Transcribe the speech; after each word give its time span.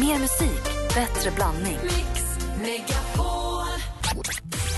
Mer 0.00 0.18
musik, 0.18 0.62
bättre 0.94 1.30
blandning. 1.30 1.78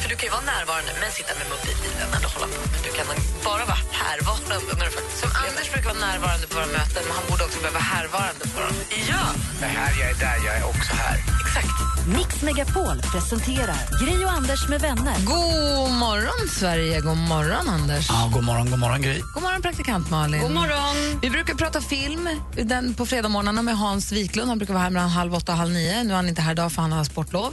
För 0.08 0.15
du 0.15 0.21
kan 0.21 0.27
ju 0.31 0.34
vara 0.38 0.49
närvarande 0.58 0.91
men 1.00 1.11
sitta 1.19 1.33
med 1.39 1.46
mobilen 1.54 2.08
eller 2.17 2.29
hålla 2.34 2.47
på. 2.55 2.60
Men 2.73 2.81
du 2.86 2.91
kan 2.99 3.07
bara 3.49 3.65
vara 3.73 3.83
härvarande 4.05 4.73
när 4.79 4.84
du 4.88 4.92
faktiskt 4.99 5.20
Som 5.23 5.31
Anders 5.47 5.68
brukar 5.73 5.88
vara 5.95 6.02
närvarande 6.08 6.45
på 6.50 6.54
våra 6.58 6.67
möten 6.79 7.02
men 7.07 7.13
han 7.18 7.25
borde 7.31 7.42
också 7.47 7.58
behöva 7.65 7.79
vara 7.79 7.88
härvarande 7.95 8.45
på 8.55 8.59
dem. 8.64 8.75
Ja, 9.11 9.25
Det 9.62 9.71
här, 9.79 9.91
jag 10.00 10.07
är 10.14 10.18
där, 10.26 10.36
jag 10.46 10.54
är 10.61 10.64
också 10.72 10.93
här. 11.04 11.16
exakt. 11.44 11.76
Mix 12.16 12.43
Megapol 12.43 12.96
presenterar 13.12 13.80
Gri 14.04 14.25
och 14.25 14.30
Anders 14.39 14.68
med 14.68 14.80
vänner. 14.80 15.16
God 15.25 15.90
morgon, 16.04 16.48
Sverige. 16.61 17.00
God 17.00 17.16
morgon, 17.16 17.68
Anders. 17.68 18.06
Ja, 18.09 18.30
god 18.34 18.45
morgon, 18.45 18.70
god 18.70 18.79
morgon 18.79 19.02
Gry. 19.02 19.18
God 19.34 19.43
morgon, 19.43 19.62
praktikant 19.62 20.11
Malin. 20.11 20.40
God 20.40 20.50
morgon. 20.50 21.18
Vi 21.22 21.30
brukar 21.30 21.54
prata 21.54 21.80
film 21.80 22.29
den 22.62 22.95
på 22.95 23.06
fredagsmorgnarna 23.06 23.62
med 23.62 23.77
Hans 23.79 24.12
Wiklund. 24.12 24.48
Han 24.48 24.59
brukar 24.59 24.75
vara 24.75 24.82
här 24.82 24.90
mellan 24.90 25.09
halv 25.11 25.34
åtta 25.34 25.52
och 25.52 25.59
halv 25.59 25.72
nio. 25.72 26.02
Nu 26.04 26.12
är 26.12 26.17
han 26.17 26.29
inte 26.29 26.43
här 26.43 26.53
idag 26.53 26.72
för 26.72 26.82
han 26.82 26.93
har 26.93 27.04
sportlov. 27.04 27.53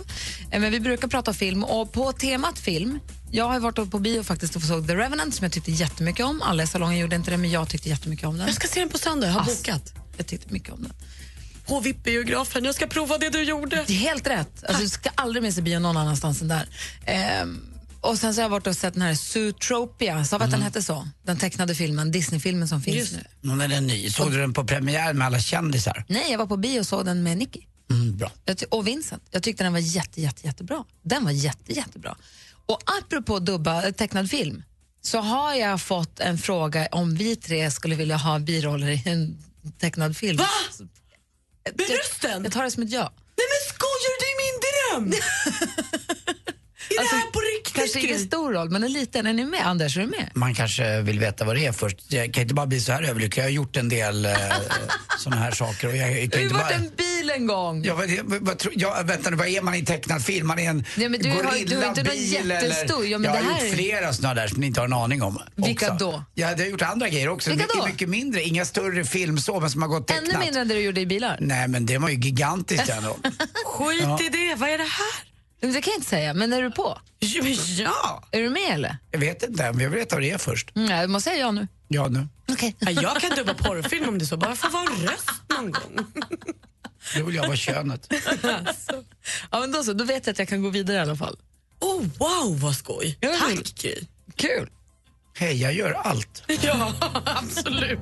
Eh, 0.51 0.59
Men 0.61 0.71
vi 0.71 0.79
brukar 0.79 1.07
prata 1.07 1.33
film 1.33 1.63
och 1.63 1.93
på 1.93 2.11
temat 2.45 2.59
film 2.59 2.99
jag 3.31 3.45
har 3.49 3.59
varit 3.59 3.91
på 3.91 3.99
bio 3.99 4.23
faktiskt 4.23 4.55
och 4.55 4.61
såg 4.61 4.87
The 4.87 4.95
Revenant 4.95 5.35
som 5.35 5.43
jag 5.43 5.51
tyckte 5.51 5.71
jättemycket 5.71 6.25
om. 6.25 6.41
Alla 6.41 6.63
i 6.63 6.67
salongen 6.67 6.97
gjorde 6.97 7.15
inte 7.15 7.31
det, 7.31 7.37
men 7.37 7.51
jag 7.51 7.69
tyckte 7.69 7.89
jättemycket 7.89 8.27
om 8.27 8.37
den. 8.37 8.47
Jag 8.47 8.55
ska 8.55 8.67
se 8.67 8.79
den 8.79 8.89
på 8.89 8.97
söndag, 8.97 9.27
jag 9.27 9.33
har 9.33 9.41
Ass. 9.41 9.57
bokat. 9.57 9.93
Jag 10.17 10.27
tyckte 10.27 10.53
mycket 10.53 10.73
om 10.73 10.83
den. 10.83 10.93
På 11.67 11.79
VIP-biografen, 11.79 12.65
jag 12.65 12.75
ska 12.75 12.87
prova 12.87 13.17
det 13.17 13.29
du 13.29 13.43
gjorde. 13.43 13.83
Det 13.87 13.93
är 13.93 13.97
helt 13.97 14.27
rätt. 14.27 14.63
Alltså, 14.63 14.83
du 14.83 14.89
ska 14.89 15.09
aldrig 15.15 15.43
mer 15.43 15.51
se 15.51 15.61
bio 15.61 15.79
någon 15.79 15.97
annanstans 15.97 16.41
än 16.41 16.47
där. 16.47 16.67
Ehm, 17.05 17.65
och 18.01 18.17
sen 18.17 18.33
så 18.33 18.41
har 18.41 18.43
jag 18.43 18.49
varit 18.49 18.67
och 18.67 18.75
sett 18.75 18.93
den 18.93 19.01
här 19.01 19.15
Zootropia, 19.15 20.25
sa 20.25 20.37
vi 20.37 20.43
att 20.43 20.51
den 20.51 20.61
hette 20.61 20.83
så? 20.83 21.07
Den 21.25 21.37
tecknade 21.37 21.75
filmen, 21.75 22.11
Disney-filmen 22.11 22.67
som 22.67 22.81
finns 22.81 22.97
Just 22.97 23.13
nu. 23.13 23.23
Men 23.41 23.57
den 23.57 23.71
är 23.71 23.81
ny. 23.81 24.09
Såg 24.09 24.31
du 24.31 24.37
den 24.37 24.53
på 24.53 24.63
premiär 24.65 25.13
med 25.13 25.27
alla 25.27 25.39
kändisar? 25.39 26.05
Nej, 26.07 26.31
jag 26.31 26.37
var 26.37 26.45
på 26.47 26.57
bio 26.57 26.79
och 26.79 26.87
såg 26.87 27.05
den 27.05 27.23
med 27.23 27.37
Nicky. 27.37 27.61
Mm, 27.91 28.17
bra. 28.17 28.31
Och 28.69 28.87
Vincent. 28.87 29.23
Jag 29.31 29.43
tyckte 29.43 29.63
den 29.63 29.73
var 29.73 29.79
jätte, 29.79 30.21
jätte, 30.21 30.47
jättebra. 30.47 30.85
Den 31.01 31.23
var 31.23 31.31
jätte, 31.31 31.73
jättebra. 31.73 32.17
Och 32.65 32.81
apropå 32.85 33.39
dubba 33.39 33.83
eh, 33.85 33.91
tecknad 33.91 34.29
film 34.29 34.63
så 35.01 35.17
har 35.19 35.53
jag 35.53 35.81
fått 35.81 36.19
en 36.19 36.37
fråga 36.37 36.87
om 36.91 37.15
vi 37.15 37.35
tre 37.35 37.71
skulle 37.71 37.95
vilja 37.95 38.17
ha 38.17 38.39
biroller 38.39 38.87
i 38.87 39.03
en 39.05 39.37
tecknad 39.79 40.17
film. 40.17 40.37
Va? 40.37 40.47
Med 40.79 41.85
jag- 41.89 41.99
rösten? 41.99 42.43
Jag 42.43 42.53
tar 42.53 42.63
det 42.63 42.71
som 42.71 42.83
ett 42.83 42.91
ja. 42.91 43.11
Nej 43.37 43.45
men 43.51 43.75
skojar 43.75 44.11
du? 44.11 44.25
Det 44.25 44.31
är 44.31 44.37
min 44.45 45.11
dröm! 45.11 45.21
är 46.97 47.01
det 47.11 47.15
här 47.17 47.31
på 47.31 47.39
riktigt? 47.57 47.73
Kanske 47.75 47.99
ingen 47.99 48.19
stor 48.19 48.53
roll, 48.53 48.69
men 48.69 48.83
en 48.83 48.93
liten. 48.93 49.27
Är 49.27 49.33
ni 49.33 49.45
med? 49.45 49.67
Anders, 49.67 49.97
är 49.97 50.01
du 50.01 50.07
med? 50.07 50.29
Man 50.33 50.55
kanske 50.55 51.01
vill 51.01 51.19
veta 51.19 51.45
vad 51.45 51.55
det 51.55 51.65
är 51.65 51.71
först. 51.71 51.97
Jag 52.07 52.33
kan 52.33 52.41
inte 52.43 52.53
bara 52.53 52.65
bli 52.65 52.79
så 52.79 52.91
här 52.91 53.03
överlycklig. 53.03 53.43
Jag 53.43 53.47
har 53.47 53.51
gjort 53.51 53.75
en 53.77 53.89
del 53.89 54.25
eh, 54.25 54.31
såna 55.19 55.35
här 55.35 55.51
saker. 55.51 55.87
Och 55.87 55.95
jag, 55.95 56.21
jag 56.21 56.29
Du 56.29 56.29
kan 56.29 56.39
har 56.39 56.43
inte 56.43 56.53
varit 56.55 56.67
bara... 56.67 56.73
en 56.75 56.91
bil 56.97 57.29
en 57.29 57.47
gång. 57.47 57.83
Ja, 57.83 57.95
vad, 57.95 58.09
vad, 58.23 58.41
vad, 58.41 58.57
tror- 58.59 58.73
ja, 58.77 59.01
vänta 59.05 59.29
nu, 59.29 59.35
vad 59.35 59.47
är 59.47 59.61
man 59.61 59.75
i 59.75 59.85
tecknad 59.85 60.23
film? 60.25 60.47
Man 60.47 60.59
är 60.59 60.69
en 60.69 60.85
Nej, 60.95 61.09
men 61.09 61.21
du 61.21 61.29
har- 61.29 61.41
du 61.41 61.47
har 61.47 61.55
inte 61.55 61.75
någon 61.75 61.93
bil 61.93 62.33
jättestor- 62.33 62.95
eller... 62.99 63.05
Ja, 63.11 63.17
men 63.17 63.33
jag 63.33 63.41
det 63.43 63.45
har 63.47 63.53
här 63.53 63.61
gjort 63.65 63.71
är- 63.73 63.75
flera 63.77 64.13
såna 64.13 64.33
där 64.33 64.47
som 64.47 64.59
ni 64.59 64.67
inte 64.67 64.79
har 64.81 64.85
en 64.87 64.93
aning 64.93 65.21
om. 65.23 65.39
Vilka 65.55 65.93
också. 65.93 66.05
då? 66.11 66.23
Ja, 66.33 66.49
jag 66.51 66.57
har 66.57 66.65
gjort 66.65 66.81
andra 66.81 67.09
grejer 67.09 67.29
också. 67.29 67.49
Vilka 67.49 67.63
mycket, 67.65 67.79
då? 67.81 67.87
mycket 67.87 68.09
mindre. 68.09 68.43
Inga 68.43 68.65
större 68.65 69.05
film 69.05 69.37
så, 69.37 69.59
men 69.59 69.69
som 69.69 69.81
har 69.81 69.89
gått 69.89 70.07
tecknat. 70.07 70.29
Ännu 70.29 70.39
mindre 70.39 70.61
än 70.61 70.67
det 70.67 70.73
du 70.75 70.81
gjorde 70.81 71.01
i 71.01 71.05
bilar. 71.05 71.37
Nej, 71.41 71.67
men 71.67 71.85
det 71.85 71.97
var 71.97 72.09
ju 72.09 72.15
gigantiskt 72.15 72.89
ändå. 72.97 73.17
Skit 73.65 74.01
i 74.21 74.29
det, 74.29 74.55
vad 74.57 74.69
är 74.69 74.77
det 74.77 74.83
här? 74.83 75.34
Det 75.73 75.81
kan 75.81 75.91
jag 75.91 75.97
inte 75.97 76.09
säga, 76.09 76.33
men 76.33 76.53
är 76.53 76.61
du 76.61 76.71
på? 76.71 76.99
Ja! 77.19 78.23
Är 78.31 78.41
du 78.41 78.49
med 78.49 78.73
eller? 78.73 78.97
Jag 79.11 79.19
vet 79.19 79.43
inte, 79.43 79.71
men 79.71 79.81
jag 79.83 79.89
vill 79.89 79.99
veta 79.99 80.15
vad 80.15 80.23
det 80.23 80.31
är 80.31 80.37
först. 80.37 80.75
Mm, 80.75 80.91
jag 80.91 81.09
måste 81.09 81.29
säga 81.29 81.41
ja 81.41 81.51
nu. 81.51 81.67
Ja, 81.87 82.07
nu. 82.07 82.27
Okej. 82.49 82.75
Ja, 82.79 82.91
Jag 82.91 83.21
kan 83.21 83.29
dubba 83.35 83.53
porrfilm 83.53 84.09
om 84.09 84.17
det 84.17 84.23
är 84.23 84.27
så, 84.27 84.37
bara 84.37 84.55
för 84.55 84.67
att 84.67 84.73
vara 84.73 84.83
en 84.83 85.01
röst 85.07 85.31
någon 85.49 85.71
gång. 85.71 86.05
Då 87.17 87.23
vill 87.25 87.35
jag 87.35 87.43
vara 87.47 87.57
könet. 87.57 88.13
Ja, 89.51 89.59
men 89.59 89.71
då, 89.71 89.83
så, 89.83 89.93
då 89.93 90.03
vet 90.03 90.25
jag 90.27 90.31
att 90.33 90.39
jag 90.39 90.47
kan 90.47 90.61
gå 90.61 90.69
vidare 90.69 90.97
i 90.97 90.99
alla 90.99 91.15
fall. 91.15 91.37
Oh 91.79 92.01
wow 92.17 92.59
vad 92.61 92.75
skoj! 92.75 93.17
Ja, 93.19 93.29
men- 93.47 93.57
Tack 93.57 93.75
Gry. 93.81 93.95
Kul. 94.35 94.69
Hej, 95.37 95.61
jag 95.61 95.73
gör 95.73 95.91
allt. 95.91 96.43
Ja, 96.61 96.93
absolut. 97.25 97.99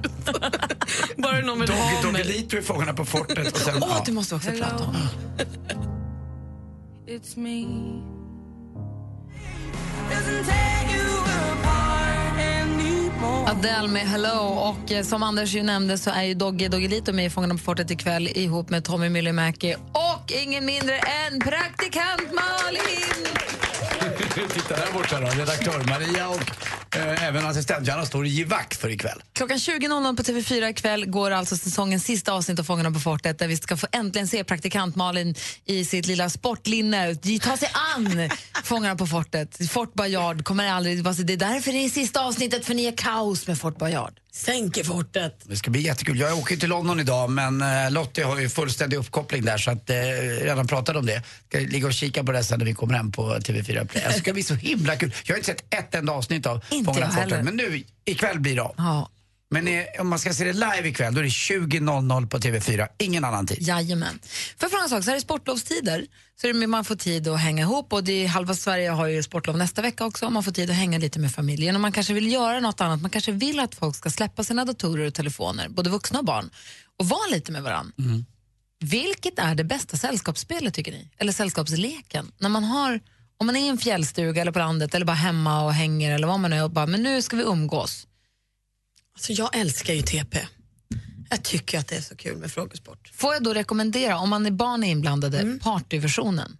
Bara 1.17 1.39
någon 1.41 1.59
vill 1.59 1.69
Doggy 1.69 1.79
ha 1.81 2.11
mig. 2.11 2.23
Doggelito 2.23 2.57
är 2.57 2.61
Fångarna 2.61 2.93
på 2.93 3.05
fortet 3.05 3.51
och 3.53 3.59
sen... 3.59 3.75
Åh, 3.83 3.87
ja. 3.91 4.03
du 4.05 4.11
måste 4.11 4.35
också 4.35 4.51
prata 4.51 4.83
om. 4.83 4.97
Adele 13.47 13.87
med 13.87 14.01
Hello. 14.01 14.39
Och 14.39 14.91
eh, 14.91 15.03
som 15.03 15.23
Anders 15.23 15.53
ju 15.53 15.63
nämnde 15.63 15.97
så 15.97 16.09
är 16.09 16.23
ju 16.23 16.33
Doggy 16.33 16.67
Doggelito 16.67 17.13
med 17.13 17.25
i 17.25 17.29
Fångarna 17.29 17.53
på 17.53 17.59
fortet 17.59 17.91
ikväll 17.91 18.27
ihop 18.27 18.69
med 18.69 18.83
Tommy 18.83 19.09
Myllymäki 19.09 19.75
och 19.91 20.31
ingen 20.43 20.65
mindre 20.65 20.97
än 20.97 21.39
praktikant 21.39 22.31
Malin. 22.33 23.27
Titta 24.53 24.75
där 24.75 24.93
borta 24.93 25.19
då, 25.19 25.27
redaktör 25.27 25.83
Maria 25.89 26.29
och 26.29 26.82
även 26.99 27.45
assistent 27.45 27.87
Janna 27.87 28.05
står 28.05 28.27
i 28.27 28.43
vakt 28.43 28.77
för 28.81 28.89
ikväll. 28.89 29.23
Klockan 29.33 29.57
20.00 29.57 30.17
på 30.17 30.23
TV4 30.23 30.69
ikväll 30.69 31.05
går 31.05 31.31
alltså 31.31 31.57
säsongens 31.57 32.05
sista 32.05 32.33
avsnitt 32.33 32.59
av 32.59 32.63
Fångarna 32.63 32.91
på 32.91 32.99
fortet 32.99 33.39
där 33.39 33.47
vi 33.47 33.57
ska 33.57 33.77
få 33.77 33.87
äntligen 33.91 34.27
se 34.27 34.43
praktikant 34.43 34.95
Malin 34.95 35.35
i 35.65 35.85
sitt 35.85 36.07
lilla 36.07 36.29
sportlinne 36.29 37.15
ta 37.41 37.57
sig 37.57 37.69
an 37.95 38.29
Fångarna 38.63 38.95
på 38.95 39.07
fortet. 39.07 39.69
Fort 39.69 39.93
Boyard 39.93 40.43
kommer 40.43 40.67
aldrig... 40.67 41.03
Det 41.03 41.33
är 41.33 41.37
därför 41.37 41.71
det 41.71 41.85
är 41.85 41.89
sista 41.89 42.25
avsnittet 42.25 42.65
för 42.65 42.73
ni 42.73 42.85
är 42.85 42.97
kaos 42.97 43.47
med 43.47 43.57
Fort 43.57 43.77
Boyard. 43.77 44.22
Sänker 44.35 44.83
fortet. 44.83 45.39
Det 45.43 45.55
ska 45.55 45.71
bli 45.71 45.81
jättekul. 45.81 46.19
Jag 46.19 46.37
åker 46.37 46.57
till 46.57 46.69
London 46.69 46.99
idag 46.99 47.29
men 47.29 47.61
eh, 47.61 47.91
Lottie 47.91 48.23
har 48.23 48.39
ju 48.39 48.49
fullständig 48.49 48.97
uppkoppling 48.97 49.45
där 49.45 49.57
så 49.57 49.71
att 49.71 49.89
eh, 49.89 49.95
redan 50.41 50.67
pratat 50.67 50.95
om 50.95 51.05
det. 51.05 51.23
Ska 51.47 51.59
ligga 51.59 51.87
och 51.87 51.93
kika 51.93 52.23
på 52.23 52.31
det 52.31 52.43
sen 52.43 52.59
när 52.59 52.65
vi 52.65 52.73
kommer 52.73 52.93
hem 52.93 53.11
på 53.11 53.35
TV4 53.35 53.87
Play. 53.87 54.03
Det 54.07 54.13
ska 54.13 54.33
bli 54.33 54.43
så 54.43 54.55
himla 54.55 54.95
kul. 54.95 55.13
Jag 55.23 55.33
har 55.33 55.37
inte 55.37 55.45
sett 55.45 55.73
ett 55.73 55.95
enda 55.95 56.13
avsnitt 56.13 56.45
av 56.45 56.59
Fångarna 56.69 57.07
på 57.07 57.13
fortet 57.13 57.43
men 57.43 57.55
nu 57.55 57.83
ikväll 58.05 58.39
blir 58.39 58.55
det 58.55 58.61
av. 58.61 58.73
Ja, 58.77 59.09
Men 59.53 59.67
eh, 59.67 59.83
om 59.99 60.07
man 60.07 60.19
ska 60.19 60.33
se 60.33 60.43
det 60.43 60.53
live 60.53 60.87
ikväll 60.87 61.13
då 61.13 61.19
är 61.19 61.23
det 61.23 61.29
20.00 61.29 62.27
på 62.27 62.37
TV4, 62.37 62.87
ingen 62.99 63.23
annan 63.23 63.47
tid. 63.47 63.57
jajamän. 63.61 64.19
För 64.57 64.69
fråga 64.69 64.83
en 64.83 64.89
sak, 64.89 65.03
så 65.03 65.09
här 65.09 65.17
i 65.17 65.21
sportlovstider 65.21 66.05
så 66.41 66.47
är 66.47 66.53
det, 66.53 66.67
man 66.67 66.85
får 66.85 66.95
tid 66.95 67.27
att 67.27 67.39
hänga 67.39 67.61
ihop 67.61 67.93
och 67.93 68.03
det 68.03 68.23
är, 68.23 68.27
halva 68.27 68.55
Sverige 68.55 68.89
har 68.89 69.07
ju 69.07 69.23
sportlov 69.23 69.57
nästa 69.57 69.81
vecka 69.81 70.05
också 70.05 70.29
man 70.29 70.43
får 70.43 70.51
tid 70.51 70.69
att 70.69 70.75
hänga 70.75 70.97
lite 70.97 71.19
med 71.19 71.31
familjen 71.31 71.75
och 71.75 71.81
man 71.81 71.91
kanske 71.91 72.13
vill 72.13 72.31
göra 72.31 72.59
något 72.59 72.81
annat. 72.81 73.01
Man 73.01 73.11
kanske 73.11 73.31
vill 73.31 73.59
att 73.59 73.75
folk 73.75 73.95
ska 73.95 74.09
släppa 74.09 74.43
sina 74.43 74.65
datorer 74.65 75.07
och 75.07 75.13
telefoner, 75.13 75.69
både 75.69 75.89
vuxna 75.89 76.19
och 76.19 76.25
barn, 76.25 76.49
och 76.99 77.09
vara 77.09 77.27
lite 77.31 77.51
med 77.51 77.63
varandra. 77.63 77.93
Vilket 78.79 79.39
är 79.39 79.55
det 79.55 79.63
bästa 79.63 79.97
sällskapsspelet 79.97 80.73
tycker 80.73 80.91
ni? 80.91 81.07
Eller 81.17 81.31
sällskapsleken? 81.31 82.31
När 82.37 82.49
man 82.49 82.63
har, 82.63 82.99
om 83.37 83.45
man 83.45 83.55
är 83.55 83.65
i 83.65 83.67
en 83.67 83.77
fjällstuga 83.77 84.41
eller 84.41 84.51
på 84.51 84.59
landet 84.59 84.95
eller 84.95 85.05
bara 85.05 85.13
hemma 85.13 85.65
och 85.65 85.73
hänger 85.73 86.15
eller 86.15 86.27
vad 86.27 86.39
man 86.39 86.53
är 86.53 86.63
och 86.63 86.71
bara, 86.71 86.85
men 86.85 87.03
nu 87.03 87.21
ska 87.21 87.37
vi 87.37 87.43
umgås. 87.43 88.07
Alltså, 89.13 89.33
jag 89.33 89.55
älskar 89.55 89.93
ju 89.93 90.01
TP. 90.01 90.39
Jag 91.29 91.43
tycker 91.43 91.79
att 91.79 91.87
det 91.87 91.95
är 91.95 92.01
så 92.01 92.15
kul 92.15 92.37
med 92.37 92.51
frågesport. 92.51 93.11
Får 93.13 93.33
jag 93.33 93.43
då 93.43 93.53
rekommendera, 93.53 94.17
om 94.17 94.29
man 94.29 94.45
är 94.45 94.51
barn 94.51 94.83
är 94.83 94.91
inblandade, 94.91 95.59
partyversionen. 95.61 96.57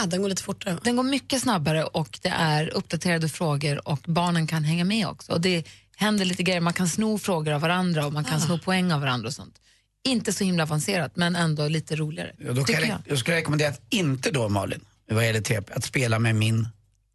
Ah, 0.00 0.06
den 0.06 0.22
går 0.22 0.28
lite 0.28 0.42
fortare. 0.42 0.78
Den 0.84 0.96
går 0.96 1.02
mycket 1.02 1.40
snabbare 1.40 1.84
och 1.84 2.18
det 2.22 2.28
är 2.28 2.68
uppdaterade 2.68 3.28
frågor 3.28 3.88
och 3.88 4.00
barnen 4.06 4.46
kan 4.46 4.64
hänga 4.64 4.84
med 4.84 5.08
också. 5.08 5.32
Och 5.32 5.40
det 5.40 5.68
händer 5.96 6.24
lite 6.24 6.42
grejer, 6.42 6.60
man 6.60 6.72
kan 6.72 6.88
sno 6.88 7.18
frågor 7.18 7.52
av 7.52 7.60
varandra 7.60 8.06
och 8.06 8.12
man 8.12 8.24
kan 8.24 8.40
sno 8.40 8.58
poäng 8.58 8.92
av 8.92 9.00
varandra 9.00 9.28
och 9.28 9.34
sånt. 9.34 9.60
Inte 10.04 10.32
så 10.32 10.44
himla 10.44 10.62
avancerat 10.62 11.16
men 11.16 11.36
ändå 11.36 11.68
lite 11.68 11.96
roligare. 11.96 12.32
Ja, 12.38 12.52
då 12.52 12.64
kan 12.64 12.80
jag, 12.80 12.88
jag. 12.88 12.98
jag 13.04 13.18
skulle 13.18 13.36
rekommendera 13.36 13.68
att 13.68 13.82
inte 13.90 14.30
då 14.30 14.48
Malin, 14.48 14.80
vad 15.10 15.26
gäller 15.26 15.40
TP, 15.40 15.72
att 15.72 15.84
spela 15.84 16.18
med 16.18 16.34
min 16.34 16.68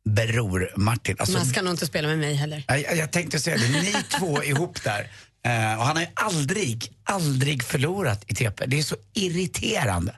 bror 0.06 0.74
Martin. 0.76 1.16
Alltså, 1.20 1.38
Man 1.38 1.46
ska 1.46 1.62
nog 1.62 1.74
inte 1.74 1.86
spela 1.86 2.08
med 2.08 2.20
mig 2.20 2.34
heller. 2.34 2.64
jag, 2.68 2.98
jag, 2.98 3.12
tänkte 3.12 3.40
säga 3.40 3.58
det, 3.58 3.70
ni 3.70 3.96
två 4.20 4.44
ihop 4.44 4.84
där. 4.84 5.12
Eh, 5.46 5.80
och 5.80 5.86
han 5.86 5.96
har 5.96 6.02
ju 6.02 6.10
aldrig, 6.14 6.92
aldrig 7.04 7.64
förlorat 7.64 8.24
i 8.28 8.36
TP. 8.36 8.66
Det 8.66 8.80
är 8.80 8.84
så 8.84 8.96
irriterande. 9.14 10.16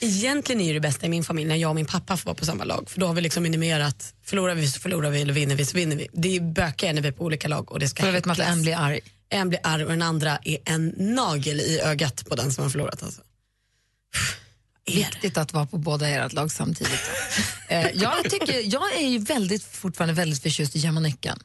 Egentligen 0.00 0.60
är 0.60 0.74
det 0.74 0.80
bästa 0.80 1.06
i 1.06 1.08
min 1.08 1.24
familj 1.24 1.48
när 1.48 1.56
jag 1.56 1.68
och 1.68 1.74
min 1.74 1.86
pappa 1.86 2.16
får 2.16 2.26
vara 2.26 2.34
på 2.34 2.44
samma 2.44 2.64
lag. 2.64 2.90
För 2.90 3.00
då 3.00 3.06
har 3.06 3.14
vi 3.14 3.20
liksom 3.20 3.42
minimerat, 3.42 4.14
förlorar 4.24 4.54
vi 4.54 4.68
så 4.68 4.80
förlorar 4.80 5.10
vi 5.10 5.22
eller 5.22 5.32
vinner 5.32 5.56
vi 5.56 5.64
så 5.64 5.76
vinner 5.76 5.96
vi. 5.96 6.08
Det 6.12 6.36
är 6.36 6.40
bökigare 6.40 6.94
när 6.94 7.02
vi 7.02 7.08
är 7.08 7.12
på 7.12 7.24
olika 7.24 7.48
lag 7.48 7.72
och 7.72 7.78
det 7.78 7.88
ska 7.88 8.02
För 8.02 8.08
då 8.08 8.12
vet 8.12 8.24
man 8.24 8.40
att 8.40 8.48
en 8.48 8.62
blir 8.62 8.76
arg. 8.76 9.00
En 9.28 9.48
blir 9.48 9.60
arg 9.62 9.84
och 9.84 9.90
den 9.90 10.02
andra 10.02 10.38
är 10.44 10.58
en 10.64 10.94
nagel 10.96 11.60
i 11.60 11.80
ögat 11.80 12.24
på 12.28 12.34
den 12.34 12.52
som 12.52 12.62
har 12.62 12.70
förlorat. 12.70 13.02
Alltså. 13.02 13.22
Viktigt 14.86 15.38
att 15.38 15.52
vara 15.52 15.66
på 15.66 15.78
båda 15.78 16.08
ert 16.08 16.32
lag 16.32 16.52
samtidigt. 16.52 17.00
eh, 17.68 17.86
jag, 17.94 18.30
tycker, 18.30 18.74
jag 18.74 18.94
är 18.94 19.08
ju 19.08 19.18
väldigt, 19.18 19.64
fortfarande 19.64 20.14
väldigt 20.14 20.42
förtjust 20.42 20.76
i 20.76 20.78
gömma 20.78 21.00
nyckeln. 21.00 21.38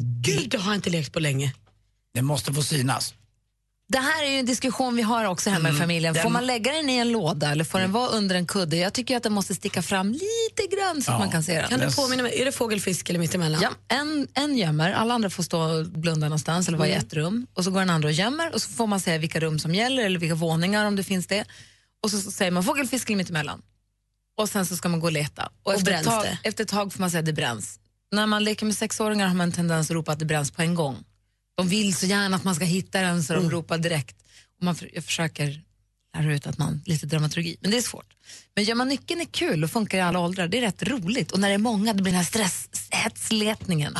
Gud, 0.00 0.50
det 0.50 0.58
har 0.58 0.70
jag 0.72 0.78
inte 0.78 0.90
lekt 0.90 1.12
på 1.12 1.20
länge. 1.20 1.54
Det 2.14 2.22
måste 2.22 2.52
få 2.54 2.62
synas. 2.62 3.14
Det 3.88 3.98
här 3.98 4.24
är 4.24 4.30
ju 4.30 4.38
en 4.38 4.46
diskussion 4.46 4.96
vi 4.96 5.02
har 5.02 5.24
också 5.24 5.50
hemma 5.50 5.70
i 5.70 5.72
familjen. 5.72 6.14
Får 6.14 6.22
den- 6.22 6.32
man 6.32 6.46
lägga 6.46 6.72
den 6.72 6.90
i 6.90 6.96
en 6.96 7.12
låda 7.12 7.50
eller 7.50 7.64
får 7.64 7.78
den 7.80 7.92
vara 7.92 8.08
under 8.08 8.34
en 8.36 8.46
kudde? 8.46 8.76
Jag 8.76 8.92
tycker 8.92 9.16
att 9.16 9.22
den 9.22 9.32
måste 9.32 9.54
sticka 9.54 9.82
fram 9.82 10.12
lite 10.12 10.76
grann 10.76 11.02
så 11.02 11.10
att 11.10 11.14
Ja. 11.14 11.18
man 11.18 11.30
kan 11.30 11.42
se 11.42 11.60
den. 11.60 11.68
Kan 11.68 11.80
du 11.80 11.92
påminna 11.94 12.22
mig, 12.22 12.40
är 12.40 12.44
det 12.44 12.52
fågel, 12.52 12.80
fisk 12.80 13.10
eller 13.10 13.18
mittemellan? 13.20 13.60
Ja, 13.62 13.70
en, 13.96 14.28
en 14.34 14.58
gömmer, 14.58 14.92
alla 14.92 15.14
andra 15.14 15.30
får 15.30 15.42
stå 15.42 15.60
och 15.60 15.86
blunda 15.86 16.26
någonstans 16.26 16.68
eller 16.68 16.78
vara 16.78 16.88
i 16.88 16.92
ett 16.92 17.14
rum. 17.14 17.46
Och 17.54 17.64
så 17.64 17.70
går 17.70 17.80
den 17.80 17.90
andra 17.90 18.08
och 18.08 18.12
gömmer 18.12 18.54
och 18.54 18.62
så 18.62 18.70
får 18.70 18.86
man 18.86 19.00
säga 19.00 19.18
vilka 19.18 19.40
rum 19.40 19.58
som 19.58 19.74
gäller 19.74 20.04
eller 20.04 20.18
vilka 20.18 20.34
våningar 20.34 20.84
om 20.84 20.96
det 20.96 21.04
finns 21.04 21.26
det. 21.26 21.44
Och 22.02 22.10
så, 22.10 22.20
så 22.20 22.30
säger 22.30 22.50
man 22.50 22.64
fågel, 22.64 22.86
fisk 22.88 23.10
eller 23.10 23.16
mittemellan. 23.16 23.62
Och 24.36 24.48
sen 24.48 24.66
så 24.66 24.76
ska 24.76 24.88
man 24.88 25.00
gå 25.00 25.06
och 25.06 25.12
leta. 25.12 25.52
Och, 25.62 25.74
efter, 25.74 25.92
ett 25.92 26.04
tag, 26.04 26.24
det? 26.24 26.38
efter 26.42 26.64
ett 26.64 26.70
tag 26.70 26.92
får 26.92 27.00
man 27.00 27.10
säga 27.10 27.18
att 27.18 27.26
det 27.26 27.32
bränns. 27.32 27.80
När 28.12 28.26
man 28.26 28.44
leker 28.44 28.66
med 28.66 28.76
sexåringar 28.76 29.26
har 29.28 29.34
man 29.34 29.48
en 29.48 29.52
tendens 29.52 29.90
att 29.90 29.94
ropa 29.94 30.12
att 30.12 30.18
det 30.18 30.24
bränns 30.24 30.50
på 30.50 30.62
en 30.62 30.74
gång. 30.74 31.04
De 31.56 31.68
vill 31.68 31.94
så 31.94 32.06
gärna 32.06 32.36
att 32.36 32.44
man 32.44 32.54
ska 32.54 32.64
hitta 32.64 33.00
den 33.00 33.22
så 33.22 33.34
de 33.34 33.50
ropar 33.50 33.78
direkt. 33.78 34.16
Och 34.58 34.64
man, 34.64 34.74
för- 34.74 34.90
jag 34.94 35.04
försöker 35.04 35.62
lära 36.16 36.34
ut 36.34 36.46
att 36.46 36.58
man 36.58 36.82
lite 36.86 37.06
dramaturgi, 37.06 37.56
men 37.60 37.70
det 37.70 37.76
är 37.76 37.82
svårt. 37.82 38.16
Men 38.54 38.64
gör 38.64 38.74
man 38.74 38.88
nyckeln 38.88 39.20
är 39.20 39.24
kul 39.24 39.64
och 39.64 39.70
funkar 39.70 39.98
i 39.98 40.00
alla 40.00 40.18
åldrar, 40.18 40.48
det 40.48 40.58
är 40.58 40.62
rätt 40.62 40.82
roligt. 40.82 41.32
Och 41.32 41.40
när 41.40 41.48
det 41.48 41.54
är 41.54 41.58
många, 41.58 41.92
det 41.92 42.02
blir 42.02 42.12
den 42.12 42.18
här 42.18 42.26
stress, 42.26 42.68
hetsletningen. 42.90 43.94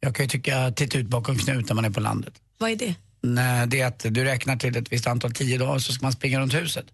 Jag 0.00 0.14
kan 0.14 0.24
ju 0.24 0.30
tycka 0.30 0.70
titta 0.72 0.98
ut 0.98 1.06
bakom 1.06 1.38
knut 1.38 1.68
när 1.68 1.74
man 1.74 1.84
är 1.84 1.90
på 1.90 2.00
landet. 2.00 2.34
Vad 2.58 2.70
är 2.70 2.76
det? 2.76 2.94
Nej, 3.22 3.66
det 3.66 3.80
är 3.80 3.86
att 3.86 4.06
du 4.10 4.24
räknar 4.24 4.56
till 4.56 4.76
ett 4.76 4.92
visst 4.92 5.06
antal, 5.06 5.32
tio 5.32 5.58
dagar, 5.58 5.78
så 5.78 5.92
ska 5.92 6.02
man 6.02 6.12
springa 6.12 6.40
runt 6.40 6.54
huset. 6.54 6.86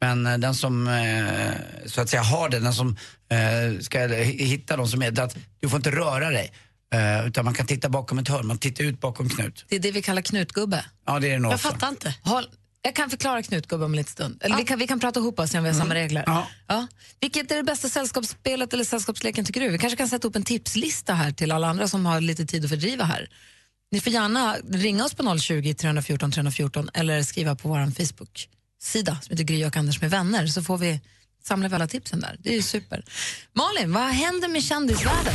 Men 0.00 0.26
eh, 0.26 0.38
den 0.38 0.54
som 0.54 0.88
eh, 0.88 1.52
så 1.86 2.00
att 2.00 2.08
säga 2.08 2.22
har 2.22 2.48
det, 2.48 2.58
den 2.60 2.74
som 2.74 2.96
eh, 3.30 3.80
ska 3.80 3.98
hi- 3.98 4.44
hitta 4.44 4.76
de 4.76 4.88
som 4.88 5.02
är, 5.02 5.10
det 5.10 5.22
att 5.22 5.36
du 5.60 5.68
får 5.68 5.76
inte 5.76 5.90
röra 5.90 6.30
dig. 6.30 6.52
Utan 7.26 7.44
man 7.44 7.54
kan 7.54 7.66
titta 7.66 7.88
bakom 7.88 8.18
ett 8.18 8.28
hörn, 8.28 8.46
man 8.46 8.58
tittar 8.58 8.84
ut 8.84 9.00
bakom 9.00 9.28
knut. 9.28 9.64
Det 9.68 9.76
är 9.76 9.80
det 9.80 9.90
vi 9.92 10.02
kallar 10.02 10.22
knutgubbe. 10.22 10.84
Ja, 11.06 11.18
det 11.20 11.26
är 11.28 11.32
det 11.32 11.38
nog 11.38 11.52
Jag 11.52 11.56
också. 11.56 11.68
fattar 11.68 11.88
inte. 11.88 12.14
Håll, 12.22 12.44
jag 12.82 12.94
kan 12.94 13.10
förklara 13.10 13.42
knutgubbe 13.42 13.84
om 13.84 13.92
en 13.92 13.96
liten 13.96 14.12
stund. 14.12 14.38
Eller 14.42 14.56
vi, 14.56 14.64
kan, 14.64 14.78
vi 14.78 14.86
kan 14.86 15.00
prata 15.00 15.20
ihop 15.20 15.38
oss 15.38 15.54
om 15.54 15.62
vi 15.64 15.70
har 15.70 15.78
samma 15.78 15.94
regler. 15.94 16.22
Ja. 16.26 16.46
Ja. 16.66 16.86
Vilket 17.20 17.50
är 17.52 17.56
det 17.56 17.62
bästa 17.62 17.88
sällskapsspelet 17.88 18.72
eller 18.72 18.84
sällskapsleken 18.84 19.44
tycker 19.44 19.60
du? 19.60 19.68
Vi 19.68 19.78
kanske 19.78 19.96
kan 19.96 20.08
sätta 20.08 20.28
upp 20.28 20.36
en 20.36 20.42
tipslista 20.42 21.14
här 21.14 21.30
till 21.32 21.52
alla 21.52 21.68
andra 21.68 21.88
som 21.88 22.06
har 22.06 22.20
lite 22.20 22.46
tid 22.46 22.64
att 22.64 22.70
fördriva 22.70 23.04
här. 23.04 23.28
Ni 23.92 24.00
får 24.00 24.12
gärna 24.12 24.56
ringa 24.70 25.04
oss 25.04 25.14
på 25.14 25.38
020 25.38 25.74
314 25.74 26.32
314 26.32 26.90
eller 26.94 27.22
skriva 27.22 27.56
på 27.56 27.68
vår 27.68 27.90
sida 28.82 29.18
som 29.22 29.32
heter 29.32 29.44
Gry 29.44 29.64
och 29.64 29.76
Anders 29.76 30.00
med 30.00 30.10
vänner 30.10 30.46
så 30.46 30.62
får 30.62 30.78
vi 30.78 31.00
samla 31.44 31.74
alla 31.74 31.86
tipsen 31.86 32.20
där. 32.20 32.36
Det 32.38 32.50
är 32.50 32.54
ju 32.54 32.62
super. 32.62 33.04
Malin, 33.52 33.92
vad 33.92 34.02
händer 34.02 34.48
med 34.48 34.62
kändisvärlden? 34.62 35.34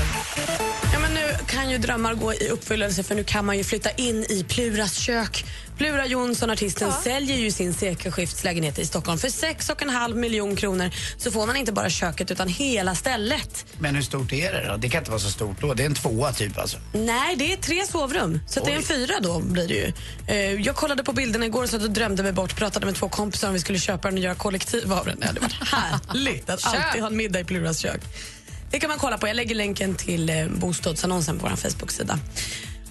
Ja, 1.56 1.62
kan 1.62 1.72
ju 1.72 1.78
drömmar 1.78 2.14
gå 2.14 2.34
i 2.34 2.50
uppfyllelse 2.50 3.04
för 3.04 3.16
nu 3.16 3.24
kan 3.24 3.46
man 3.46 3.58
ju 3.58 3.64
flytta 3.64 3.92
in 3.92 4.24
i 4.30 4.46
Pluras 4.50 4.98
kök. 4.98 5.46
Plura 5.78 6.06
Jonsson, 6.06 6.50
artisten, 6.50 6.92
säljer 6.92 7.38
ju 7.38 7.52
sin 7.52 7.74
sekelskiftslägenhet 7.74 8.80
i 8.80 8.86
Stockholm 8.86 9.18
för 9.18 9.28
6,5 9.28 10.16
miljon 10.16 10.56
kronor. 10.56 10.92
Så 11.18 11.32
får 11.32 11.48
man 11.48 11.56
inte 11.56 11.72
bara 11.72 11.90
köket 11.90 12.32
utan 12.32 12.48
hela 12.48 12.96
stället. 12.96 13.66
Men 13.80 13.96
hur 13.96 14.02
stort 14.02 14.34
är 14.34 14.54
det 14.54 14.68
då? 14.68 14.78
Det 14.78 14.90
kan 14.90 15.00
inte 15.00 15.12
vara 15.12 15.22
så 15.22 15.30
stort 15.30 15.62
då. 15.62 15.74
Det 15.74 15.84
är 15.84 15.86
en 15.86 15.96
tvåa 15.96 16.34
typ 16.34 16.58
alltså. 16.58 16.78
Nej, 16.94 17.36
det 17.36 17.54
är 17.54 17.58
tre 17.58 17.86
sovrum. 17.86 18.40
Så 18.48 18.60
att 18.60 18.66
det 18.66 18.72
är 18.72 18.76
en 18.76 18.84
fyra 18.84 19.14
då 19.22 19.40
blir 19.40 19.68
det 19.68 19.74
ju. 19.74 19.94
Eh, 20.28 20.62
jag 20.62 20.76
kollade 20.76 21.04
på 21.04 21.14
bilderna 21.14 21.46
igår 21.46 21.66
så 21.66 21.76
att 21.76 21.82
jag 21.82 21.92
drömde 21.92 22.24
mig 22.24 22.32
bort. 22.32 22.56
Pratade 22.56 22.86
med 22.86 22.96
två 22.96 23.10
kompisar 23.10 23.48
om 23.48 23.54
vi 23.54 23.60
skulle 23.60 23.80
köpa 23.80 24.08
den 24.08 24.18
och 24.18 24.24
göra 24.24 24.36
kollektiv 24.36 24.94
av 24.94 25.06
den. 25.06 25.20
Det 25.20 25.28
hade 25.28 25.40
varit 25.40 25.54
härligt 26.08 26.50
att 26.50 26.66
alltid 26.66 27.02
ha 27.02 27.10
en 27.10 27.18
middag 27.18 27.40
i 27.40 27.44
Pluras 27.44 27.80
kök. 27.80 28.02
Det 28.76 28.80
kan 28.80 28.90
man 28.90 29.00
kolla 29.00 29.18
på. 29.18 29.28
Jag 29.28 29.36
lägger 29.36 29.56
länken 29.56 29.96
till 29.96 30.30
eh, 30.30 30.48
bostadsannonsen 30.48 31.40
på 31.40 31.48
vår 31.50 31.56
Facebook-sida. 31.56 32.20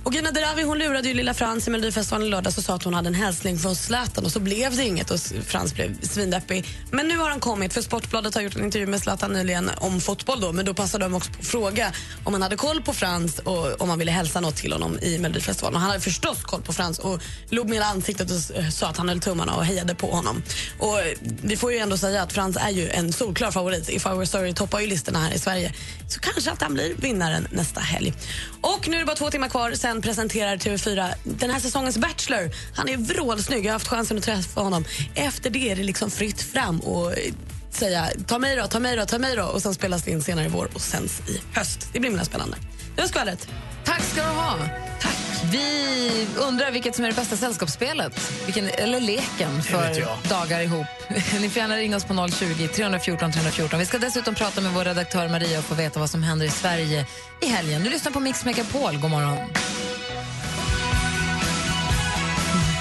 Och 0.04 0.14
Gina 0.14 0.30
Dirawi 0.30 0.62
hon 0.62 0.78
lurade 0.78 1.08
ju 1.08 1.14
lilla 1.14 1.34
Frans 1.34 1.68
i 1.68 1.70
Melodifestivalen 1.70 2.26
i 2.26 2.30
lördags 2.30 2.58
och 2.58 2.64
sa 2.64 2.74
att 2.74 2.82
hon 2.82 2.94
hade 2.94 3.08
en 3.08 3.14
hälsning 3.14 3.58
från 3.58 3.76
Zlatan 3.76 4.24
och 4.24 4.32
så 4.32 4.40
blev 4.40 4.76
det 4.76 4.84
inget 4.84 5.10
och 5.10 5.20
Frans 5.20 5.74
blev 5.74 6.02
svindeppig. 6.02 6.66
Men 6.90 7.08
nu 7.08 7.16
har 7.16 7.30
han 7.30 7.40
kommit 7.40 7.72
för 7.72 7.82
Sportbladet 7.82 8.34
har 8.34 8.42
gjort 8.42 8.56
en 8.56 8.64
intervju 8.64 8.86
med 8.86 9.00
Zlatan 9.00 9.32
nyligen 9.32 9.70
om 9.78 10.00
fotboll 10.00 10.40
då 10.40 10.52
men 10.52 10.64
då 10.64 10.74
passade 10.74 11.04
de 11.04 11.14
också 11.14 11.32
på 11.32 11.38
att 11.40 11.46
fråga 11.46 11.92
om 12.24 12.32
han 12.32 12.42
hade 12.42 12.56
koll 12.56 12.82
på 12.82 12.92
Frans 12.92 13.38
och 13.38 13.80
om 13.80 13.90
han 13.90 13.98
ville 13.98 14.10
hälsa 14.10 14.40
något 14.40 14.56
till 14.56 14.72
honom 14.72 14.98
i 14.98 15.18
Melodifestivalen. 15.18 15.74
Och 15.74 15.80
han 15.80 15.90
hade 15.90 16.02
förstås 16.02 16.42
koll 16.42 16.62
på 16.62 16.72
Frans 16.72 16.98
och 16.98 17.20
log 17.48 17.68
med 17.68 17.74
hela 17.74 17.86
ansiktet 17.86 18.30
och 18.30 18.72
sa 18.72 18.88
att 18.88 18.96
han 18.96 19.08
höll 19.08 19.20
tummarna 19.20 19.54
och 19.54 19.64
hejade 19.64 19.94
på 19.94 20.10
honom. 20.10 20.42
Och 20.78 20.98
vi 21.42 21.56
får 21.56 21.72
ju 21.72 21.78
ändå 21.78 21.96
säga 21.96 22.22
att 22.22 22.32
Frans 22.32 22.56
är 22.56 22.70
ju 22.70 22.88
en 22.88 23.12
solklar 23.12 23.50
favorit. 23.50 23.88
If 23.88 24.06
I 24.06 24.08
were 24.08 24.26
sorry 24.26 24.54
toppar 24.54 24.80
ju 24.80 24.86
listorna 24.86 25.18
här 25.18 25.34
i 25.34 25.38
Sverige. 25.38 25.72
Så 26.08 26.20
kanske 26.20 26.50
att 26.50 26.62
han 26.62 26.74
blir 26.74 26.94
vinnaren 26.94 27.48
nästa 27.50 27.80
helg. 27.80 28.14
Och 28.60 28.88
nu 28.88 28.96
är 28.96 29.00
det 29.00 29.06
bara 29.06 29.16
två 29.16 29.30
timmar 29.30 29.48
kvar, 29.48 29.72
sen 29.72 29.93
presenterar 30.02 30.56
TV4 30.56 31.14
den 31.24 31.50
här 31.50 31.60
säsongens 31.60 31.98
Bachelor. 31.98 32.50
Han 32.74 32.88
är 32.88 32.96
vrålsnygg, 32.96 33.64
jag 33.64 33.68
har 33.68 33.72
haft 33.72 33.88
chansen 33.88 34.18
att 34.18 34.24
träffa 34.24 34.60
honom. 34.60 34.84
Efter 35.14 35.50
det 35.50 35.70
är 35.70 35.76
det 35.76 35.82
liksom 35.82 36.10
fritt 36.10 36.42
fram 36.42 36.80
och 36.80 37.18
eh, 37.18 37.32
säga 37.70 38.10
ta 38.26 38.38
mig 38.38 38.56
då, 38.56 38.66
ta 38.66 38.78
mig 38.78 38.96
då, 38.96 39.06
ta 39.06 39.18
mig 39.18 39.36
då 39.36 39.44
och 39.44 39.62
sen 39.62 39.74
spelas 39.74 40.02
det 40.02 40.10
in 40.10 40.22
senare 40.22 40.46
i 40.46 40.48
vår 40.48 40.68
och 40.74 40.80
sänds 40.80 41.20
i 41.28 41.40
höst. 41.54 41.88
Det 41.92 42.00
blir 42.00 42.10
himla 42.10 42.24
spännande. 42.24 42.56
Det 42.96 43.00
var 43.00 43.08
skvallret. 43.08 43.48
Tack 43.84 44.02
ska 44.02 44.22
du 44.22 44.28
ha. 44.28 44.56
Tack. 45.00 45.16
Vi 45.52 46.26
undrar 46.36 46.70
vilket 46.70 46.96
som 46.96 47.04
är 47.04 47.08
det 47.08 47.14
bästa 47.14 47.36
sällskapsspelet, 47.36 48.32
vilken, 48.44 48.68
eller 48.68 49.00
leken 49.00 49.62
för 49.62 50.00
jag. 50.00 50.18
dagar 50.28 50.60
ihop. 50.60 50.86
Ni 51.40 51.50
får 51.50 51.60
gärna 51.60 51.76
ringa 51.76 51.96
oss 51.96 52.04
på 52.04 52.28
020 52.28 52.68
314 52.68 53.32
314. 53.32 53.78
Vi 53.78 53.86
ska 53.86 53.98
dessutom 53.98 54.34
prata 54.34 54.60
med 54.60 54.72
vår 54.72 54.84
redaktör 54.84 55.28
Maria 55.28 55.58
och 55.58 55.64
få 55.64 55.74
veta 55.74 56.00
vad 56.00 56.10
som 56.10 56.22
händer 56.22 56.46
i 56.46 56.50
Sverige 56.50 57.06
i 57.40 57.46
helgen. 57.46 57.84
Du 57.84 57.90
lyssnar 57.90 58.12
på 58.12 58.20
Mix 58.20 58.44
Megapol. 58.44 58.96
God 58.96 59.10
morgon. 59.10 59.36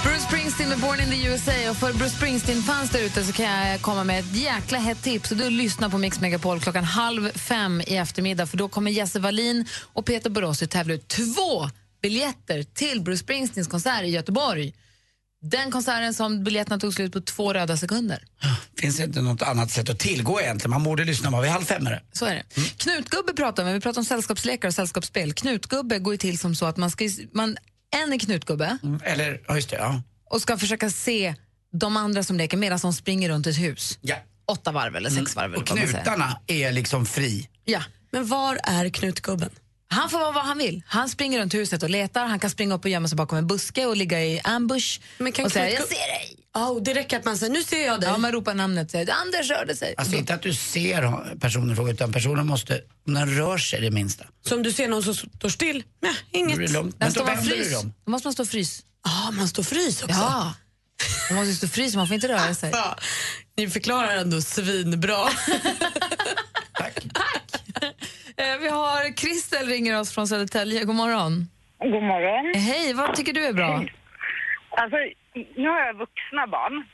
Bruce 0.04 0.22
Springsteen 0.22 0.70
med 0.70 0.80
Born 0.80 1.00
in 1.00 1.10
the 1.10 1.28
USA. 1.28 1.52
Och 1.70 1.78
för 1.78 1.94
Bruce 1.94 2.16
Springsteen-fans 2.16 2.90
där 2.90 3.00
ute 3.00 3.24
så 3.24 3.34
kan 3.34 3.46
jag 3.46 3.82
komma 3.82 4.04
med 4.04 4.20
ett 4.20 4.36
jäkla 4.36 4.78
hett 4.78 5.02
tips. 5.04 5.32
Och 5.32 5.38
du 5.38 5.50
lyssnar 5.50 5.90
på 5.90 5.98
Mix 5.98 6.22
Megapol 6.22 6.60
klockan 6.60 6.84
halv 6.84 7.32
fem 7.32 7.82
i 7.82 7.96
eftermiddag 7.96 8.46
för 8.46 8.58
då 8.58 8.70
kommer 8.70 8.92
Jesse 8.92 9.20
Wallin 9.20 9.66
och 9.94 10.06
Peter 10.06 10.30
Borossi 10.30 10.68
tävla 10.68 10.94
ut 10.94 11.08
två 11.08 11.70
biljetter 12.02 12.64
till 12.64 13.02
Bruce 13.02 13.24
Springsteens 13.24 13.68
konsert 13.68 14.04
i 14.04 14.08
Göteborg. 14.08 14.74
Den 15.42 15.72
konserten 15.72 16.14
som 16.14 16.44
biljetterna 16.44 16.80
tog 16.80 16.94
slut 16.94 17.14
på 17.14 17.22
två 17.22 17.54
röda 17.54 17.78
sekunder. 17.78 18.24
Finns 18.80 18.98
det 18.98 19.04
inte 19.04 19.22
något 19.22 19.42
annat 19.42 19.72
sätt 19.72 19.90
att 19.90 20.00
tillgå 20.00 20.42
egentligen? 20.42 20.70
Man 20.70 20.84
borde 20.84 21.04
lyssna 21.06 21.32
bara 21.32 21.42
vid 21.42 21.52
halv 21.52 21.66
fem 21.66 21.88
är 21.88 21.92
det. 21.92 22.02
Så 22.14 22.26
är 22.26 22.36
det. 22.36 22.44
Knutgubbe 22.78 23.34
pratar 23.34 23.64
vi 23.64 23.70
om. 23.70 23.74
Vi 23.74 23.82
pratar 23.82 24.02
om 24.02 24.06
sällskapslekar 24.06 24.68
och 24.68 24.74
sällskapsspel. 24.74 25.34
Knutgubbe 25.34 26.00
går 26.00 26.14
ju 26.14 26.18
till 26.18 26.40
som 26.40 26.56
så 26.56 26.66
att 26.66 26.78
man 26.78 26.92
ska... 26.92 27.10
Man, 27.34 27.58
en 27.94 28.14
är 28.14 28.20
knutgubbe 28.20 28.78
Mm, 28.84 29.00
Eller, 29.04 29.42
ja 29.48 29.56
just 29.56 29.70
det, 29.70 29.76
ja. 29.76 30.02
och 30.30 30.42
ska 30.42 30.58
försöka 30.58 30.90
se 30.90 31.36
de 31.74 31.98
andra 31.98 32.24
som 32.24 32.38
leker 32.38 32.58
medan 32.58 32.80
de 32.82 32.94
springer 32.94 33.30
runt 33.30 33.48
ett 33.48 33.58
hus. 33.60 33.98
ja. 34.02 34.16
Åtta 34.46 34.72
varv 34.72 34.96
eller 34.96 35.10
sex 35.10 35.36
varv. 35.36 35.54
Och 35.54 35.58
eller 35.58 35.70
vad 35.70 35.78
man 35.80 35.88
säger. 35.88 36.04
knutarna 36.04 36.40
är 36.48 36.72
liksom 36.72 37.06
fri. 37.06 37.50
Ja. 37.66 37.84
Men 38.12 38.28
var 38.28 38.60
är 38.64 38.90
knutgubben? 38.90 39.50
Han 39.88 40.10
får 40.10 40.20
vara 40.20 40.32
vad 40.32 40.46
han 40.46 40.58
vill. 40.58 40.82
Han 40.88 41.10
springer 41.10 41.40
runt 41.40 41.54
huset 41.54 41.84
och 41.84 41.90
letar. 41.90 42.26
Han 42.26 42.40
kan 42.40 42.50
springa 42.50 42.76
upp 42.76 42.84
och 42.86 42.90
gömma 42.92 43.08
sig 43.08 43.16
bakom 43.16 43.38
en 43.38 43.48
buske 43.48 43.86
och 43.86 43.98
ligga 43.98 44.24
i 44.24 44.42
ambush 44.44 45.00
Men 45.18 45.32
kan 45.32 45.46
och 45.46 45.52
säga 45.52 45.66
knutgubb- 45.66 45.80
jag 45.80 45.88
ser 45.88 46.08
dig. 46.08 46.38
Oh, 46.56 46.82
det 46.82 46.94
räcker 46.94 47.18
att 47.20 47.26
man 47.26 47.38
säger 47.38 47.54
nu 47.54 47.64
ser 47.64 47.86
jag 47.86 48.02
dig. 48.02 48.10
Ja, 48.10 48.18
man 48.18 48.32
ropar 48.32 48.54
namnet 48.54 48.86
och 48.86 48.92
säger 48.92 49.14
Anders 49.22 49.50
rörde 49.50 49.76
sig. 49.76 49.94
Alltså 49.98 50.16
inte 50.16 50.34
att 50.34 50.42
du 50.42 50.54
ser 50.54 51.36
personen 51.40 51.90
utan 51.90 52.12
personen 52.14 52.48
måste, 52.48 52.82
om 53.08 53.14
den 53.14 53.36
rör 53.38 53.58
sig 53.58 53.82
det 53.82 53.92
minsta. 53.92 54.26
Så 54.42 54.56
om 54.56 54.64
du 54.64 54.72
ser 54.72 54.88
någon 54.88 55.04
som 55.04 55.16
står 55.16 55.50
still, 55.50 55.84
nej, 56.02 56.14
inget. 56.32 56.58
det 56.58 56.72
lugnt. 56.72 56.96
Men 57.00 57.12
står 57.12 57.22
då 57.22 57.28
man 57.28 57.36
vänder 57.36 57.56
du 57.58 57.70
dem. 57.70 57.94
Då 58.06 58.12
måste 58.12 58.28
man 58.28 58.34
stå 58.34 58.46
frys. 58.46 58.84
Ja, 59.06 59.32
man 59.32 59.48
står 59.48 59.64
frys 59.64 60.04
också. 60.04 60.16
Ja. 60.16 60.54
Man 61.30 61.40
måste 61.40 61.54
stå 61.56 61.68
frys, 61.68 61.96
man 61.96 62.08
får 62.08 62.16
inte 62.16 62.28
röra 62.28 62.54
sig. 62.56 62.70
Ja, 62.74 62.96
ni 63.58 63.70
förklarar 63.70 64.18
ändå 64.18 64.42
svinbra. 64.42 65.18
Tack. 66.80 66.98
Eh, 68.38 68.58
Vi 68.62 68.68
har 68.70 69.18
Kristel 69.18 69.68
ringer 69.68 70.00
oss 70.00 70.12
från 70.12 70.28
Södertälje. 70.28 70.84
God 70.84 70.96
morgon. 70.96 71.48
God 71.80 72.04
morgon. 72.04 72.62
Hej, 72.62 72.94
vad 72.94 73.16
tycker 73.16 73.34
du 73.34 73.46
är 73.46 73.54
bra? 73.54 73.86
Alltså, 74.78 74.98
nu 75.34 75.68
har 75.70 75.80
jag 75.80 75.98
vuxna 75.98 76.48
barn. 76.48 76.86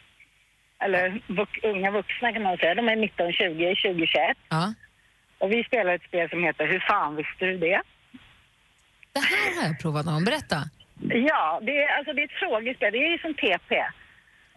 Eller 0.83 1.21
vux, 1.27 1.51
unga 1.63 1.91
vuxna 1.91 2.33
kan 2.33 2.43
man 2.43 2.57
säga. 2.57 2.75
De 2.75 2.89
är 2.89 2.95
19, 2.95 3.33
20, 3.33 3.75
20, 3.75 4.07
21. 4.07 4.37
Ja. 4.49 4.73
Och 5.37 5.51
vi 5.51 5.63
spelar 5.63 5.93
ett 5.93 6.03
spel 6.03 6.29
som 6.29 6.43
heter 6.43 6.67
Hur 6.67 6.79
fan 6.79 7.15
visste 7.15 7.45
du 7.45 7.57
det? 7.57 7.81
Det 9.13 9.19
här 9.19 9.61
har 9.61 9.67
jag 9.67 9.79
provat 9.81 10.05
någon. 10.05 10.25
Berätta. 10.25 10.57
Ja, 11.29 11.59
det 11.61 11.83
är, 11.83 11.97
alltså, 11.97 12.13
det 12.13 12.21
är 12.21 12.25
ett 12.25 12.43
frågespel. 12.43 12.91
Det 12.91 12.97
är 12.97 13.11
ju 13.11 13.17
som 13.17 13.33
TP 13.33 13.83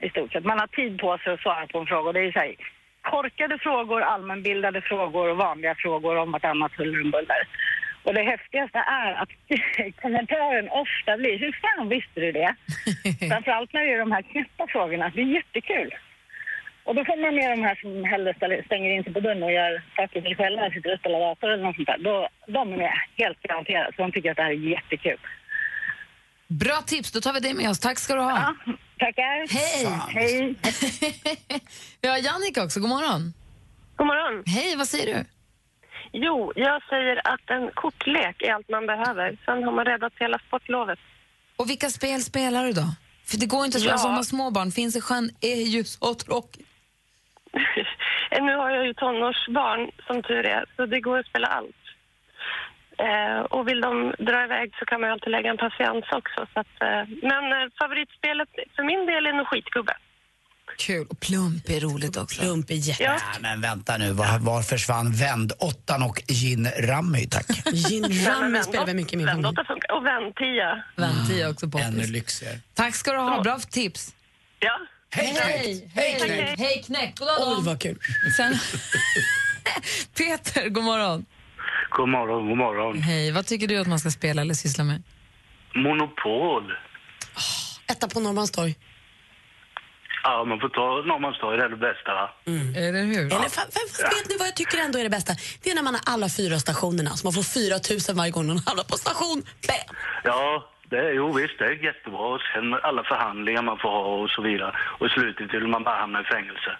i 0.01 0.09
stort 0.09 0.33
sett. 0.33 0.45
Man 0.45 0.59
har 0.59 0.67
tid 0.67 0.99
på 0.99 1.19
sig 1.19 1.33
att 1.33 1.41
svara 1.41 1.67
på 1.67 1.79
en 1.79 1.87
fråga. 1.87 2.09
Och 2.09 2.15
det 2.15 2.21
är 2.21 2.33
så 2.33 2.39
här, 2.39 2.55
korkade 3.03 3.59
frågor, 3.59 4.01
allmänbildade 4.03 4.81
frågor 4.81 5.29
och 5.29 5.37
vanliga 5.37 5.75
frågor 5.75 6.17
om 6.17 6.33
vartannat 6.33 6.73
huller 6.79 7.03
om 7.05 7.11
buller. 7.11 7.43
Och 8.05 8.15
det 8.15 8.23
häftigaste 8.23 8.79
är 8.79 9.13
att 9.23 9.29
kommentaren 10.03 10.69
ofta 10.83 11.17
blir 11.17 11.39
Hur 11.39 11.53
fan 11.63 11.89
visste 11.89 12.21
du 12.21 12.33
det? 12.33 12.55
Framförallt 13.31 13.73
när 13.73 13.81
det 13.85 13.93
är 13.93 13.99
de 13.99 14.13
här 14.13 14.23
knäppa 14.23 14.67
frågorna. 14.69 15.13
Det 15.15 15.21
är 15.21 15.35
jättekul. 15.39 15.91
Och 16.85 16.95
då 16.95 17.05
får 17.05 17.17
man 17.25 17.35
med 17.35 17.51
de 17.59 17.63
här 17.69 17.75
som 17.83 18.05
hellre 18.05 18.35
ställer- 18.35 18.63
stänger 18.63 18.91
in 18.97 19.05
sig 19.05 19.13
på 19.13 19.21
dörren 19.21 19.43
och 19.43 19.53
gör 19.53 19.83
saker 19.97 20.21
för 20.21 20.29
sig 20.29 20.37
själva, 20.37 20.71
sitter 20.71 20.93
och 20.93 20.99
spelar 20.99 21.21
dator 21.21 21.51
eller 21.51 21.65
något 21.65 21.77
sånt 21.77 21.87
där. 21.89 21.99
Då, 21.99 22.29
de 22.47 22.73
är 22.73 22.77
med, 22.77 22.93
helt 23.19 23.43
garanterat. 23.43 23.95
Så 23.97 24.03
de 24.03 24.13
tycker 24.13 24.31
att 24.31 24.37
det 24.37 24.43
här 24.43 24.51
är 24.51 24.55
jättekul. 24.77 25.19
Bra 26.49 26.77
tips, 26.87 27.13
då 27.13 27.21
tar 27.21 27.33
vi 27.33 27.41
det 27.41 27.55
med 27.55 27.71
oss. 27.71 27.81
Tack 27.81 27.99
ska 27.99 28.15
du 28.15 28.21
ha. 28.21 28.55
Ja, 28.67 28.73
Tackar. 28.99 29.47
Hej! 29.59 29.87
Hej. 30.15 30.55
Vi 32.03 32.09
har 32.09 32.17
Jannica 32.19 32.65
också, 32.65 32.81
god 32.81 32.89
morgon. 32.89 33.33
God 33.97 34.07
morgon. 34.07 34.43
Hej, 34.47 34.77
vad 34.77 34.89
säger 34.89 35.07
du? 35.15 35.25
Jo, 36.13 36.53
jag 36.57 36.83
säger 36.89 37.21
att 37.25 37.51
en 37.51 37.71
kortlek 37.75 38.43
är 38.43 38.53
allt 38.53 38.69
man 38.69 38.87
behöver. 38.87 39.37
Sen 39.45 39.65
har 39.65 39.73
man 39.73 39.85
räddat 39.85 40.13
hela 40.17 40.39
sportlovet. 40.39 40.99
Och 41.57 41.71
vilka 41.71 41.89
spel 41.91 42.21
spelar 42.23 42.65
du 42.65 42.73
då? 42.73 42.87
För 43.27 43.37
det 43.41 43.47
går 43.47 43.65
inte 43.65 43.77
att 43.79 43.83
spela 43.83 43.95
Ja. 43.95 43.99
som 43.99 44.15
har 44.15 44.23
småbarn. 44.23 44.71
Finns 44.71 44.97
i 44.97 45.01
sjön 45.01 45.31
är 45.41 45.57
ju 45.77 45.85
så 45.85 46.15
tråkigt. 46.15 46.67
nu 48.41 48.57
har 48.57 48.71
jag 48.71 48.87
ju 48.87 48.95
tonårsbarn, 48.95 49.91
som 50.07 50.23
tur 50.23 50.47
är, 50.47 50.65
så 50.77 50.87
det 50.87 51.01
går 51.01 51.19
att 51.19 51.27
spela 51.27 51.47
allt. 51.47 51.77
Eh, 52.99 53.41
och 53.41 53.69
vill 53.69 53.81
de 53.81 54.15
dra 54.19 54.45
iväg 54.45 54.73
så 54.79 54.85
kan 54.85 55.01
man 55.01 55.09
ju 55.09 55.13
alltid 55.13 55.31
lägga 55.31 55.51
en 55.51 55.57
patiens 55.57 56.05
också. 56.13 56.47
Så 56.55 56.61
att, 56.61 56.75
eh, 56.81 57.03
men 57.23 57.45
eh, 57.53 57.69
favoritspelet 57.81 58.49
för 58.77 58.83
min 58.83 59.07
del 59.07 59.27
är 59.27 59.33
nog 59.33 59.47
skitgubbe. 59.47 59.95
Kul. 60.87 61.07
Och 61.11 61.21
plump 61.21 61.71
är 61.71 61.81
roligt 61.81 62.17
också. 62.17 62.41
Plump 62.41 62.71
är 62.71 62.75
jätte... 62.75 63.03
Ja. 63.03 63.19
Men 63.41 63.61
vänta 63.61 63.99
nu, 63.99 64.13
var, 64.13 64.39
var 64.39 64.63
försvann 64.63 65.13
vänd-åttan 65.13 66.03
och 66.03 66.23
gin 66.29 66.69
Rammy, 66.79 67.27
tack? 67.27 67.47
Gin 67.73 68.05
Rummy 68.05 68.63
spelar 68.63 68.87
vi 68.87 68.95
mycket 68.95 69.13
i 69.13 69.17
min 69.17 69.27
familj. 69.27 69.45
Vändåtta 69.45 69.65
funkar. 69.65 69.97
Och 69.97 70.07
vändtia. 70.07 70.85
Väntia 70.97 71.51
också 71.51 71.69
på. 71.69 71.79
Ännu 71.79 72.07
lyxigare. 72.07 72.59
Tack 72.75 72.95
ska 72.95 73.13
du 73.13 73.19
ha, 73.19 73.43
bra 73.43 73.59
tips. 73.59 74.15
Ja. 74.59 74.79
Hej, 75.11 75.35
Hej, 75.43 75.91
Hej, 75.95 76.17
knäckt! 76.21 76.61
hej 76.61 76.83
knäck. 76.87 77.19
God 77.19 77.29
dag, 77.29 77.59
Oj, 77.59 77.65
vad 77.65 77.81
kul. 77.81 77.99
Sen... 78.37 78.55
Peter, 80.17 80.69
god 80.69 80.85
morgon. 80.85 81.25
God 81.91 82.09
morgon, 82.09 82.49
god 82.49 82.59
morgon. 82.59 83.03
Hej, 83.03 83.31
vad 83.31 83.47
tycker 83.47 83.69
du 83.69 83.77
att 83.79 83.87
man 83.87 83.99
ska 83.99 84.11
spela 84.11 84.43
eller 84.43 84.55
syssla 84.55 84.85
med? 84.85 85.03
Monopol. 85.75 86.73
Etta 87.87 88.09
på 88.09 88.21
Norrmalmstorg. 88.21 88.77
Ja, 90.25 90.45
man 90.45 90.61
får 90.61 90.69
ta 90.69 90.87
Norrmalmstorg, 91.09 91.57
det 91.59 91.65
är 91.65 91.69
det 91.69 91.77
bästa 91.77 92.15
va? 92.15 92.31
Eller 92.77 93.05
hur? 93.05 93.27
Eller 93.27 93.49
fa- 93.57 93.71
fa- 93.75 93.89
fast 93.91 94.03
vet 94.03 94.29
ni 94.29 94.37
vad 94.39 94.47
jag 94.49 94.57
tycker 94.57 94.79
ändå 94.79 94.99
är 94.99 95.03
det 95.03 95.11
bästa? 95.11 95.33
Det 95.63 95.71
är 95.71 95.75
när 95.75 95.83
man 95.83 95.95
har 95.95 96.03
alla 96.07 96.29
fyra 96.29 96.59
stationerna, 96.59 97.11
så 97.11 97.27
man 97.27 97.33
får 97.33 97.43
4 97.43 97.75
000 98.09 98.17
varje 98.17 98.31
gång 98.31 98.47
någon 98.47 98.59
hamnar 98.67 98.85
på 98.85 98.97
station. 98.97 99.43
Bam! 99.69 99.97
Ja, 100.25 100.69
det 100.93 100.99
är, 101.09 101.13
jo 101.21 101.27
visst, 101.33 101.59
det 101.59 101.65
är 101.65 101.85
jättebra. 101.91 102.25
Och 102.35 102.41
sen 102.53 102.67
alla 102.89 103.03
förhandlingar 103.13 103.63
man 103.63 103.79
får 103.83 103.89
ha 103.89 104.05
och 104.23 104.31
så 104.31 104.43
vidare. 104.43 104.73
Och 104.99 105.07
i 105.07 105.11
slutet 105.17 105.55
vill 105.55 105.69
man 105.75 105.83
bara 105.85 105.99
hamna 106.05 106.21
i 106.21 106.25
fängelse. 106.25 106.71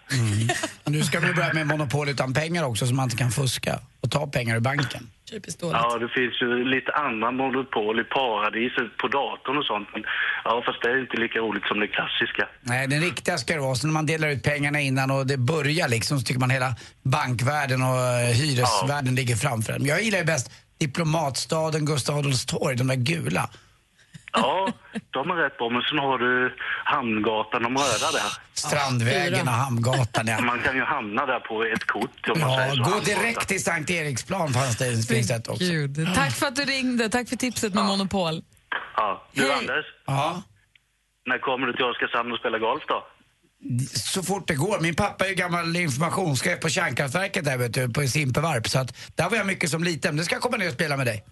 Nu 0.85 1.03
ska 1.03 1.21
vi 1.21 1.33
börja 1.35 1.53
med 1.53 1.67
monopol 1.67 2.09
utan 2.09 2.35
pengar 2.35 2.63
också 2.65 2.87
så 2.87 2.95
man 2.95 3.05
inte 3.05 3.17
kan 3.17 3.31
fuska 3.31 3.75
och 4.03 4.11
ta 4.11 4.27
pengar 4.27 4.57
ur 4.57 4.61
banken. 4.61 5.03
Typiskt 5.31 5.61
dåligt. 5.61 5.77
Ja, 5.83 5.99
det 5.99 6.09
finns 6.09 6.43
ju 6.43 6.65
lite 6.65 6.93
andra 6.93 7.31
monopol 7.31 8.01
i 8.01 8.05
paradiset 8.05 8.97
på 8.97 9.09
datorn 9.09 9.59
och 9.59 9.65
sånt. 9.65 9.89
Men, 9.93 10.03
ja, 10.45 10.63
fast 10.67 10.83
det 10.83 10.89
är 10.91 11.01
inte 11.01 11.17
lika 11.17 11.39
roligt 11.39 11.65
som 11.65 11.81
det 11.81 11.89
klassiska. 11.89 12.49
Nej, 12.61 12.89
den 12.89 13.01
riktiga 13.01 13.39
ska 13.39 13.55
det 13.55 13.61
vara. 13.61 13.75
Så 13.75 13.87
när 13.87 13.95
man 13.95 14.07
delar 14.07 14.29
ut 14.29 14.43
pengarna 14.43 14.81
innan 14.81 15.11
och 15.11 15.27
det 15.27 15.37
börjar 15.37 15.89
liksom 15.89 16.19
så 16.19 16.25
tycker 16.25 16.41
man 16.41 16.51
hela 16.51 16.75
bankvärlden 17.03 17.83
och 17.83 17.99
eh, 17.99 18.35
hyresvärlden 18.41 19.15
ligger 19.15 19.37
framför 19.37 19.73
en. 19.73 19.87
Jag 19.87 20.03
gillar 20.03 20.19
ju 20.19 20.25
bäst 20.25 20.51
Diplomatstaden, 20.79 21.85
Gustav 21.85 22.19
Adolfs 22.19 22.47
torg, 22.47 22.77
de 22.77 22.87
där 22.87 22.97
gula. 22.97 23.51
Ja, 24.33 24.73
de 25.11 25.31
är 25.31 25.35
rätt 25.35 25.59
bra. 25.59 25.69
Men 25.71 25.83
sen 25.83 25.99
har 25.99 26.19
du 26.19 26.57
Hamngatan, 26.85 27.63
de 27.63 27.77
röda 27.77 28.11
där. 28.13 28.33
Strandvägen 28.55 29.49
och 29.49 29.55
Hamngatan, 29.55 30.27
ja. 30.27 30.41
Man 30.41 30.59
kan 30.61 30.77
ju 30.77 30.83
hamna 30.83 31.27
där 31.27 31.41
på 31.41 31.65
ett 31.65 31.85
kort 31.85 32.29
om 32.29 32.41
man 32.41 32.51
Ja, 32.53 32.59
säger 32.59 32.85
så. 32.85 32.91
gå 32.91 33.01
direkt 33.01 33.49
till 33.49 33.65
Sankt 33.65 33.91
Eriksplan 33.91 34.53
fanns 34.53 34.77
det, 34.77 35.09
det 35.09 35.31
ett 35.31 35.49
också. 35.49 35.65
Gud. 35.65 36.09
Tack 36.15 36.33
för 36.33 36.47
att 36.47 36.57
du 36.57 36.63
ringde. 36.65 37.09
Tack 37.09 37.29
för 37.29 37.37
tipset 37.37 37.75
med 37.75 37.85
Monopol. 37.85 38.43
Ja. 38.97 39.27
Du 39.33 39.43
Hej. 39.43 39.53
Anders, 39.53 39.85
Ja, 40.07 40.43
när 41.27 41.39
kommer 41.39 41.67
du 41.67 41.73
till 41.73 41.85
Oskarshamn 41.85 42.33
och 42.33 42.39
spela 42.39 42.59
golf 42.59 42.83
då? 42.89 43.07
så 43.95 44.23
fort 44.23 44.49
det 44.49 44.55
går. 44.55 44.81
Min 44.81 44.95
pappa 44.95 45.25
är 45.25 45.29
ju 45.29 45.35
gammal 45.35 45.77
informationschef 45.77 46.61
på 46.61 46.69
kärnkraftverket 46.69 47.45
där 47.45 47.57
vet 47.59 47.75
du, 47.75 47.89
på 47.93 48.07
Simpevarp. 48.07 48.69
Så 48.69 48.79
att 48.79 48.97
där 49.17 49.31
var 49.31 49.37
jag 49.37 49.47
mycket 49.47 49.71
som 49.71 49.85
liten. 49.85 50.17
Det 50.17 50.25
ska 50.25 50.35
jag 50.35 50.43
komma 50.43 50.57
ner 50.57 50.67
och 50.69 50.73
spela 50.75 50.97
med 50.97 51.07
dig. 51.07 51.25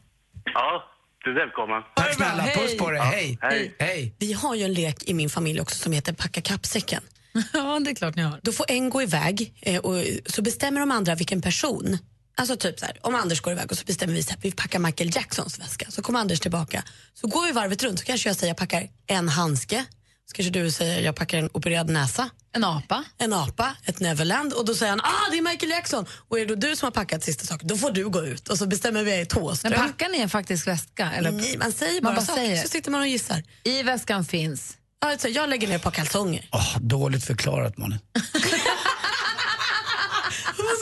Ja, 0.54 0.85
du 1.24 1.30
är 1.30 1.34
välkommen. 1.34 1.82
Tack 1.96 2.14
snälla, 2.14 2.42
Hej. 2.42 2.56
puss 2.56 2.76
på 2.76 2.90
dig. 2.90 3.00
Hej. 3.00 3.38
Hej. 3.40 3.76
Hej. 3.78 4.14
Vi 4.18 4.32
har 4.32 4.54
ju 4.54 4.64
en 4.64 4.72
lek 4.72 5.04
i 5.04 5.14
min 5.14 5.30
familj 5.30 5.60
också 5.60 5.78
som 5.78 5.92
heter 5.92 6.12
Packa 6.12 6.40
kappsäcken. 6.40 7.02
Ja, 7.52 7.80
det 7.84 7.90
är 7.90 7.94
klart 7.94 8.16
ni 8.16 8.22
har. 8.22 8.40
Då 8.42 8.52
får 8.52 8.70
en 8.70 8.90
gå 8.90 9.02
iväg 9.02 9.54
eh, 9.62 9.80
och 9.80 10.04
så 10.26 10.42
bestämmer 10.42 10.80
de 10.80 10.90
andra 10.90 11.14
vilken 11.14 11.42
person. 11.42 11.98
Alltså 12.36 12.56
typ 12.56 12.78
så 12.78 12.86
här, 12.86 12.98
om 13.02 13.14
Anders 13.14 13.40
går 13.40 13.52
iväg 13.52 13.70
och 13.72 13.78
så 13.78 13.84
bestämmer 13.84 14.14
vi 14.14 14.20
att 14.20 14.44
vi 14.44 14.52
packar 14.52 14.78
Michael 14.78 15.10
Jacksons 15.16 15.58
väska. 15.58 15.90
Så 15.90 16.02
kommer 16.02 16.20
Anders 16.20 16.40
tillbaka. 16.40 16.82
Så 17.14 17.28
går 17.28 17.46
vi 17.46 17.52
varvet 17.52 17.82
runt 17.82 17.98
så 17.98 18.04
kanske 18.04 18.28
jag 18.28 18.36
säger 18.36 18.50
jag 18.50 18.56
packar 18.56 18.88
en 19.06 19.28
handske. 19.28 19.84
Så 20.30 20.34
kanske 20.34 20.50
du 20.50 20.70
säger 20.70 21.00
jag 21.02 21.16
packar 21.16 21.38
en 21.38 21.50
opererad 21.52 21.90
näsa. 21.90 22.30
En 22.52 22.64
apa. 22.64 23.04
En 23.18 23.32
apa, 23.32 23.76
ett 23.84 24.00
Neverland 24.00 24.52
och 24.52 24.64
då 24.64 24.75
säger 24.75 24.90
han 24.90 25.00
ah 25.00 25.30
det 25.30 25.38
är 25.38 25.42
Michael 25.42 25.70
Jackson. 25.70 26.06
Och 26.28 26.38
är 26.40 26.46
det 26.46 26.54
då 26.54 26.68
du 26.68 26.76
som 26.76 26.87
har 26.87 26.90
packat 26.90 27.25
sista 27.25 27.46
saken 27.46 27.68
då 27.68 27.76
får 27.76 27.90
du 27.90 28.08
gå 28.08 28.25
ut 28.25 28.49
och 28.49 28.58
så 28.58 28.66
bestämmer 28.66 29.02
vi 29.04 29.16
Men 29.16 29.26
tåström. 29.26 29.72
packar 29.72 30.08
ni 30.08 30.18
en 30.18 30.30
faktisk 30.30 30.66
väska? 30.66 31.12
Eller? 31.12 31.30
Nej, 31.30 31.56
man 31.58 31.72
säger 31.72 32.02
Man 32.02 32.14
bara, 32.14 32.16
bara 32.16 32.26
saker, 32.26 32.42
säger. 32.42 32.62
så 32.62 32.68
sitter 32.68 32.90
man 32.90 33.00
och 33.00 33.06
gissar. 33.06 33.42
I 33.64 33.82
väskan 33.82 34.25
finns... 34.25 34.76
Alltså, 35.04 35.28
jag 35.28 35.49
lägger 35.49 35.68
ner 35.68 35.76
ett 35.76 35.82
par 35.82 35.90
kalsonger. 35.90 36.49
Åh, 36.52 36.78
dåligt 36.80 37.25
förklarat, 37.25 37.78
mannen. 37.78 37.99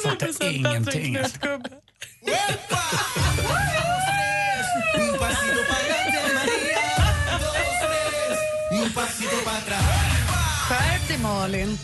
Fattar 0.04 0.44
ingenting. 0.44 1.16
alltså. 1.16 1.38
Skärp 10.68 11.08
dig 11.08 11.18
Malin. 11.18 11.78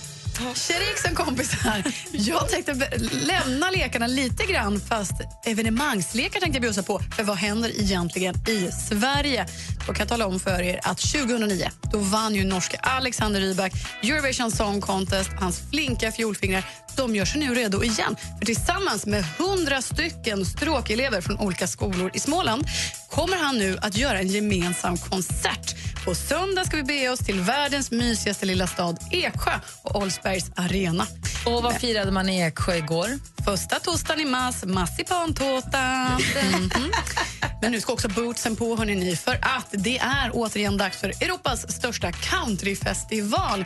Tjejriksen 0.55 1.14
kompisar. 1.14 1.83
Jag 2.12 2.49
tänkte 2.49 2.75
lämna 3.11 3.71
lekarna 3.71 4.07
lite 4.07 4.45
grann 4.45 4.81
fast 4.81 5.12
evenemangslekar 5.47 6.41
tänkte 6.41 6.57
jag 6.57 6.62
bjussa 6.62 6.83
på. 6.83 7.00
För 7.17 7.23
vad 7.23 7.37
händer 7.37 7.81
egentligen 7.81 8.35
i 8.49 8.71
Sverige? 8.88 9.47
Då 9.87 9.93
kan 9.93 9.99
jag 9.99 10.09
tala 10.09 10.26
om 10.26 10.41
för 10.41 10.62
er 10.62 10.81
att 10.83 10.99
2009 10.99 11.71
då 11.93 11.99
vann 11.99 12.35
ju 12.35 12.45
norske 12.45 12.79
Alexander 12.83 13.41
Rybak 13.41 13.73
Eurovision 14.03 14.50
Song 14.50 14.81
Contest. 14.81 15.31
Hans 15.41 15.61
flinka 15.71 16.12
fiolfingrar 16.12 16.64
de 16.97 17.14
gör 17.14 17.25
sig 17.25 17.41
nu 17.41 17.55
redo 17.55 17.85
igen. 17.85 18.17
För 18.38 18.47
tillsammans 18.47 19.07
med 19.07 19.25
100 19.38 19.83
stycken 19.83 20.45
stråkelever 20.45 21.21
från 21.21 21.38
olika 21.38 21.67
skolor 21.67 22.11
i 22.14 22.19
Småland 22.19 22.64
kommer 23.14 23.37
han 23.37 23.59
nu 23.59 23.78
att 23.80 23.97
göra 23.97 24.18
en 24.18 24.28
gemensam 24.28 24.97
konsert. 24.97 25.75
På 26.04 26.14
söndag 26.14 26.64
ska 26.64 26.76
vi 26.76 26.83
bege 26.83 27.09
oss 27.09 27.18
till 27.18 27.40
världens 27.40 27.90
mysigaste 27.90 28.47
lilla 28.47 28.66
stad 28.66 28.99
Eksjö 29.11 29.50
och 29.83 29.97
Oldsbergs 29.97 30.50
arena. 30.56 31.06
Och 31.47 31.62
vad 31.62 31.75
firade 31.75 32.11
man 32.11 32.28
i 32.28 32.40
Eksjö 32.40 32.75
igår? 32.76 33.09
Första 33.44 33.78
torsdagen 33.78 34.21
i 34.21 34.30
mars, 34.30 34.64
marsipantårta. 34.64 36.18
Mhm. 36.52 36.71
Men 37.62 37.73
nu 37.73 37.80
ska 37.80 37.92
också 37.92 38.09
bootsen 38.09 38.56
på, 38.56 38.76
hörni 38.76 38.94
ni, 38.94 39.16
för 39.16 39.35
att 39.35 39.68
det 39.71 39.99
är 39.99 40.30
återigen 40.33 40.76
dags 40.76 40.97
för 40.97 41.09
Europas 41.09 41.73
största 41.73 42.12
countryfestival. 42.12 43.64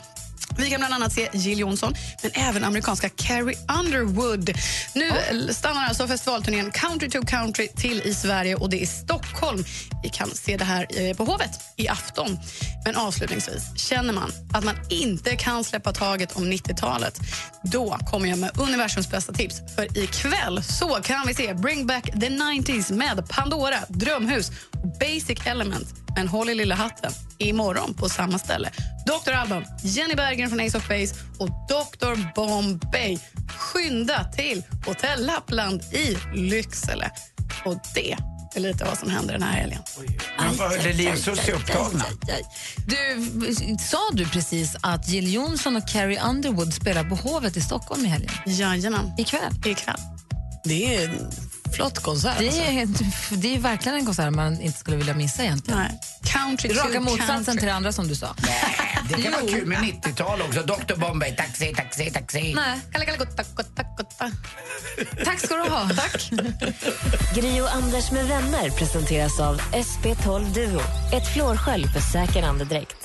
Vi 0.57 0.71
kan 0.71 0.81
bland 0.81 0.95
annat 0.95 1.12
se 1.12 1.28
Jill 1.33 1.59
Johnson, 1.59 1.95
men 2.23 2.31
även 2.35 2.64
amerikanska 2.64 3.09
Carrie 3.09 3.59
Underwood. 3.78 4.50
Nu 4.95 5.11
stannar 5.50 5.85
alltså 5.85 6.07
festivalturnén 6.07 6.71
Country 6.71 7.11
to 7.11 7.23
Country 7.26 7.69
till 7.69 8.02
i 8.05 8.14
Sverige 8.14 8.55
och 8.55 8.71
det 8.71 8.76
är 8.76 8.83
i 8.83 8.87
Stockholm. 8.87 9.64
Vi 10.02 10.09
kan 10.09 10.31
se 10.31 10.57
det 10.57 10.64
här 10.64 10.87
eh, 10.90 11.17
på 11.17 11.25
Hovet 11.25 11.50
i 11.76 11.88
afton. 11.88 12.38
Men 12.85 12.97
avslutningsvis, 12.97 13.62
känner 13.76 14.12
man 14.12 14.33
att 14.52 14.64
man 14.64 14.75
inte 14.90 15.37
kan 15.37 15.64
släppa 15.64 15.93
taget 15.93 16.37
om 16.37 16.52
90-talet 16.52 17.21
då 17.62 17.99
kommer 18.07 18.28
jag 18.28 18.38
med 18.38 18.50
universums 18.59 19.11
bästa 19.11 19.33
tips. 19.33 19.62
För 19.75 19.99
ikväll 19.99 20.62
så 20.62 20.88
kan 20.88 21.26
vi 21.26 21.35
se 21.35 21.55
Bring 21.55 21.87
back 21.87 22.05
the 22.05 22.28
90s 22.28 22.93
med 22.93 23.28
Pandora, 23.28 23.76
Drömhus 23.88 24.50
och 24.73 24.88
Basic 25.00 25.47
Element. 25.47 25.88
Men 26.19 26.29
håll 26.29 26.51
i 26.51 26.55
lilla 26.55 26.75
hatten, 26.75 27.13
imorgon 27.39 27.95
på 27.95 28.09
samma 28.09 28.39
ställe. 28.39 28.71
Dr. 29.07 29.33
Alban, 29.33 29.65
Jenny 29.83 30.15
Berggren 30.15 30.49
från 30.49 30.61
Ace 30.61 30.79
of 30.79 30.89
Base 30.89 31.15
och 31.39 31.49
Dr. 31.49 32.35
Bombay. 32.35 33.19
Skynda 33.59 34.25
till 34.25 34.63
Hotell 34.87 35.27
Lappland 35.27 35.83
i 35.83 36.19
Lycksele. 36.35 37.11
Och 37.65 37.77
det 37.95 38.17
är 38.55 38.61
lite 38.61 38.85
vad 38.85 38.99
som 38.99 39.11
händer 39.11 39.33
den 39.33 39.43
här 39.43 39.53
helgen. 39.53 39.79
Man 40.39 40.57
var 40.57 40.93
Li 40.93 41.13
och 41.13 41.19
Susie 41.19 41.55
upptagna. 41.55 42.05
Du, 42.87 43.27
sa 43.79 43.99
du 44.13 44.29
precis 44.29 44.77
att 44.83 45.09
Jill 45.09 45.35
Johnson 45.35 45.77
och 45.77 45.89
Carrie 45.89 46.23
Underwood 46.23 46.75
spelar 46.75 47.05
på 47.05 47.15
Hovet 47.15 47.57
i 47.57 47.61
Stockholm 47.61 48.05
i 48.05 48.09
helgen? 48.09 48.31
Jajamän, 48.47 49.13
Ikväll? 49.19 49.53
ikväll. 49.65 50.01
Det 50.65 50.97
är 50.97 51.11
flott 51.69 51.99
konsert. 52.03 52.39
Det 52.39 52.49
alltså. 52.49 53.05
är, 53.35 53.37
det 53.37 53.55
är 53.55 53.59
verkligen 53.59 53.99
en 53.99 54.07
konsert 54.07 54.35
man 54.35 54.61
inte 54.61 54.79
skulle 54.79 54.97
vilja 54.97 55.15
missa 55.15 55.43
egentligen. 55.43 55.81
Nej. 55.81 56.01
Country 56.23 56.71
Raka 56.71 57.01
motsatsen 57.01 57.45
country. 57.45 57.59
till 57.59 57.67
det 57.67 57.75
andra 57.75 57.93
som 57.93 58.09
du 58.09 58.15
sa. 58.15 58.37
Det 59.09 59.23
kan 59.23 59.33
vara 59.33 59.47
kul 59.47 59.67
med 59.67 59.79
90-tal 59.79 60.43
också. 60.43 60.63
Dr 60.63 60.95
Bombay, 60.97 61.37
taxi, 61.37 61.75
taxi, 61.75 62.11
taxi. 62.11 62.55
Nej. 62.55 62.81
Kalle, 62.93 63.05
kalle, 63.05 63.19
gotta, 63.19 63.43
gotta, 63.57 63.83
gotta. 63.97 64.31
Tack 65.25 65.39
ska 65.41 65.57
du 65.57 65.71
ha. 65.71 65.89
Tack. 65.97 66.31
Gri 67.35 67.61
och 67.61 67.75
Anders 67.75 68.11
med 68.11 68.27
vänner 68.27 68.71
presenteras 68.71 69.41
av 69.41 69.61
SP12 69.61 70.55
Duo. 70.55 70.81
Ett 71.13 71.29
flårskölj 71.35 71.89
för 71.89 72.01
säker 72.01 72.43
andedräkt. 72.43 72.97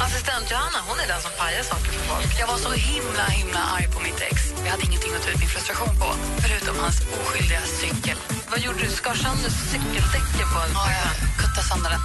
Assistent 0.00 0.50
Johanna 0.50 0.78
hon 0.88 0.98
är 1.04 1.08
den 1.08 1.20
som 1.20 1.30
pajar 1.38 1.62
saker 1.62 1.90
för 1.96 2.04
folk. 2.10 2.40
Jag 2.40 2.46
var 2.46 2.56
så 2.56 2.72
himla 2.72 3.24
himla 3.38 3.60
arg 3.76 3.86
på 3.94 4.00
mitt 4.00 4.20
ex. 4.30 4.36
Jag 4.64 4.70
hade 4.70 4.84
ingenting 4.88 5.12
att 5.16 5.22
ta 5.22 5.30
ut 5.30 5.38
min 5.38 5.48
frustration 5.48 5.92
på, 6.00 6.08
förutom 6.42 6.74
hans 6.84 6.96
oskyldiga 7.16 7.60
cykel. 7.86 8.16
Vad 8.50 8.60
gjorde 8.60 8.78
du? 8.84 8.90
Skar 8.90 9.14
sönder 9.14 9.50
cykeldäcken 9.50 10.46
på 10.54 10.58
en 10.64 10.72
Ja, 10.74 10.84
jag 11.02 11.12
kuttade 11.40 11.66
sönder 11.70 11.90
den. 11.90 12.00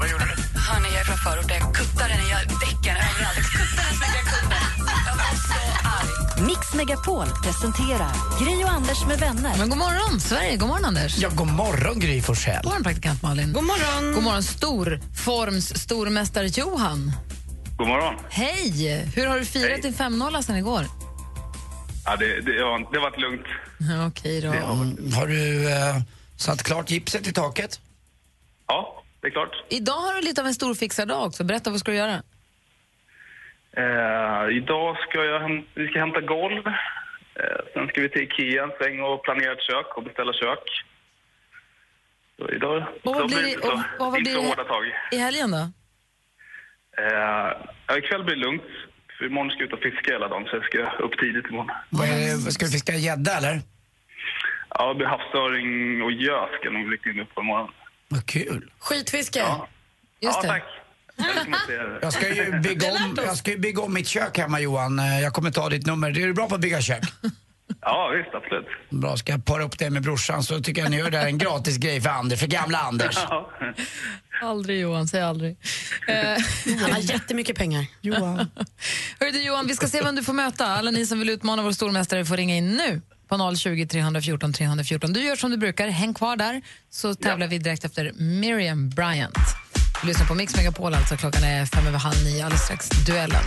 Vad 0.00 0.08
gjorde 0.10 0.24
du? 0.24 0.58
Hörni, 0.68 0.88
jag 0.92 1.00
är 1.00 1.04
från 1.04 1.18
förorten. 1.26 1.56
Jag 1.60 1.74
kuttade 1.74 2.08
den 2.08 2.20
i 2.26 2.28
däcken 2.64 2.96
överallt. 3.08 3.38
Jag 3.38 3.50
kuttade 3.58 3.86
den 3.88 3.94
så 3.98 4.04
mycket 4.04 4.20
jag 4.22 4.28
kunde. 4.34 4.56
Jag 5.08 5.16
var 5.22 5.32
så 5.50 5.60
arg. 5.98 6.46
Mix 6.46 6.74
Megapol 6.74 7.26
presenterar 7.44 8.12
Gri 8.40 8.64
och 8.64 8.70
Anders 8.70 9.06
med 9.06 9.18
vänner. 9.18 9.54
Men 9.58 9.68
god 9.68 9.78
morgon, 9.78 10.20
Sverige. 10.20 10.56
God 10.56 10.68
morgon, 10.68 10.84
Anders. 10.84 11.18
Ja, 11.18 11.28
god 11.34 11.46
morgon 11.52 12.00
Gry 12.00 12.22
Forssell. 12.22 12.62
God 12.62 12.64
morgon, 12.64 12.82
praktikant 12.84 13.22
Malin. 13.22 13.52
God 13.52 13.64
morgon. 13.64 14.14
God 14.14 14.22
morgon, 14.22 14.42
storforms 14.42 15.82
stormästare 15.82 16.46
Johan. 16.46 17.12
God 17.78 17.88
morgon. 17.88 18.14
Hej! 18.30 19.10
Hur 19.14 19.26
har 19.26 19.38
du 19.38 19.44
firat 19.44 19.70
Hej. 19.70 19.80
din 19.82 19.94
5-0 19.94 20.42
sen 20.42 20.56
igår? 20.56 20.86
Ja, 22.10 22.16
det, 22.16 22.40
det, 22.40 22.52
ja, 22.54 22.78
det 22.92 22.98
har 22.98 23.10
varit 23.10 23.20
lugnt. 23.20 23.46
Okej 24.08 24.40
då. 24.40 24.48
Mm, 24.48 25.12
Har 25.12 25.26
du 25.26 25.70
eh, 25.72 25.96
satt 26.36 26.62
klart 26.62 26.90
gipset 26.90 27.26
i 27.26 27.32
taket? 27.32 27.80
Ja, 28.66 29.02
det 29.20 29.26
är 29.26 29.30
klart. 29.30 29.52
Idag 29.68 29.92
har 29.92 30.14
du 30.14 30.20
lite 30.20 30.40
av 30.40 30.46
en 30.46 30.54
storfixardag 30.54 31.24
också. 31.26 31.44
Berätta, 31.44 31.70
vad 31.70 31.80
ska 31.80 31.90
du 31.90 31.96
göra? 31.96 32.22
Eh, 33.76 34.56
idag 34.56 34.96
ska 35.08 35.24
jag 35.24 35.40
häm- 35.40 35.66
vi 35.74 35.88
ska 35.88 35.98
hämta 35.98 36.20
golv. 36.20 36.66
Eh, 36.66 37.60
sen 37.74 37.88
ska 37.88 38.00
vi 38.00 38.08
till 38.08 38.22
Ikea 38.22 38.62
en 38.64 38.70
sväng 38.80 39.00
och 39.00 39.22
planera 39.24 39.52
ett 39.52 39.62
kök 39.70 39.96
och 39.96 40.02
beställa 40.04 40.32
kök. 40.32 40.64
Så 42.38 42.50
idag 42.50 42.76
Och 42.82 43.14
vad 43.14 43.18
då 43.18 43.26
blir 43.26 43.36
blir 43.42 43.56
det- 43.56 43.62
så, 43.62 43.72
och- 43.72 43.78
och 44.06 44.12
vad 44.12 44.18
inte 44.18 44.30
blir 44.30 44.34
så 44.34 44.40
det- 44.42 44.48
hårda 44.48 44.64
tag. 44.64 44.84
I 45.12 45.16
helgen 45.16 45.50
då? 45.50 45.64
Eh, 47.02 47.64
ja, 47.86 47.98
ikväll 47.98 48.24
blir 48.24 48.36
det 48.36 48.40
lugnt. 48.42 48.62
För 49.18 49.24
imorgon 49.26 49.50
ska 49.50 49.60
jag 49.60 49.66
ut 49.68 49.72
och 49.72 49.80
fiska 49.80 50.12
hela 50.12 50.28
dagen 50.28 50.44
så 50.44 50.56
jag 50.56 50.64
ska 50.64 50.78
upp 51.04 51.18
tidigt 51.18 51.46
imorgon. 51.50 51.70
Vad 51.90 52.08
är 52.08 52.18
det, 52.18 52.44
vad 52.44 52.52
ska 52.52 52.64
du 52.66 52.72
fiska 52.72 52.94
gädda 52.94 53.36
eller? 53.36 53.60
Ja, 54.70 54.88
det 54.88 54.94
blir 54.94 55.06
havsöring 55.06 55.68
och 56.02 56.12
gös 56.12 56.50
ska 56.60 56.70
nog 56.70 56.92
rikta 56.92 57.10
in 57.10 57.20
upp 57.20 57.34
på 57.34 57.40
imorgon. 57.40 57.70
Vad 58.08 58.26
kul. 58.26 58.70
Skitfiske. 58.78 59.38
Ja, 59.38 59.68
Just 60.20 60.36
ja 60.36 60.42
det. 60.42 60.48
tack. 60.48 60.64
Jag 62.02 62.12
ska 62.12 62.34
ju 62.34 62.60
bygga 62.60 62.88
om, 62.92 63.16
jag 63.16 63.36
ska 63.36 63.50
ju 63.50 63.58
bygga 63.58 63.82
om 63.82 63.94
mitt 63.94 64.08
kök 64.08 64.38
hemma 64.38 64.60
Johan. 64.60 64.98
Jag 64.98 65.32
kommer 65.32 65.50
ta 65.50 65.68
ditt 65.68 65.86
nummer. 65.86 66.08
Är 66.08 66.26
du 66.26 66.34
bra 66.34 66.48
på 66.48 66.54
att 66.54 66.60
bygga 66.60 66.80
kök? 66.80 67.02
Ja, 67.80 68.12
visst, 68.16 68.34
absolut. 68.34 68.66
Bra, 68.90 69.16
ska 69.16 69.32
jag 69.32 69.44
para 69.44 69.62
upp 69.64 69.78
det 69.78 69.90
med 69.90 70.02
brorsan 70.02 70.42
så 70.42 70.60
tycker 70.60 70.82
jag 70.82 70.90
ni 70.90 70.96
gör 70.96 71.10
det 71.10 71.18
här 71.18 71.26
en 71.26 71.38
gratis 71.38 71.76
grej 71.76 72.00
för 72.00 72.10
Anders, 72.10 72.40
för 72.40 72.46
gamla 72.46 72.78
Anders. 72.78 73.16
Ja. 73.16 73.50
Aldrig 74.42 74.80
Johan, 74.80 75.08
säg 75.08 75.22
aldrig. 75.22 75.56
Eh, 76.08 76.16
Han 76.82 76.92
har 76.92 76.98
jättemycket 76.98 77.56
pengar. 77.56 77.86
Johan. 78.00 78.36
Hörru 79.20 79.30
du 79.30 79.42
Johan, 79.42 79.66
vi 79.66 79.74
ska 79.74 79.86
se 79.88 80.02
vem 80.02 80.16
du 80.16 80.22
får 80.22 80.32
möta. 80.32 80.66
Alla 80.66 80.90
ni 80.90 81.06
som 81.06 81.18
vill 81.18 81.30
utmana 81.30 81.62
vår 81.62 81.72
stormästare 81.72 82.24
får 82.24 82.36
ringa 82.36 82.56
in 82.56 82.72
nu 82.76 83.00
på 83.28 83.56
020 83.56 83.86
314 83.86 84.52
314. 84.52 85.12
Du 85.12 85.24
gör 85.24 85.36
som 85.36 85.50
du 85.50 85.56
brukar, 85.56 85.88
häng 85.88 86.14
kvar 86.14 86.36
där 86.36 86.62
så 86.90 87.14
tävlar 87.14 87.46
vi 87.46 87.58
direkt 87.58 87.84
efter 87.84 88.12
Miriam 88.12 88.90
Bryant. 88.90 89.36
Du 90.02 90.08
lyssnar 90.08 90.26
på 90.26 90.34
Mix 90.34 90.56
Megapol, 90.56 90.94
alltså 90.94 91.16
klockan 91.16 91.42
är 91.44 91.66
fem 91.66 91.86
över 91.86 91.98
halv 91.98 92.24
nio, 92.24 92.44
alldeles 92.44 92.64
strax 92.64 92.88
duellen. 92.88 93.42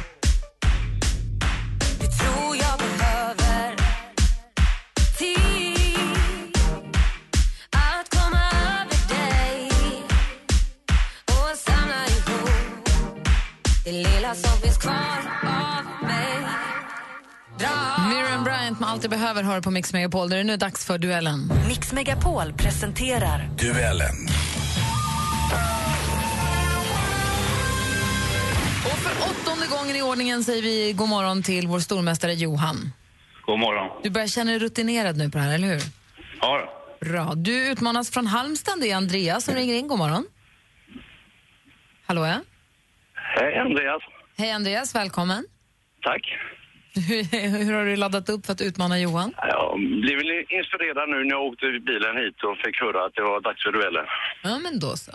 Miriam 18.10 18.44
Bryant 18.44 18.80
med 18.80 18.90
Allt 18.90 19.04
jag 19.04 19.10
behöver 19.10 19.44
hör 19.44 19.62
på 19.62 19.72
Mix 19.72 19.94
Megapol. 19.94 20.30
Där 20.30 20.38
är 20.38 20.44
det 20.44 20.48
nu 20.48 20.58
dags 20.58 20.86
för 20.86 20.98
duellen. 20.98 21.52
Mix 21.68 21.94
Megapol 21.94 22.54
presenterar 22.54 23.50
Duellen. 23.58 24.16
Och 28.86 28.98
för 28.98 29.12
åttonde 29.30 29.68
gången 29.68 29.96
i 29.96 30.02
ordningen 30.02 30.44
säger 30.44 30.62
vi 30.62 30.94
god 30.94 31.10
morgon 31.10 31.44
till 31.44 31.68
vår 31.68 31.80
stormästare 31.80 32.34
Johan. 32.34 32.94
God 33.46 33.60
morgon. 33.60 34.00
Du 34.04 34.10
börjar 34.10 34.28
känna 34.28 34.52
dig 34.52 34.60
rutinerad 34.60 35.18
nu 35.18 35.30
på 35.30 35.38
det 35.38 35.44
här, 35.44 35.56
eller 35.56 35.68
hur? 35.68 35.82
Ja. 36.42 36.74
Bra. 37.00 37.34
Du 37.36 37.68
utmanas 37.68 38.12
från 38.12 38.28
Halmstad. 38.28 38.80
Det 38.82 38.92
är 38.92 38.96
Andreas 38.96 39.46
som 39.46 39.56
ringer 39.56 39.74
in. 39.74 39.88
God 39.88 39.98
morgon. 40.00 40.26
Hallå, 42.06 42.26
ja. 42.26 42.40
Hej, 43.16 43.58
Andreas. 43.58 44.02
Hej 44.42 44.52
Andreas, 44.52 44.96
välkommen. 44.96 45.46
Tack. 46.02 46.24
Hur, 46.96 47.74
har 47.74 47.86
du 47.86 47.96
laddat 47.96 48.30
upp 48.30 48.46
för 48.46 48.54
att 48.54 48.62
utmana 48.62 49.00
Johan? 49.00 49.34
Jag 49.38 49.80
blev 49.80 50.20
inspirerad 50.60 51.10
nu 51.10 51.24
när 51.24 51.30
jag 51.30 51.44
åkte 51.46 51.66
bilen 51.66 52.18
hit 52.18 52.44
och 52.44 52.58
fick 52.66 52.82
höra 52.82 53.06
att 53.06 53.16
det 53.16 53.22
var 53.22 53.42
dags 53.42 53.64
för 53.64 53.72
duellen. 53.72 54.06
Ja, 54.44 54.60
men 54.60 54.80
då 54.80 54.96
så. 54.98 55.12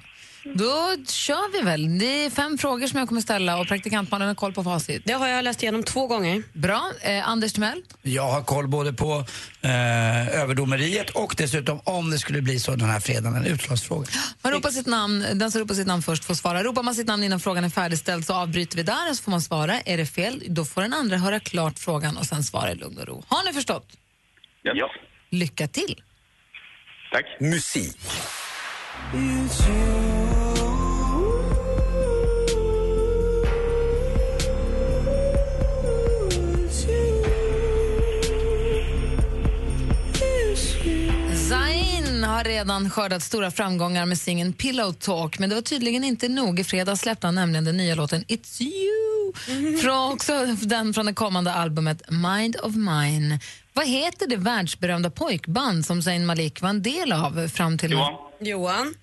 Då 0.55 0.97
kör 1.09 1.53
vi 1.53 1.65
väl. 1.65 1.99
Det 1.99 2.25
är 2.25 2.31
fem 2.31 2.59
frågor 2.59 2.87
som 2.87 2.99
jag 2.99 3.09
kommer 3.09 3.21
ställa 3.21 3.59
och 3.59 3.69
praktikantmannen 3.69 4.29
har 4.29 4.35
koll 4.35 4.53
på 4.53 4.65
facit. 4.65 5.03
Det 5.05 5.13
har 5.13 5.29
jag 5.29 5.45
läst 5.45 5.63
igenom 5.63 5.83
två 5.83 6.07
gånger. 6.07 6.43
Bra. 6.53 6.91
Eh, 7.01 7.29
Anders 7.29 7.53
Timell? 7.53 7.83
Jag 8.03 8.31
har 8.31 8.43
koll 8.43 8.69
både 8.69 8.93
på 8.93 9.25
eh, 9.63 10.41
överdomeriet 10.43 11.11
och 11.11 11.35
dessutom 11.39 11.81
om 11.85 12.11
det 12.11 12.19
skulle 12.19 12.43
bli 12.43 12.61
så 12.61 12.71
den 12.77 12.91
här 12.91 13.01
fredagen, 13.01 13.37
en 13.37 13.45
utslagsfråga. 13.47 14.07
Man 14.43 14.53
ropar 14.53 14.71
sitt 14.71 14.87
namn, 14.87 15.25
den 15.35 15.51
som 15.51 15.61
ropar 15.61 15.75
sitt 15.75 15.87
namn 15.87 16.03
först 16.03 16.25
får 16.25 16.35
svara. 16.35 16.63
Ropar 16.63 16.83
man 16.83 16.95
sitt 16.95 17.07
namn 17.07 17.25
innan 17.25 17.41
frågan 17.41 17.65
är 17.65 17.69
färdigställd 17.69 18.27
så 18.27 18.35
avbryter 18.35 18.77
vi 18.77 18.83
där 18.83 19.11
och 19.11 19.17
så 19.17 19.23
får 19.23 19.31
man 19.31 19.41
svara. 19.43 19.81
Är 19.81 19.97
det 19.97 20.07
fel, 20.07 20.43
då 20.49 20.65
får 20.65 20.83
den 20.83 20.93
andra 20.93 21.17
höra 21.17 21.41
klart 21.41 21.79
frågan 21.79 22.17
och 22.17 22.27
sen 22.27 22.43
svara 22.45 22.73
i 22.73 22.75
lugn 22.75 22.99
och 22.99 23.07
ro. 23.07 23.25
Har 23.29 23.45
ni 23.45 23.53
förstått? 23.53 23.87
Ja. 24.63 24.91
Lycka 25.31 25.69
till! 25.69 26.03
Tack. 27.13 27.41
Musik. 27.41 27.97
Zayn 41.49 42.25
har 42.25 42.45
redan 42.45 42.91
skördat 42.91 43.23
stora 43.23 43.51
framgångar 43.51 44.07
med 44.07 44.19
singeln 44.19 44.53
Pillow 44.53 44.93
Talk 44.93 45.39
men 45.39 45.49
det 45.49 45.55
var 45.55 45.63
tydligen 45.63 46.05
inte 46.05 46.29
nog. 46.29 46.61
I 46.61 46.65
fredags 46.65 47.01
släppte 47.01 47.27
han 47.27 47.35
nämligen 47.35 47.65
den 47.65 47.77
nya 47.77 47.95
låten 47.95 48.25
It's 48.25 48.63
You. 48.63 49.33
Från 49.83 50.13
också 50.13 50.47
den 50.47 50.95
från 50.95 51.07
det 51.07 51.15
kommande 51.15 51.53
albumet 51.53 52.03
Mind 52.11 52.57
of 52.63 52.75
Mine. 52.75 53.39
Vad 53.77 53.89
heter 53.89 54.27
det 54.27 54.37
världsberömda 54.37 55.11
pojkband 55.11 55.87
som 55.87 56.03
Zayn 56.03 56.27
Malik 56.27 56.63
var 56.63 56.69
en 56.69 56.83
del 56.83 57.13
av 57.13 57.49
fram 57.49 57.79
till... 57.79 57.91
Johan. 57.91 58.15
Johan? 58.41 58.95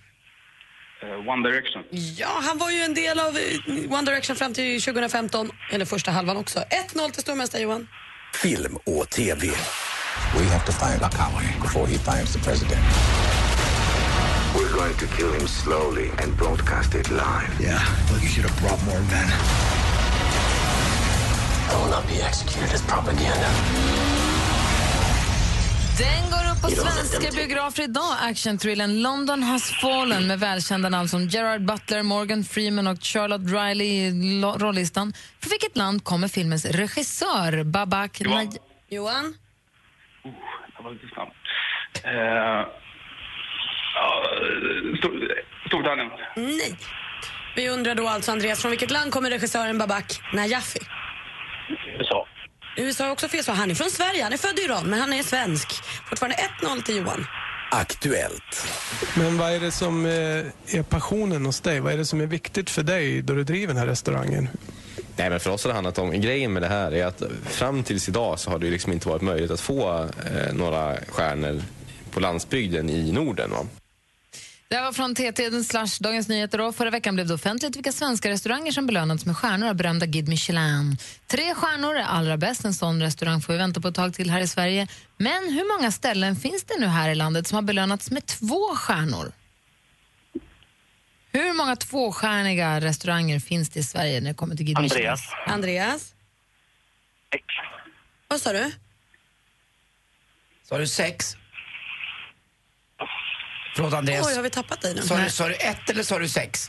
Eh, 1.03 1.29
One 1.29 1.49
Direction. 1.49 1.83
Ja, 1.91 2.39
han 2.41 2.57
var 2.57 2.71
ju 2.71 2.79
en 2.79 2.93
del 2.93 3.19
av 3.19 3.37
eh, 3.37 3.97
One 3.97 4.01
Direction 4.01 4.35
fram 4.35 4.53
till 4.53 4.81
2015, 4.81 5.51
eller 5.71 5.85
första 5.85 6.11
halvan 6.11 6.37
också. 6.37 6.59
1-0 6.93 7.11
till 7.11 7.21
stormästare 7.21 7.61
Johan. 7.61 7.87
Film 8.41 8.75
och 8.75 9.09
TV. 9.09 9.47
We 10.37 10.45
have 10.45 10.65
to 10.65 10.71
find 10.71 11.01
Lakawi 11.01 11.45
before 11.61 11.87
he 11.87 11.97
finds 11.97 12.33
the 12.33 12.39
president. 12.39 12.83
We're 14.55 14.73
going 14.79 14.93
to 14.93 15.05
kill 15.17 15.31
him 15.39 15.47
slowly 15.47 16.09
and 16.23 16.37
broadcast 16.37 16.95
it 16.95 17.09
live. 17.09 17.49
Yeah, 17.61 17.81
well, 18.09 18.21
you 18.21 18.27
should 18.27 18.49
have 18.49 18.61
brought 18.61 18.85
more 18.85 19.01
men. 19.01 19.29
I 21.71 21.75
will 21.83 21.91
not 21.91 22.07
be 22.07 22.21
executed 22.21 22.73
as 22.73 22.81
propaganda. 22.81 23.49
Den 25.97 26.23
går 26.31 26.51
upp 26.51 26.61
på 26.61 26.67
svenska 26.69 27.31
biografer 27.35 27.83
idag. 27.83 28.15
Actionthrillern 28.21 29.01
London 29.01 29.43
has 29.43 29.71
fallen 29.81 30.27
med 30.27 30.39
välkända 30.39 30.89
namn 30.89 31.09
som 31.09 31.27
Gerard 31.27 31.61
Butler, 31.65 32.03
Morgan 32.03 32.43
Freeman 32.43 32.87
och 32.87 32.97
Charlotte 33.03 33.51
Riley 33.51 33.87
i 33.87 34.11
lo- 34.41 34.57
rollistan. 34.57 35.13
Från 35.41 35.49
vilket 35.49 35.77
land 35.77 36.03
kommer 36.03 36.27
filmens 36.27 36.65
regissör 36.65 37.63
Babak 37.63 38.21
Johan. 38.21 38.37
Naj- 38.47 38.57
Johan? 38.89 39.33
Jag 40.77 40.83
var 40.83 40.91
lite 40.91 41.07
snabb. 41.13 41.29
Eh, 42.03 42.11
ja, 43.95 44.23
Stor- 44.97 45.31
Storbritannien. 45.67 46.09
Nej. 46.35 46.75
Vi 47.55 47.69
undrar 47.69 47.95
då 47.95 48.07
alltså, 48.07 48.31
Andreas, 48.31 48.61
från 48.61 48.71
vilket 48.71 48.91
land 48.91 49.11
kommer 49.11 49.29
regissören 49.29 49.77
Babak 49.77 50.21
Najafi? 50.33 50.79
USA. 51.99 52.27
USA 52.77 53.05
är 53.05 53.11
också 53.11 53.27
fel 53.27 53.43
svar. 53.43 53.53
Han 53.53 53.71
är 53.71 53.75
från 53.75 53.89
Sverige. 53.89 54.23
Han 54.23 54.33
är 54.33 54.37
född 54.37 54.59
i 54.59 54.61
Iran, 54.61 54.89
men 54.89 54.99
han 54.99 55.13
är 55.13 55.23
svensk. 55.23 55.67
Fortfarande 56.09 56.37
1-0 56.61 56.83
till 56.83 56.95
Johan. 56.95 57.25
Aktuellt. 57.71 58.67
Men 59.17 59.37
vad 59.37 59.51
är 59.51 59.59
det 59.59 59.71
som 59.71 60.05
eh, 60.05 60.11
är 60.11 60.83
passionen 60.83 61.45
hos 61.45 61.61
dig? 61.61 61.79
Vad 61.79 61.93
är 61.93 61.97
det 61.97 62.05
som 62.05 62.21
är 62.21 62.25
viktigt 62.25 62.69
för 62.69 62.83
dig 62.83 63.21
då 63.21 63.33
du 63.33 63.43
driver 63.43 63.67
den 63.67 63.77
här 63.77 63.87
restaurangen? 63.87 64.49
Nej, 65.15 65.29
men 65.29 65.39
för 65.39 65.49
oss 65.49 65.63
har 65.63 65.69
det 65.69 65.75
handlat 65.75 65.97
om, 65.97 66.21
grejen 66.21 66.53
med 66.53 66.61
det 66.61 66.67
här 66.67 66.91
är 66.91 67.05
att 67.05 67.23
fram 67.45 67.83
tills 67.83 68.09
idag 68.09 68.39
så 68.39 68.51
har 68.51 68.59
det 68.59 68.69
liksom 68.69 68.93
inte 68.93 69.09
varit 69.09 69.21
möjligt 69.21 69.51
att 69.51 69.61
få 69.61 69.99
eh, 70.01 70.53
några 70.53 70.97
stjärnor 71.07 71.61
på 72.11 72.19
landsbygden 72.19 72.89
i 72.89 73.11
Norden. 73.11 73.51
Va? 73.51 73.65
Det 74.67 74.75
här 74.75 74.83
var 74.83 74.91
från 74.91 75.15
TT 75.15 75.63
slash 75.63 75.87
Dagens 75.99 76.27
Nyheter. 76.27 76.57
Då. 76.57 76.71
Förra 76.73 76.89
veckan 76.89 77.15
blev 77.15 77.27
det 77.27 77.33
offentligt 77.33 77.75
vilka 77.75 77.91
svenska 77.91 78.29
restauranger 78.29 78.71
som 78.71 78.85
belönats 78.87 79.25
med 79.25 79.37
stjärnor 79.37 79.67
av 79.67 79.75
berömda 79.75 80.05
Guide 80.05 80.29
Michelin. 80.29 80.97
Tre 81.27 81.55
stjärnor 81.55 81.95
är 81.95 82.03
allra 82.03 82.37
bäst. 82.37 82.65
En 82.65 82.73
sån 82.73 83.01
restaurang 83.01 83.41
får 83.41 83.53
vi 83.53 83.59
vänta 83.59 83.81
på 83.81 83.87
ett 83.87 83.95
tag 83.95 84.13
till 84.13 84.29
här 84.29 84.41
i 84.41 84.47
Sverige. 84.47 84.87
Men 85.17 85.53
hur 85.53 85.77
många 85.77 85.91
ställen 85.91 86.35
finns 86.35 86.63
det 86.63 86.79
nu 86.79 86.85
här 86.85 87.09
i 87.09 87.15
landet 87.15 87.47
som 87.47 87.55
har 87.55 87.61
belönats 87.61 88.11
med 88.11 88.25
två 88.25 88.75
stjärnor? 88.75 89.31
Hur 91.31 91.53
många 91.53 91.75
tvåstjärniga 91.75 92.81
restauranger 92.81 93.39
finns 93.39 93.69
det 93.69 93.79
i 93.79 93.83
Sverige 93.83 94.21
när 94.21 94.27
det 94.29 94.35
kommer 94.35 94.55
till 94.55 94.65
Guide 94.65 94.81
Michelin? 94.81 95.07
Andreas. 95.07 95.21
Andreas? 95.47 96.13
X. 97.35 97.45
Vad 98.27 98.41
sa 98.41 98.53
du? 98.53 98.71
Sa 100.69 100.77
du 100.77 100.87
sex? 100.87 101.37
Förlåt 103.75 103.93
Andreas. 103.93 104.27
Oj, 104.27 104.35
har 104.35 104.43
vi 104.43 104.49
tappat 104.49 104.81
dig 104.81 104.95
nu? 104.95 105.01
Sa 105.01 105.17
du, 105.17 105.29
sa 105.29 105.47
du 105.47 105.55
ett 105.55 105.89
eller 105.89 106.03
sa 106.03 106.19
du 106.19 106.29
sex? 106.29 106.67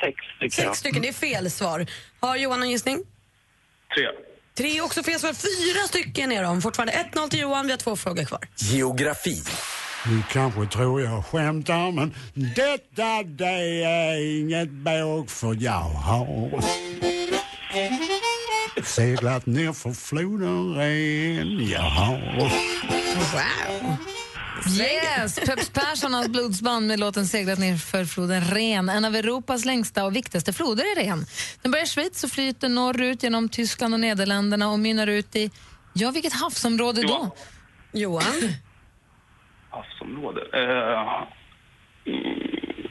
Sex 0.00 0.16
jag. 0.40 0.52
Sex 0.52 0.78
stycken, 0.78 1.02
det 1.02 1.08
är 1.08 1.12
fel 1.12 1.50
svar. 1.50 1.86
Har 2.20 2.36
Johan 2.36 2.62
en 2.62 2.70
gissning? 2.70 3.04
Tre. 3.94 4.08
Tre 4.56 4.78
är 4.78 4.84
också 4.84 5.02
fel 5.02 5.20
svar. 5.20 5.32
Fyra 5.32 5.88
stycken 5.88 6.32
är 6.32 6.42
de. 6.42 6.62
Fortfarande 6.62 6.92
1-0 7.12 7.28
till 7.28 7.40
Johan, 7.40 7.66
vi 7.66 7.72
har 7.72 7.78
två 7.78 7.96
frågor 7.96 8.24
kvar. 8.24 8.40
Geografi. 8.56 9.42
Du 10.04 10.22
kanske 10.32 10.66
tror 10.66 11.02
jag 11.02 11.24
skämtar 11.26 11.92
men 11.92 12.14
detta 12.34 13.22
det 13.22 13.82
är 13.84 14.40
inget 14.40 14.70
båg 14.70 15.30
för 15.30 15.56
jag 15.60 15.72
har 15.72 16.64
seglat 18.84 19.46
ner 19.46 19.72
för 19.72 19.92
floden 19.92 20.74
Rhen. 20.74 21.68
Jag 21.68 21.80
har... 21.80 22.18
Wow! 23.32 24.15
Yes! 24.64 25.40
Peps 25.40 25.70
Persson 25.70 26.14
och 26.14 26.18
hans 26.18 26.28
blodsband 26.28 26.86
med 26.86 27.00
låten 27.00 27.26
Seglat 27.26 27.58
ner 27.58 27.76
för 27.76 28.04
floden 28.04 28.44
Ren. 28.44 28.88
En 28.88 29.04
av 29.04 29.14
Europas 29.14 29.64
längsta 29.64 30.04
och 30.04 30.16
viktigaste 30.16 30.52
floder 30.52 30.84
är 30.84 31.04
Ren. 31.04 31.24
Den 31.62 31.72
börjar 31.72 31.84
i 31.84 31.88
Schweiz 31.88 32.24
och 32.24 32.30
flyter 32.30 32.68
norrut 32.68 33.22
genom 33.22 33.48
Tyskland 33.48 33.94
och 33.94 34.00
Nederländerna 34.00 34.68
och 34.68 34.78
mynnar 34.78 35.06
ut 35.06 35.36
i, 35.36 35.50
ja 35.92 36.10
vilket 36.10 36.32
havsområde 36.32 37.02
då? 37.02 37.30
Johan? 37.92 38.22
Havsområde. 39.70 40.40
Eh, 40.52 41.22
mm, 42.06 42.88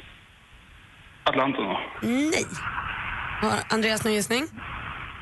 Atlanten 1.24 1.64
då? 1.64 1.80
Nej. 2.02 2.46
Andreas 3.70 4.04
någon 4.04 4.14
gissning? 4.14 4.48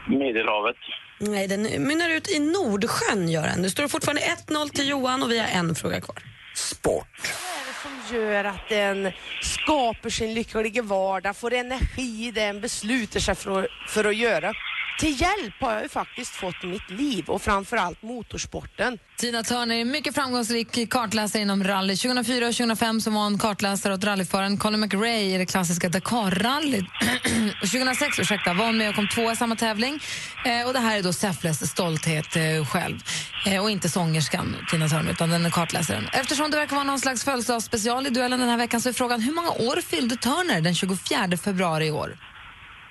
Medelhavet. 0.07 0.75
Nej, 1.19 1.47
den 1.47 1.61
mynnar 1.61 2.09
ut 2.09 2.29
i 2.29 2.39
Nordsjön, 2.39 3.29
gör 3.29 3.43
den. 3.43 3.61
Det 3.61 3.69
står 3.69 3.87
fortfarande 3.87 4.21
1-0 4.21 4.69
till 4.69 4.89
Johan 4.89 5.23
och 5.23 5.31
vi 5.31 5.39
har 5.39 5.47
en 5.47 5.75
fråga 5.75 6.01
kvar. 6.01 6.32
Sport. 6.53 7.07
Vad 7.17 7.61
är 7.61 7.65
det 7.67 8.09
som 8.09 8.17
gör 8.17 8.43
att 8.43 8.69
den 8.69 9.11
skapar 9.41 10.09
sin 10.09 10.33
lyckliga 10.33 10.81
vardag, 10.81 11.37
får 11.37 11.53
energi 11.53 12.27
i 12.27 12.31
det 12.31 12.43
en 12.43 12.61
beslutar 12.61 13.19
sig 13.19 13.35
för, 13.35 13.67
för 13.87 14.05
att 14.05 14.15
göra. 14.15 14.53
Till 14.99 15.21
hjälp 15.21 15.53
har 15.59 15.73
jag 15.73 15.83
ju 15.83 15.89
faktiskt 15.89 16.35
fått 16.35 16.63
mitt 16.63 16.89
liv 16.89 17.25
och 17.27 17.41
framförallt 17.41 18.01
motorsporten. 18.01 18.99
Tina 19.17 19.43
Turner 19.43 19.75
är 19.75 19.85
mycket 19.85 20.15
framgångsrik 20.15 20.89
kartläsare 20.89 21.41
inom 21.41 21.63
rally. 21.63 21.95
2004 21.95 22.47
och 22.47 22.53
2005 22.53 23.01
så 23.01 23.11
var 23.11 23.23
hon 23.23 23.37
kartläsare 23.39 23.93
åt 23.93 24.03
rallyföraren 24.03 24.57
Colin 24.57 24.79
McRae 24.79 25.21
i 25.21 25.37
det 25.37 25.45
klassiska 25.45 25.89
Dakar-rallyt. 25.89 26.85
2006 27.61 28.19
ursäkta, 28.19 28.53
var 28.53 28.65
hon 28.65 28.77
med 28.77 28.89
och 28.89 28.95
kom 28.95 29.07
tvåa 29.07 29.31
i 29.31 29.35
samma 29.35 29.55
tävling. 29.55 29.99
Eh, 30.45 30.67
och 30.67 30.73
det 30.73 30.79
här 30.79 30.97
är 30.97 31.03
då 31.03 31.13
Säffles 31.13 31.71
stolthet 31.71 32.35
eh, 32.35 32.65
själv. 32.65 32.99
Eh, 33.45 33.61
och 33.61 33.71
inte 33.71 33.89
sångerskan 33.89 34.55
Tina 34.71 34.87
Turner, 34.87 35.11
utan 35.11 35.29
den 35.29 35.45
är 35.45 35.49
kartläsaren. 35.49 36.07
Eftersom 36.13 36.51
det 36.51 36.57
verkar 36.57 36.75
vara 36.75 36.85
någon 36.85 36.99
slags 36.99 37.23
födelsedagsspecial 37.23 38.07
i 38.07 38.09
duellen 38.09 38.39
den 38.39 38.49
här 38.49 38.57
veckan 38.57 38.81
så 38.81 38.89
är 38.89 38.93
frågan 38.93 39.21
hur 39.21 39.33
många 39.33 39.49
år 39.49 39.81
fyllde 39.81 40.15
Turner 40.15 40.61
den 40.61 40.75
24 40.75 41.37
februari 41.37 41.87
i 41.87 41.91
år? 41.91 42.17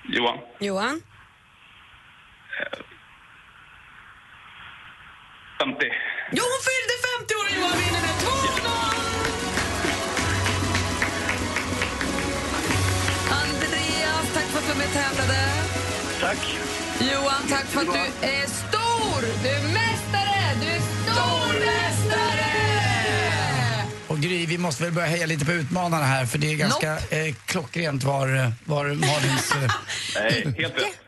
Johan? 0.09 0.37
Johan? 0.59 1.01
50. 5.59 5.85
Jo, 6.31 6.43
hon 6.53 6.61
fyllde 6.69 6.95
50 7.19 7.35
år 7.39 7.45
och 7.49 7.55
Johan 7.59 7.77
vinner 7.81 8.01
med 8.07 8.15
2-0! 8.23 9.83
Andreas, 13.41 14.33
tack 14.33 14.43
för 14.43 14.59
att 14.59 14.65
du 14.65 14.69
var 14.69 14.75
med 14.77 14.87
och 14.87 14.93
tävlade. 14.93 15.39
Tack. 16.21 16.57
Johan, 16.99 17.47
tack 17.49 17.65
för 17.65 17.81
att 17.81 17.93
du 17.93 18.27
är 18.27 18.47
stor! 18.47 19.21
Du 19.43 19.49
är 19.49 19.63
mästare! 19.73 20.55
Du 20.61 20.67
är 20.67 20.81
stormästare! 21.03 22.53
Och 24.07 24.19
Gry, 24.19 24.45
vi 24.45 24.57
måste 24.57 24.83
väl 24.83 24.91
börja 24.91 25.07
heja 25.07 25.25
lite 25.25 25.45
på 25.45 25.51
utmanarna 25.51 26.05
här 26.05 26.25
för 26.25 26.37
det 26.37 26.51
är 26.53 26.55
ganska 26.55 26.91
eh, 26.93 27.35
klockrent 27.45 28.03
var, 28.03 28.51
var 28.65 28.85
Malins... 28.85 29.51
Eh, 29.51 29.71
Nej, 30.15 30.55
helt 30.57 30.77
rätt. 30.77 31.02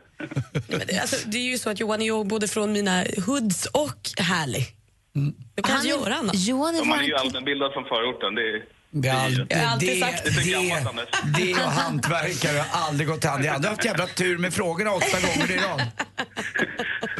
Men 0.67 0.81
det, 0.87 0.99
alltså, 0.99 1.27
det 1.27 1.37
är 1.37 1.41
ju 1.43 1.57
så 1.57 1.69
att 1.69 1.79
Johan 1.79 2.01
är 2.01 2.05
ju 2.05 2.23
både 2.23 2.47
från 2.47 2.71
mina 2.71 3.03
hoods 3.25 3.65
och 3.65 4.09
härlig. 4.17 4.67
Du 5.55 5.63
kan 5.63 5.75
inte 5.75 5.87
göra 5.87 6.15
annat. 6.15 6.35
Johan 6.35 6.75
Ja, 6.75 6.83
man 6.83 6.99
är 6.99 7.03
ju 7.03 7.15
allmänbildad 7.15 7.73
från 7.73 7.83
förorten. 7.83 8.35
Det 8.35 8.41
är, 8.41 8.65
Det, 8.91 9.07
är 9.07 9.25
all, 9.25 9.45
Jag 9.49 9.57
har 9.59 9.65
alltid 9.65 9.89
det, 9.89 9.99
sagt 9.99 10.23
det 10.23 10.29
är 10.29 10.43
det, 10.45 10.67
gammalt, 10.67 10.87
Anders. 10.87 11.07
det 11.37 11.53
och 11.53 11.59
hantverkare 11.81 12.57
har 12.69 12.87
aldrig 12.87 13.07
gått 13.09 13.23
hand 13.23 13.45
i 13.45 13.47
hand. 13.47 13.63
Du 13.63 13.67
har 13.67 13.75
haft 13.75 13.85
jävla 13.85 14.07
tur 14.07 14.37
med 14.37 14.53
frågorna 14.53 14.91
åtta 14.91 15.19
gånger 15.21 15.51
i 15.51 15.57
rad. 15.57 15.81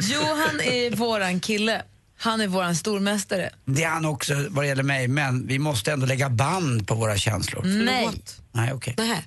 Johan 0.00 0.60
är 0.60 0.96
våran 0.96 1.40
kille. 1.40 1.82
Han 2.18 2.40
är 2.40 2.46
våran 2.48 2.76
stormästare. 2.76 3.50
Det 3.64 3.84
är 3.84 3.88
han 3.88 4.04
också 4.04 4.34
vad 4.48 4.64
det 4.64 4.68
gäller 4.68 4.82
mig, 4.82 5.08
men 5.08 5.46
vi 5.46 5.58
måste 5.58 5.92
ändå 5.92 6.06
lägga 6.06 6.28
band 6.30 6.88
på 6.88 6.94
våra 6.94 7.16
känslor. 7.16 7.62
Nej. 7.64 8.08
Nej, 8.52 8.72
okej. 8.72 8.94
Nej. 8.98 9.24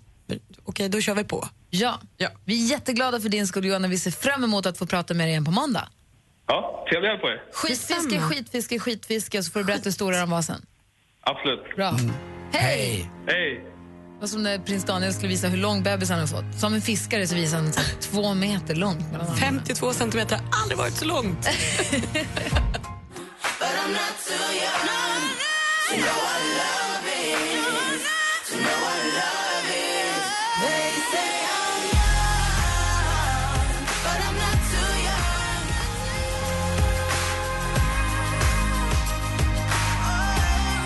Okej, 0.64 0.90
då 0.90 1.02
kör 1.02 1.16
vi 1.16 1.24
på. 1.24 1.50
Ja. 1.70 2.00
Vi 2.46 2.66
är 2.66 2.70
jätteglada 2.70 3.20
för 3.20 3.30
din 3.30 3.48
skull 3.48 3.66
Johan 3.66 3.86
och 3.86 3.92
vi 3.92 3.98
ser 3.98 4.12
fram 4.12 4.44
emot 4.44 4.66
att 4.66 4.78
få 4.78 4.86
prata 4.86 5.14
med 5.14 5.26
dig 5.26 5.32
igen 5.32 5.46
på 5.46 5.52
måndag. 5.52 5.88
Ja, 6.48 6.86
trevlig 6.90 7.10
helg 7.10 7.22
på 7.22 7.28
er. 7.28 7.44
Skitfiske, 7.54 8.20
skitfiske, 8.20 8.80
skitfiske 8.80 9.44
så 9.44 9.52
får 9.52 9.60
du 9.60 9.66
berätta 9.66 9.84
hur 9.84 9.92
stora 9.92 10.20
de 10.20 10.30
var 10.30 10.42
sen. 10.42 10.66
Absolut. 11.22 11.76
Bra. 11.76 11.96
Hej! 12.52 13.10
Hej! 13.28 13.64
Det 14.20 14.22
var 14.22 14.28
som 14.28 14.44
när 14.44 14.60
prins 14.60 14.86
Daniel 14.86 15.14
skulle 15.14 15.30
visa 15.30 15.48
hur 15.48 15.58
lång 15.58 15.84
bebis 15.84 16.10
han 16.10 16.20
har 16.20 16.28
fått. 16.28 16.60
Som 16.60 16.74
en 16.74 16.82
fiskare 16.82 17.28
så 17.28 17.36
visade 17.36 17.64
han 17.64 17.72
två 18.02 18.34
meter 18.34 18.76
långt. 18.76 19.00
mellan 19.12 19.22
armarna. 19.22 19.36
52 19.36 19.94
centimeter 19.94 20.36
har 20.36 20.46
aldrig 20.62 20.78
varit 20.78 20.94
så 20.94 21.06
långt. 21.06 21.48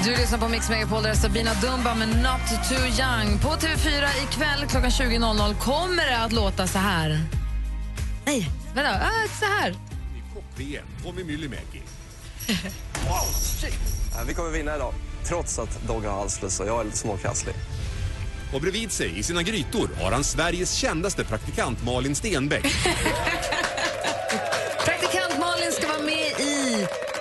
Du 0.06 0.10
lyssnar 0.10 0.38
på 0.40 0.48
Mix 0.48 0.70
Megapol, 0.70 1.04
där 1.04 1.10
är 1.10 1.16
Sabina 1.16 1.54
Dumba 1.54 1.96
med 1.96 2.08
Not 2.08 2.70
Too 2.70 2.78
Young. 2.78 3.40
På 3.40 3.50
TV4 3.50 4.24
ikväll 4.24 4.68
klockan 4.70 4.90
20.00 4.90 5.54
kommer 5.54 6.06
det 6.06 6.18
att 6.18 6.32
låta 6.32 6.68
så 6.68 6.80
här. 6.80 7.22
Nej, 8.26 8.50
vänta. 8.76 8.92
Ah, 8.92 9.28
så 9.40 9.46
här. 9.46 9.76
Tommy 11.04 11.24
Myllymäki. 11.24 11.82
Vi 14.28 14.34
kommer 14.34 14.50
vinna 14.50 14.76
idag, 14.76 14.94
trots 15.26 15.60
att 15.60 15.88
Dogge 15.88 16.08
har 16.08 16.20
halsfluss 16.20 16.60
och 16.60 16.68
jag 16.68 16.80
är 16.80 16.84
lite 16.84 16.98
småkrasslig. 16.98 17.56
Och 18.54 18.62
bredvid 18.62 18.92
sig 18.92 19.20
i 19.20 19.24
sina 19.24 19.44
grytor 19.44 19.90
har 20.02 20.12
han 20.12 20.24
Sveriges 20.24 20.74
kändaste 20.74 21.24
praktikant 21.24 21.84
Malin 21.86 22.16
Stenbeck. 22.16 22.66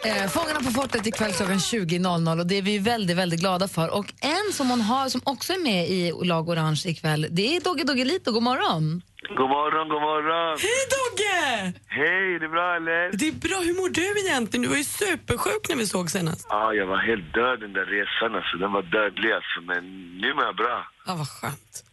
eh, 0.04 0.26
Fångarna 0.28 0.60
på 0.60 0.70
fortet 0.70 1.06
ikväll 1.06 1.32
klockan 1.32 1.58
20.00 1.58 2.38
och 2.40 2.46
det 2.46 2.58
är 2.58 2.62
vi 2.62 2.78
väldigt, 2.78 3.16
väldigt 3.16 3.40
glada 3.40 3.68
för. 3.68 3.94
Och 3.94 4.12
en 4.20 4.52
som 4.52 4.70
hon 4.70 4.80
har 4.80 5.08
som 5.08 5.20
också 5.24 5.52
är 5.52 5.58
med 5.62 5.88
i 5.88 6.12
Lag 6.24 6.48
Orange 6.48 6.82
ikväll, 6.86 7.26
det 7.30 7.56
är 7.56 7.60
Dogge 7.60 7.84
Doggelito. 7.84 8.32
God 8.32 8.42
morgon! 8.42 9.02
God 9.36 9.48
morgon, 9.48 9.88
god 9.88 10.02
morgon. 10.02 10.58
Hej 10.66 10.82
Dogge! 10.96 11.72
Hej, 11.86 12.38
det 12.38 12.44
är 12.44 12.48
bra 12.48 12.76
eller? 12.76 13.10
Det 13.18 13.28
är 13.28 13.32
bra. 13.32 13.58
Hur 13.58 13.74
mår 13.74 13.88
du 13.88 14.20
egentligen? 14.26 14.62
Du 14.62 14.68
var 14.68 14.76
ju 14.76 14.84
supersjuk 14.84 15.68
när 15.68 15.76
vi 15.76 15.86
såg 15.86 16.10
senast. 16.10 16.46
Ja, 16.50 16.72
jag 16.74 16.86
var 16.86 16.96
helt 16.96 17.34
död 17.34 17.60
den 17.60 17.72
där 17.72 17.84
resan 17.84 18.34
alltså. 18.36 18.56
Den 18.56 18.72
var 18.72 18.82
dödlig 18.82 19.32
alltså, 19.32 19.60
men 19.66 19.82
nu 20.18 20.34
mår 20.34 20.44
jag 20.44 20.56
bra. 20.56 20.86
Ja, 21.06 21.14
vad 21.14 21.28
skönt. 21.28 21.84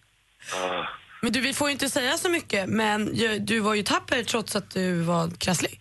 Ja. 0.56 0.88
Men 1.22 1.32
du, 1.32 1.42
vi 1.42 1.54
får 1.54 1.68
ju 1.68 1.72
inte 1.72 1.90
säga 1.90 2.18
så 2.18 2.30
mycket, 2.30 2.70
men 2.70 3.16
du 3.40 3.60
var 3.60 3.74
ju 3.74 3.84
tapper 3.84 4.24
trots 4.24 4.56
att 4.56 4.72
du 4.72 5.02
var 5.02 5.32
krasslig. 5.38 5.79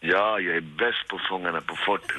Ja, 0.00 0.38
jag 0.40 0.56
är 0.56 0.60
bäst 0.60 1.08
på 1.08 1.18
Fångarna 1.30 1.60
på 1.60 1.76
fortet. 1.86 2.16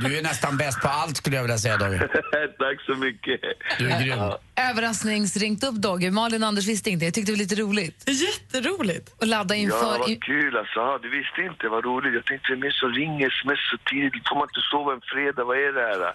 Du 0.00 0.18
är 0.18 0.22
nästan 0.22 0.56
bäst 0.56 0.80
på 0.80 0.88
allt 0.88 1.16
skulle 1.16 1.36
jag 1.36 1.42
vilja 1.42 1.58
säga 1.58 1.76
Dogge. 1.76 1.98
Tack 2.58 2.80
så 2.86 2.94
mycket. 2.94 3.40
Du 3.78 3.90
är 3.90 4.02
grym. 4.04 4.18
Överraskningsringt 4.56 5.64
upp 5.64 5.74
Dogge. 5.74 6.10
Malin 6.10 6.42
och 6.42 6.48
Anders 6.48 6.66
visste 6.66 6.90
inte. 6.90 7.04
Jag 7.04 7.14
tyckte 7.14 7.32
det 7.32 7.36
var 7.36 7.38
lite 7.38 7.54
roligt. 7.54 8.04
Jätteroligt. 8.08 9.08
Och 9.20 9.26
ladda 9.26 9.54
Ja, 9.56 9.60
inför... 9.62 9.98
vad 9.98 10.22
kul 10.24 10.56
alltså. 10.56 10.78
Ja, 10.80 10.98
du 11.02 11.10
visste 11.18 11.40
inte, 11.42 11.68
vad 11.68 11.84
roligt. 11.84 12.14
Jag 12.14 12.24
tänkte, 12.24 12.46
vem 12.52 12.62
är 12.62 12.70
som 12.70 12.92
ringer 12.92 13.26
sms 13.28 13.58
så 13.70 13.76
tidigt? 13.90 14.28
Får 14.28 14.36
man 14.36 14.48
inte 14.48 14.60
sova 14.70 14.92
en 14.92 15.00
fredag? 15.12 15.44
Vad 15.44 15.56
är 15.58 15.72
det 15.72 15.80
här? 15.80 16.14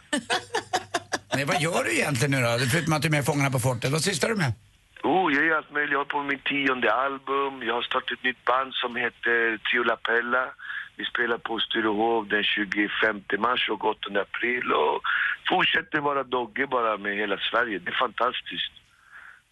Nej, 1.36 1.46
vad 1.46 1.62
gör 1.62 1.84
du 1.84 1.92
egentligen 1.96 2.32
nu 2.32 2.42
då? 2.42 2.58
Förutom 2.72 2.94
att 2.94 3.02
du 3.02 3.08
är 3.08 3.12
med 3.12 3.20
i 3.20 3.24
Fångarna 3.24 3.52
på 3.52 3.60
fortet. 3.60 3.92
Vad 3.92 4.02
sysslar 4.02 4.30
du 4.30 4.36
med? 4.36 4.54
Oh, 5.06 5.34
jag 5.34 5.46
gör 5.46 5.58
allt 5.58 5.72
möjligt. 5.72 5.92
Jag 5.92 6.00
håller 6.00 6.10
på 6.10 6.24
med 6.24 6.44
tionde 6.44 6.94
album. 6.94 7.64
Jag 7.64 7.74
har 7.74 7.82
startat 7.82 8.12
ett 8.12 8.24
nytt 8.24 8.46
band 8.46 8.74
som 8.74 8.96
heter 8.96 9.58
Trio 9.58 9.84
Lapella. 9.84 10.46
Vi 10.96 11.06
spelar 11.06 11.38
på 11.38 11.60
Sturehov 11.60 12.28
den 12.28 12.44
25 12.44 13.22
mars 13.38 13.70
och 13.70 13.86
8 13.86 14.22
april 14.22 14.72
och 14.72 15.02
fortsätter 15.50 16.00
vara 16.00 16.24
Dogge 16.24 16.68
bara 16.68 16.98
med 16.98 17.16
hela 17.16 17.38
Sverige. 17.38 17.80
Det 17.80 17.90
är 17.90 17.96
fantastiskt. 17.96 18.72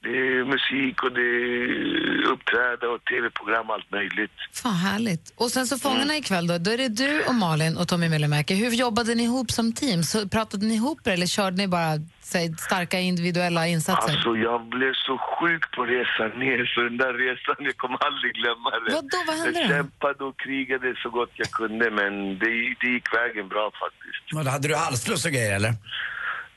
Det 0.03 0.09
är 0.09 0.45
musik 0.45 1.03
och 1.03 1.11
det 1.11 1.21
är 1.21 2.31
uppträda 2.33 2.85
och 2.93 3.05
tv-program 3.05 3.69
och 3.69 3.75
allt 3.75 3.91
möjligt. 3.91 4.31
Fan 4.63 4.73
härligt. 4.75 5.33
Och 5.35 5.49
sen 5.51 5.67
så 5.67 5.77
Fångarna 5.77 6.15
ikväll 6.17 6.47
då, 6.47 6.57
då 6.57 6.71
är 6.71 6.77
det 6.77 6.87
du 6.89 7.23
och 7.23 7.35
Malin 7.35 7.77
och 7.77 7.87
Tommy 7.87 8.09
Myllymäki. 8.09 8.53
Hur 8.55 8.71
jobbade 8.71 9.15
ni 9.15 9.23
ihop 9.23 9.51
som 9.51 9.73
team? 9.73 10.03
Så 10.03 10.29
pratade 10.29 10.65
ni 10.65 10.73
ihop 10.75 11.07
er 11.07 11.11
eller 11.11 11.25
körde 11.27 11.57
ni 11.57 11.67
bara 11.67 11.91
säg, 12.21 12.53
starka 12.57 12.99
individuella 12.99 13.67
insatser? 13.67 14.13
Alltså 14.13 14.35
jag 14.35 14.65
blev 14.69 14.93
så 14.93 15.17
sjuk 15.17 15.71
på 15.75 15.81
resan 15.85 16.39
ner 16.39 16.65
så 16.65 16.81
den 16.81 16.97
där 16.97 17.13
resan, 17.13 17.55
jag 17.59 17.77
kommer 17.77 17.97
aldrig 18.07 18.33
glömma 18.33 18.69
det. 18.69 18.93
Vadå, 18.93 19.17
vad 19.27 19.35
hände 19.37 19.59
Jag 19.59 19.69
då? 19.69 19.73
kämpade 19.75 20.23
och 20.23 20.39
krigade 20.39 20.95
så 21.03 21.09
gott 21.09 21.31
jag 21.35 21.51
kunde 21.51 21.91
men 21.91 22.39
det, 22.39 22.49
det 22.81 22.87
gick 22.95 23.13
vägen 23.19 23.47
bra 23.47 23.71
faktiskt. 23.83 24.23
Vad, 24.31 24.47
Hade 24.47 24.67
du 24.67 24.75
halsfluss 24.75 25.25
och 25.25 25.31
grejer 25.31 25.55
eller? 25.55 25.73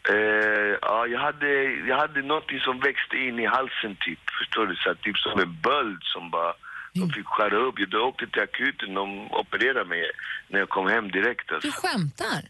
Eh, 0.08 0.78
ja, 0.82 1.06
jag 1.06 1.20
hade, 1.20 1.62
jag 1.88 1.96
hade 1.96 2.22
någonting 2.22 2.60
som 2.60 2.80
växte 2.80 3.16
in 3.16 3.38
i 3.38 3.46
halsen 3.46 3.96
typ, 4.00 4.18
förstår 4.38 4.66
du? 4.66 4.76
Så 4.76 4.94
typ 4.94 5.18
som 5.18 5.40
en 5.40 5.60
böld 5.60 6.02
som 6.02 6.30
bara, 6.30 6.52
de 6.94 7.10
fick 7.10 7.26
skära 7.26 7.56
upp. 7.56 7.74
Jag 7.78 8.08
åkte 8.08 8.26
till 8.26 8.42
akuten, 8.42 8.94
de 8.94 9.32
opererade 9.32 9.84
mig 9.84 10.02
när 10.48 10.58
jag 10.58 10.68
kom 10.68 10.86
hem 10.86 11.10
direkt 11.10 11.52
alltså. 11.52 11.68
Du 11.68 11.72
skämtar? 11.72 12.40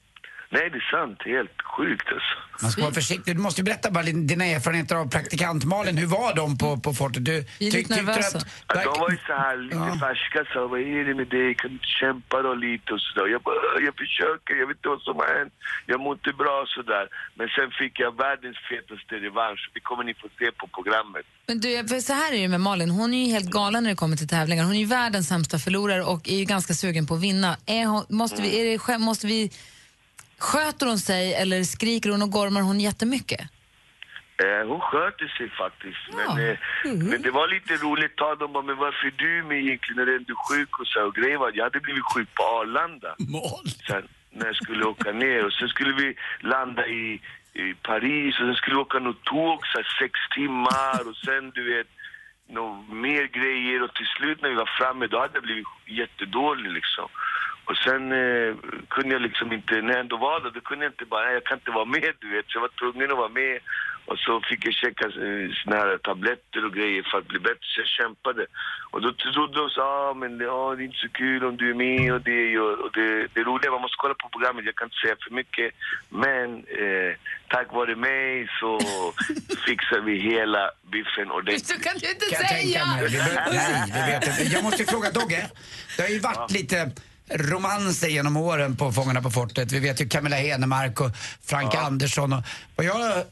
Nej, 0.50 0.70
det 0.72 0.76
är 0.84 0.88
sant. 0.96 1.18
Helt 1.24 1.62
sjukt 1.76 2.06
alltså. 2.16 2.34
Man 2.62 2.70
ska 2.70 2.82
vara 2.82 2.92
försiktig. 2.94 3.36
Du 3.36 3.42
måste 3.42 3.60
ju 3.60 3.64
berätta 3.64 3.90
bara 3.90 4.04
din- 4.04 4.26
dina 4.26 4.44
erfarenheter 4.46 4.96
av 4.96 5.10
praktikant 5.10 5.64
Malin. 5.64 5.96
Hur 5.96 6.06
var 6.06 6.34
de 6.34 6.58
på, 6.58 6.76
på 6.84 6.92
fortet? 6.92 7.24
Du, 7.24 7.44
Vi 7.58 7.66
är 7.68 7.72
lite 7.72 7.96
nervösa. 7.96 8.38
att- 8.38 8.46
Ja, 8.68 8.84
de 8.84 9.00
var 9.00 9.10
ju 9.10 9.18
så 9.26 9.32
här 9.44 9.56
lite 9.56 9.76
Ja. 9.76 9.98
färska, 10.06 10.40
så 10.52 10.68
vad 10.68 10.80
är 10.80 11.04
det 11.08 11.14
med 11.14 11.28
dig? 11.28 11.54
Kan 11.54 11.68
du 11.70 11.74
inte 11.74 11.86
kämpa 12.00 12.42
då 12.42 12.54
lite 12.54 12.88
och 12.94 13.00
sådär? 13.00 13.26
Jag 13.34 13.42
bara, 13.42 13.80
jag 13.88 13.94
försöker, 14.04 14.52
jag 14.60 14.66
vet 14.66 14.76
inte 14.76 14.88
vad 14.88 15.02
som 15.08 15.16
har 15.22 15.30
hänt. 15.38 15.52
Jag 15.86 16.00
mår 16.00 16.12
inte 16.20 16.32
bra 16.42 16.56
sådär. 16.76 17.04
Men 17.38 17.46
sen 17.56 17.68
fick 17.80 17.94
jag 18.04 18.10
världens 18.24 18.56
fetaste 18.70 19.14
revansch. 19.26 19.62
Det 19.74 19.80
kommer 19.88 20.04
ni 20.04 20.14
få 20.14 20.28
se 20.38 20.46
på 20.60 20.66
programmet. 20.76 21.24
Men 21.48 21.56
du, 21.64 21.70
för 21.90 22.00
så 22.08 22.12
här 22.20 22.30
är 22.36 22.40
det 22.44 22.48
med 22.56 22.60
Malin, 22.60 22.90
hon 22.90 23.14
är 23.14 23.20
ju 23.26 23.32
helt 23.36 23.50
galen 23.60 23.82
när 23.82 23.90
det 23.90 23.96
kommer 24.02 24.16
till 24.16 24.28
tävlingar. 24.36 24.64
Hon 24.64 24.74
är 24.74 24.84
ju 24.86 24.90
världens 25.00 25.26
sämsta 25.28 25.58
förlorare 25.58 26.02
och 26.12 26.22
är 26.28 26.36
ju 26.42 26.44
ganska 26.44 26.74
sugen 26.74 27.06
på 27.06 27.14
att 27.14 27.20
vinna. 27.28 27.50
Är 27.66 27.84
hon, 27.86 28.04
måste, 28.08 28.42
vi, 28.42 28.48
är 28.60 28.64
det, 28.92 28.98
måste 28.98 29.26
vi... 29.26 29.50
Sköter 30.38 30.86
hon 30.86 30.98
sig 30.98 31.34
eller 31.34 31.62
skriker 31.62 32.10
hon 32.10 32.22
och 32.22 32.30
gormar 32.30 32.60
hon 32.60 32.80
jättemycket? 32.80 33.40
Eh, 34.44 34.68
hon 34.68 34.80
sköter 34.80 35.28
sig 35.28 35.50
faktiskt. 35.50 35.98
Men, 36.16 36.48
eh, 36.48 36.58
men 36.84 37.22
det 37.22 37.30
var 37.30 37.48
lite 37.48 37.74
roligt. 37.74 38.16
Ta 38.16 38.34
dem 38.34 38.52
bara, 38.52 38.62
men 38.62 38.76
varför 38.76 39.06
är 39.06 39.14
du 39.16 39.42
med 39.48 39.58
egentligen 39.58 39.96
när 39.96 40.06
du 40.06 40.14
är 40.16 40.48
sjuk 40.48 40.80
och 40.80 40.86
så 40.86 41.06
och 41.06 41.14
grejen 41.14 41.40
var 41.40 41.48
att 41.48 41.56
jag 41.56 41.64
hade 41.64 41.80
blivit 41.80 42.12
sjuk 42.14 42.34
på 42.34 42.42
Arlanda. 42.42 43.16
Sen 43.86 44.08
när 44.30 44.46
jag 44.46 44.56
skulle 44.56 44.84
åka 44.84 45.12
ner 45.12 45.44
och 45.46 45.52
sen 45.52 45.68
skulle 45.68 45.92
vi 45.92 46.14
landa 46.40 46.86
i, 46.86 47.20
i 47.54 47.74
Paris 47.82 48.34
och 48.40 48.46
sen 48.46 48.54
skulle 48.54 48.76
vi 48.76 48.82
åka 48.82 48.98
något 48.98 49.24
tåg 49.24 49.66
så 49.66 49.78
här, 49.78 49.86
sex 50.00 50.12
timmar 50.34 51.08
och 51.08 51.16
sen 51.16 51.50
du 51.50 51.76
vet 51.76 51.86
något 52.48 52.88
mer 52.88 53.24
grejer 53.38 53.82
och 53.82 53.94
till 53.94 54.06
slut 54.16 54.42
när 54.42 54.48
vi 54.48 54.54
var 54.54 54.70
framme 54.78 55.06
då 55.06 55.20
hade 55.20 55.34
jag 55.34 55.42
blivit 55.42 55.66
jättedålig 55.86 56.70
liksom. 56.72 57.08
Och 57.68 57.76
sen 57.76 58.12
eh, 58.12 58.54
kunde 58.88 59.14
jag 59.14 59.22
liksom 59.22 59.52
inte, 59.52 59.74
när 59.82 59.92
jag 59.92 60.00
ändå 60.00 60.16
var 60.16 60.40
där, 60.40 60.50
då 60.50 60.60
kunde 60.60 60.84
jag 60.84 60.92
inte 60.92 61.04
bara, 61.04 61.24
nej, 61.24 61.34
jag 61.34 61.44
kan 61.44 61.58
inte 61.58 61.70
vara 61.70 61.84
med 61.84 62.12
du 62.20 62.28
vet. 62.30 62.46
Så 62.48 62.56
jag 62.56 62.60
var 62.60 62.74
tvungen 62.80 63.10
att 63.10 63.18
vara 63.18 63.28
med. 63.28 63.58
Och 64.06 64.18
så 64.18 64.40
fick 64.48 64.66
jag 64.66 64.74
checka 64.74 65.04
eh, 65.06 65.46
såna 65.64 65.76
här 65.76 65.98
tabletter 65.98 66.64
och 66.64 66.74
grejer 66.74 67.02
för 67.10 67.18
att 67.18 67.28
bli 67.28 67.38
bättre, 67.38 67.66
så 67.72 67.80
jag 67.80 67.88
kämpade. 67.88 68.46
Och 68.90 69.00
då 69.02 69.12
trodde 69.12 69.58
de 69.60 69.70
så, 69.70 69.82
ah, 69.82 70.14
men 70.14 70.40
ja, 70.40 70.74
det 70.76 70.82
är 70.82 70.84
inte 70.84 71.04
så 71.06 71.08
kul 71.08 71.44
om 71.44 71.56
du 71.56 71.70
är 71.70 71.74
med 71.74 72.12
och 72.12 72.20
det 72.20 72.50
gör, 72.50 72.74
och 72.84 72.92
det, 72.92 73.26
det 73.34 73.42
roliga, 73.42 73.70
man 73.70 73.80
måste 73.80 73.96
kolla 73.98 74.14
på 74.14 74.28
programmet, 74.28 74.64
jag 74.64 74.74
kan 74.74 74.86
inte 74.86 74.96
säga 75.04 75.16
för 75.28 75.34
mycket. 75.34 75.74
Men 76.08 76.46
eh, 76.54 77.12
tack 77.48 77.72
vare 77.72 77.96
mig 77.96 78.48
så 78.60 78.78
fixar 79.66 80.00
vi 80.00 80.14
hela 80.18 80.70
biffen 80.92 81.30
ordentligt. 81.30 81.66
Så 81.66 81.80
kan 81.80 81.94
du 81.98 82.10
inte 82.10 82.26
Kan 82.26 82.40
jag 82.40 82.48
tänka 82.48 82.86
mig. 82.86 83.02
Det 83.02 83.08
det 83.94 84.06
vet 84.06 84.38
jag. 84.38 84.46
jag 84.56 84.64
måste 84.64 84.84
fråga 84.84 85.10
Dogge. 85.10 85.50
Det 85.96 86.02
har 86.02 86.08
ju 86.08 86.18
varit 86.18 86.50
lite 86.50 86.90
romanser 87.30 88.08
genom 88.08 88.36
åren 88.36 88.76
på 88.76 88.92
Fångarna 88.92 89.22
på 89.22 89.30
fortet. 89.30 89.72
Vi 89.72 89.78
vet 89.78 90.00
ju 90.00 90.08
Camilla 90.08 90.36
Henemark 90.36 91.00
och 91.00 91.10
Frank 91.44 91.74
Andersson. 91.74 92.32
Och 92.32 92.42
vad 92.76 92.86
jag 92.86 92.94
har 92.94 93.24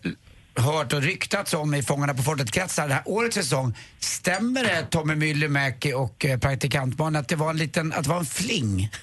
hört 0.57 0.93
och 0.93 1.03
ryktats 1.03 1.55
om 1.55 1.75
i 1.75 1.83
Fångarna 1.83 2.15
på 2.15 2.23
fortet-kretsar 2.23 2.89
det 2.89 2.95
här 2.95 3.03
årets 3.07 3.35
säsong. 3.35 3.77
Stämmer 3.99 4.65
det 4.65 4.87
Tommy 4.91 5.15
Myllymäki 5.15 5.93
och 5.93 6.25
eh, 6.25 6.39
praktikantbarn 6.39 7.17
att 7.17 7.29
det 7.29 7.37
var 7.37 7.51
en 7.51 7.57
liten, 7.57 7.93
att 7.93 8.03
det 8.03 8.11
var 8.11 8.19
en 8.19 8.27
fling? 8.27 8.91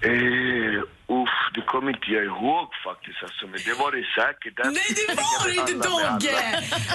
Eh, 0.00 0.82
uff, 1.08 1.36
det 1.54 1.60
kommer 1.60 1.90
inte 1.90 2.10
jag 2.10 2.24
ihåg 2.24 2.68
faktiskt 2.84 3.22
alltså, 3.22 3.46
men 3.46 3.60
det 3.66 3.74
var 3.82 3.92
det 3.92 4.04
säkert. 4.20 4.56
Därför 4.56 4.70
Nej, 4.70 4.90
det 4.98 5.14
var 5.40 5.48
det 5.50 5.56
inte 5.60 5.88
Dogge! 5.88 6.40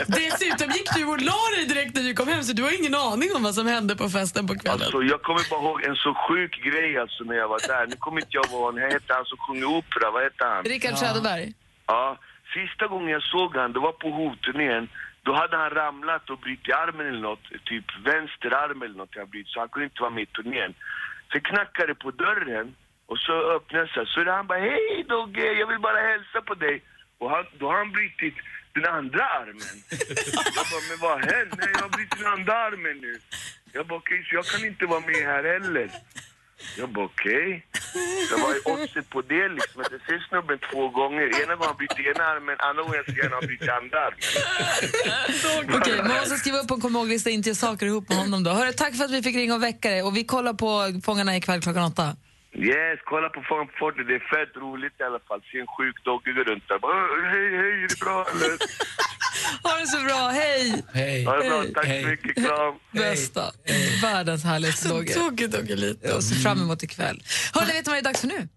Dessutom 0.20 0.68
gick 0.78 0.90
du 0.96 1.06
och 1.06 1.22
la 1.22 1.42
dig 1.56 1.66
direkt 1.74 1.96
när 1.96 2.04
du 2.04 2.14
kom 2.14 2.28
hem 2.28 2.44
så 2.44 2.54
du 2.54 2.64
har 2.64 2.80
ingen 2.80 2.96
aning 2.96 3.30
om 3.36 3.44
vad 3.44 3.56
som 3.56 3.68
hände 3.68 3.96
på 3.96 4.10
festen 4.10 4.48
på 4.48 4.56
kvällen. 4.56 4.82
Alltså, 4.82 5.02
jag 5.04 5.22
kommer 5.22 5.42
bara 5.50 5.62
ihåg 5.64 5.84
en 5.84 5.96
så 5.96 6.14
sjuk 6.14 6.54
grej 6.64 6.98
alltså 6.98 7.24
när 7.24 7.36
jag 7.36 7.48
var 7.48 7.60
där. 7.68 7.88
Nu 7.88 7.96
kommer 7.96 8.18
inte 8.22 8.36
jag 8.38 8.46
ihåg 8.46 8.62
vad 8.62 8.74
han 8.74 8.92
hette, 8.92 9.14
han 9.14 9.26
som 9.26 9.38
sjunger 9.38 9.66
opera, 9.66 10.12
vad 10.12 10.24
hette 10.24 10.46
han? 10.46 10.64
Rickard 10.64 10.98
Söderberg. 10.98 11.54
Ja, 11.86 12.18
sista 12.54 12.88
gången 12.88 13.10
jag 13.10 13.24
såg 13.24 13.56
han, 13.56 13.74
det 13.74 13.80
var 13.80 13.92
på 13.92 14.10
hovturnén. 14.10 14.90
Då 15.24 15.34
hade 15.36 15.58
han 15.58 15.70
ramlat 15.70 16.30
och 16.30 16.40
brutit 16.40 16.76
armen 16.76 17.08
eller 17.08 17.20
något, 17.20 17.46
typ 17.66 17.86
vänster 18.06 18.52
arm 18.64 18.82
eller 18.82 18.98
något 18.98 19.16
han 19.16 19.30
brutit, 19.30 19.52
så 19.54 19.60
han 19.60 19.70
kunde 19.70 19.86
inte 19.86 20.02
vara 20.02 20.12
med 20.12 20.24
i 20.24 20.26
turnén. 20.26 20.74
Sen 21.32 21.42
knackade 21.42 21.96
på 21.96 22.12
dörren 22.12 22.76
och 23.10 23.20
så 23.26 23.34
öppnade 23.56 23.90
jag 23.96 24.08
så 24.08 24.20
är 24.20 24.26
det 24.26 24.32
han 24.32 24.48
bara 24.48 24.60
Hej 24.60 25.06
Dogge, 25.10 25.48
jag 25.62 25.68
vill 25.68 25.80
bara 25.80 26.02
hälsa 26.12 26.42
på 26.50 26.54
dig. 26.66 26.78
Och 27.20 27.30
han, 27.30 27.46
då 27.60 27.66
har 27.68 27.78
han 27.78 27.92
brutit 27.92 28.36
den 28.76 28.86
andra 29.00 29.24
armen. 29.42 29.78
jag 30.58 30.66
bara, 30.72 30.84
men 30.90 30.98
vad 31.04 31.12
har 31.18 31.24
hänt? 31.36 31.54
Nej, 31.60 31.70
jag 31.74 31.82
har 31.82 31.90
brutit 31.90 32.18
den 32.18 32.32
andra 32.36 32.54
armen 32.68 32.98
nu. 33.06 33.14
Jag 33.74 33.88
bara, 33.88 34.00
okej, 34.00 34.20
så 34.28 34.36
jag 34.36 34.46
kan 34.46 34.62
inte 34.72 34.86
vara 34.86 35.00
med 35.00 35.22
här 35.32 35.44
heller. 35.54 35.90
Jag 36.78 36.90
bara, 36.90 37.06
okej. 37.06 37.66
Så 38.30 38.38
vad 38.42 38.52
är 38.56 38.62
oddset 38.74 39.10
på 39.10 39.22
det 39.22 39.50
liksom? 39.50 39.82
Att 39.82 39.92
jag 39.92 40.02
ser 40.08 40.20
snubben 40.30 40.60
två 40.72 40.90
gånger. 40.90 41.26
Ena 41.44 41.56
gången 41.56 41.68
han 41.72 41.78
bryter 41.78 42.02
ena 42.12 42.24
armen, 42.24 42.56
andra 42.60 42.82
gången 42.84 42.98
jag 43.06 43.16
ser 43.16 43.24
honom 43.24 43.58
han 43.60 43.84
andra 43.84 44.00
armen. 44.08 44.22
Okej, 45.78 45.98
man 45.98 46.18
måste 46.18 46.38
skriva 46.38 46.58
upp 46.58 46.72
en 46.72 46.82
kom 46.82 46.96
ihåg-lista 46.96 47.30
inte 47.30 47.50
göra 47.50 47.56
saker 47.56 47.86
ihop 47.86 48.10
med 48.10 48.18
honom 48.18 48.44
då. 48.44 48.52
Hörru, 48.52 48.74
tack 48.74 48.96
för 48.98 49.06
att 49.06 49.12
vi 49.12 49.24
fick 49.24 49.36
ringa 49.36 49.56
och 49.56 49.64
väcka 49.64 49.90
dig 49.90 50.04
och 50.04 50.18
vi 50.18 50.24
kollar 50.24 50.54
på 50.54 51.02
Fångarna 51.06 51.38
ikväll 51.38 51.62
klockan 51.62 51.84
åtta. 51.84 52.16
Yes, 52.68 52.98
kolla 53.12 53.30
på 53.36 53.42
Fången 53.50 53.68
på 53.68 53.74
fortet. 53.84 54.04
Det 54.10 54.16
är 54.22 54.26
fett 54.34 54.54
roligt 54.66 54.96
i 55.02 55.04
alla 55.10 55.22
fall. 55.28 55.42
Se 55.50 55.56
en 55.64 55.72
sjuk 55.78 55.98
dogge 56.08 56.32
gå 56.38 56.44
runt 56.50 56.66
där. 56.70 56.80
Bara, 56.86 56.98
"Åh, 57.14 57.24
hej, 57.34 57.48
hej, 57.62 57.74
är 57.84 57.88
det 57.94 58.00
bra 58.06 58.20
eller? 58.34 58.52
Ha 59.64 59.74
det 59.80 59.88
så 59.88 59.98
bra, 60.04 60.30
hej! 60.30 60.84
Hej. 60.94 61.24
Ha 61.26 61.34
det 61.38 61.50
bra, 61.50 61.62
Hej. 61.62 61.74
tack 61.74 61.86
så 61.86 62.08
mycket. 62.08 62.36
Kram. 62.46 62.74
Bästa. 62.92 63.52
Världens 64.02 64.44
härligaste 64.44 64.88
Dogge. 64.90 65.14
Tokigt 65.14 65.52
Dogge 65.52 65.76
lite. 65.76 66.14
Och 66.14 66.24
ser 66.24 66.36
fram 66.36 66.62
emot 66.62 66.84
ikväll. 66.84 67.24
Hörru, 67.54 67.66
vet 67.66 67.86
du 67.86 67.92
vad 67.92 67.96
det 67.96 68.00
är 68.00 68.04
dags 68.04 68.22
för 68.22 68.28
nu? 68.28 68.48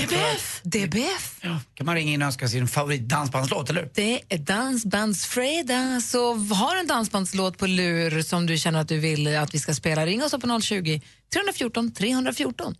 DBF! 0.00 0.60
DBF. 0.62 1.36
Ja, 1.40 1.60
kan 1.74 1.86
man 1.86 1.94
ringa 1.94 2.12
in 2.12 2.22
och 2.22 2.26
önska 2.26 2.48
sin 2.48 2.68
favoritdansbandslåt, 2.68 3.70
eller 3.70 3.80
hur? 3.82 3.90
Det 3.94 4.20
är 4.28 4.38
Dansbandsfredag, 4.38 6.02
så 6.02 6.34
har 6.34 6.76
en 6.76 6.86
dansbandslåt 6.86 7.58
på 7.58 7.66
lur 7.66 8.22
som 8.22 8.46
du 8.46 8.56
känner 8.56 8.80
att 8.80 8.88
du 8.88 8.98
vill 8.98 9.36
att 9.36 9.54
vi 9.54 9.58
ska 9.58 9.74
spela, 9.74 10.06
ring 10.06 10.22
oss 10.22 10.32
på 10.32 10.60
020 10.62 11.00
314 11.32 11.92
314. 11.92 12.74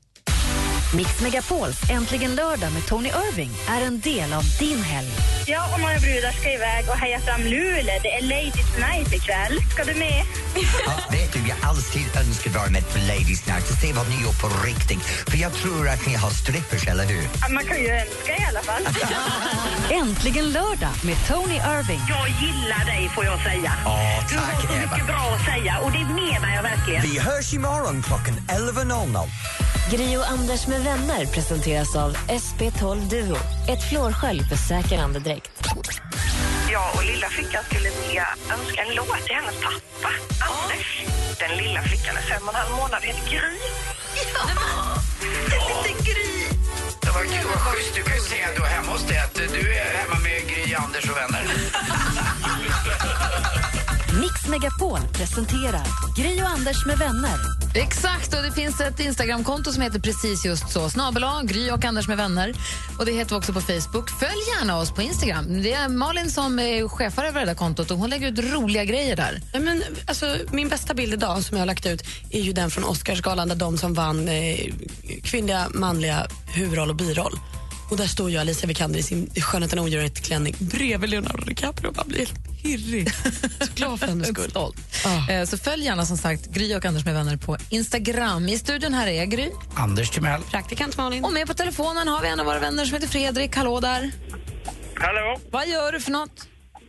Mix 0.95 1.21
Megapols 1.21 1.77
Äntligen 1.91 2.35
lördag 2.35 2.73
med 2.73 2.87
Tony 2.87 3.09
Irving 3.31 3.51
är 3.69 3.81
en 3.87 4.01
del 4.01 4.33
av 4.33 4.43
din 4.59 4.83
helg. 4.83 5.09
Ja, 5.47 5.65
och 5.75 5.81
några 5.81 5.99
brudar 5.99 6.33
ska 6.33 6.53
iväg 6.53 6.85
och 6.89 6.97
heja 6.97 7.21
fram 7.21 7.43
Luleå. 7.43 7.99
Det 8.03 8.13
är 8.15 8.23
Ladies 8.23 8.77
Night 8.79 9.13
ikväll. 9.15 9.59
Ska 9.73 9.85
du 9.85 9.95
med? 9.95 10.25
Ja, 10.87 10.93
vet 11.11 11.33
du, 11.33 11.39
jag 11.49 11.57
alltid 11.63 12.03
önskat 12.17 12.55
vara 12.55 12.71
med 12.71 12.93
på 12.93 12.99
Ladies 12.99 13.47
Night 13.47 13.71
och 13.71 13.77
se 13.77 13.93
vad 13.93 14.09
ni 14.09 14.15
gör 14.23 14.33
på 14.33 14.49
riktigt. 14.67 15.03
För 15.03 15.37
jag 15.39 15.53
tror 15.53 15.89
att 15.89 16.07
ni 16.07 16.15
har 16.15 16.31
strippers, 16.31 16.87
eller 16.87 17.05
hur? 17.05 17.23
Ja, 17.41 17.49
Man 17.49 17.65
kan 17.65 17.77
ju 17.81 17.89
önska 17.89 18.37
i 18.37 18.45
alla 18.49 18.61
fall. 18.63 18.83
Äntligen 19.91 20.53
lördag 20.53 20.91
med 21.03 21.17
Tony 21.29 21.55
Irving. 21.55 22.01
Jag 22.09 22.29
gillar 22.29 22.85
dig, 22.85 23.09
får 23.15 23.25
jag 23.25 23.43
säga. 23.43 23.73
Ja, 23.85 24.25
Du 24.31 24.37
har 24.39 24.47
tack 24.47 24.61
så 24.67 24.73
Eva. 24.75 24.83
mycket 24.91 25.07
bra 25.07 25.37
att 25.39 25.45
säga 25.45 25.79
och 25.79 25.93
det 25.93 25.99
menar 26.05 26.55
jag 26.55 26.63
verkligen. 26.63 27.03
verkligen. 27.03 27.03
Vi 27.03 27.19
hörs 27.19 27.53
imorgon 27.55 28.03
klockan 28.03 28.35
11.00. 28.49 29.29
Gri 29.91 30.17
och 30.17 30.31
Anders 30.31 30.67
med 30.67 30.81
vänner 30.85 31.27
presenteras 31.27 31.97
av 31.97 32.17
SP12 32.17 33.09
Duo. 33.11 33.37
Ett 33.69 33.89
flårskölj 33.89 34.43
för 34.45 34.57
säker 34.57 34.99
andedräkt. 34.99 35.51
Jag 36.73 36.95
och 36.95 37.05
lilla 37.05 37.29
flickan 37.29 37.65
skulle 37.65 37.89
vilja 37.91 38.27
önska 38.53 38.83
en 38.83 38.95
låt 38.95 39.27
till 39.27 39.35
hennes 39.35 39.55
pappa, 39.55 40.15
Anders. 40.51 41.05
Den 41.39 41.57
lilla 41.57 41.83
flickan 41.83 42.17
är 42.17 42.21
fem 42.23 42.43
och 42.43 42.55
en 42.55 42.61
halv 42.61 42.77
månad, 42.77 43.03
heter 43.03 43.31
Gry. 43.31 43.59
Ja, 44.35 44.51
en 45.55 45.85
liten 45.85 46.05
Gry. 46.05 46.47
Det 47.03 47.11
var 47.11 47.25
kul, 47.25 47.47
vad 47.55 47.61
schysst. 47.61 47.95
Du 47.95 48.03
kan 48.03 48.15
ju 48.15 48.23
säga 48.23 48.49
då 48.59 48.65
hemma 48.65 48.93
hos 48.93 49.03
dig 49.03 49.19
att 49.19 49.35
du 49.35 49.75
är 49.75 49.85
hemma 49.99 50.19
med 50.23 50.49
Gry, 50.49 50.75
Anders 50.75 51.11
och 51.11 51.17
vänner. 51.17 51.45
Mix 54.21 54.49
Megapol 54.49 54.99
presenterar 55.13 55.87
Gri 56.17 56.43
och 56.43 56.49
Anders 56.49 56.87
med 56.87 56.99
vänner. 56.99 57.39
Exakt, 57.75 58.35
och 58.35 58.43
det 58.43 58.53
finns 58.53 58.81
ett 58.81 59.01
Instagramkonto 59.01 59.73
som 59.73 59.83
heter 59.83 59.99
precis 59.99 60.45
just 60.45 60.71
så. 60.71 60.91
Snabel 60.91 61.25
Gry 61.45 61.71
och 61.71 61.85
Anders 61.85 62.09
med 62.09 62.17
vänner. 62.17 62.55
Och 62.99 63.07
Det 63.07 63.13
heter 63.13 63.31
vi 63.31 63.37
också 63.37 63.53
på 63.53 63.61
Facebook. 63.61 64.11
Följ 64.11 64.43
gärna 64.59 64.79
oss 64.79 64.91
på 64.91 65.03
Instagram. 65.03 65.63
Det 65.63 65.73
är 65.73 65.89
Malin 65.89 66.31
som 66.31 66.59
är 66.59 66.89
chefar 66.89 67.25
över 67.25 67.41
det 67.41 67.47
där 67.47 67.55
kontot 67.55 67.91
och 67.91 67.99
hon 67.99 68.11
lägger 68.11 68.33
ut 68.33 68.53
roliga 68.53 68.85
grejer 68.85 69.17
där. 69.17 69.41
Ja, 69.53 69.61
men, 69.61 69.83
alltså, 70.07 70.37
min 70.51 70.69
bästa 70.69 70.95
bild 70.95 71.15
idag 71.15 71.43
som 71.43 71.57
jag 71.57 71.63
har 71.63 71.67
lagt 71.67 71.87
ut 71.87 72.03
är 72.31 72.41
ju 72.41 72.53
den 72.53 72.71
från 72.71 72.85
Oscarsgalan 72.85 73.49
där 73.49 73.57
de 73.57 73.79
som 73.79 73.95
vann 73.95 74.29
eh, 74.29 74.59
kvinnliga, 75.23 75.69
manliga 75.75 76.27
huvudroll 76.55 76.91
och 76.91 76.97
biroll. 76.97 77.39
Och 77.93 77.99
där 77.99 78.07
står 78.17 78.31
ju 78.31 78.37
Alicia 78.39 78.67
Vikander 78.69 78.99
i 78.99 79.03
sin 79.03 79.31
Skönheten 79.47 79.79
och 79.79 79.85
odjuret-klänning 79.85 80.55
bredvid 80.61 81.11
Leonardo 81.11 81.45
DiCaprio 81.45 81.91
bara 81.93 82.05
blir 82.05 82.19
helt 82.19 82.63
pirrig. 82.63 83.07
Så 83.67 83.73
glad 83.75 84.01
för 84.01 84.07
hennes 84.07 84.29
skull. 84.29 84.51
Stolt. 84.51 84.77
Eh, 85.31 85.45
Så 85.45 85.59
följ 85.59 85.85
gärna 85.85 86.05
som 86.07 86.17
sagt 86.17 86.47
Gry 86.57 86.75
och 86.77 86.85
Anders 86.85 87.05
med 87.05 87.15
vänner 87.15 87.37
på 87.37 87.57
Instagram. 87.71 88.49
I 88.49 88.59
studion 88.59 88.95
här 88.95 89.07
är 89.07 89.25
Gry. 89.25 89.49
Anders 89.77 90.11
Timell. 90.11 90.43
Praktikant 90.43 90.97
Malin. 90.97 91.25
Och 91.25 91.33
med 91.33 91.47
på 91.47 91.55
telefonen 91.55 92.09
har 92.09 92.21
vi 92.23 92.29
en 92.29 92.41
av 92.41 92.47
våra 92.47 92.59
vänner 92.59 92.85
som 92.85 92.95
heter 92.95 93.09
Fredrik. 93.09 93.57
Hallå 93.57 93.81
där. 93.81 94.11
Hallå? 94.95 95.41
Vad 95.51 95.69
gör 95.69 95.93
du 95.93 96.01
för 96.01 96.11
något? 96.13 96.37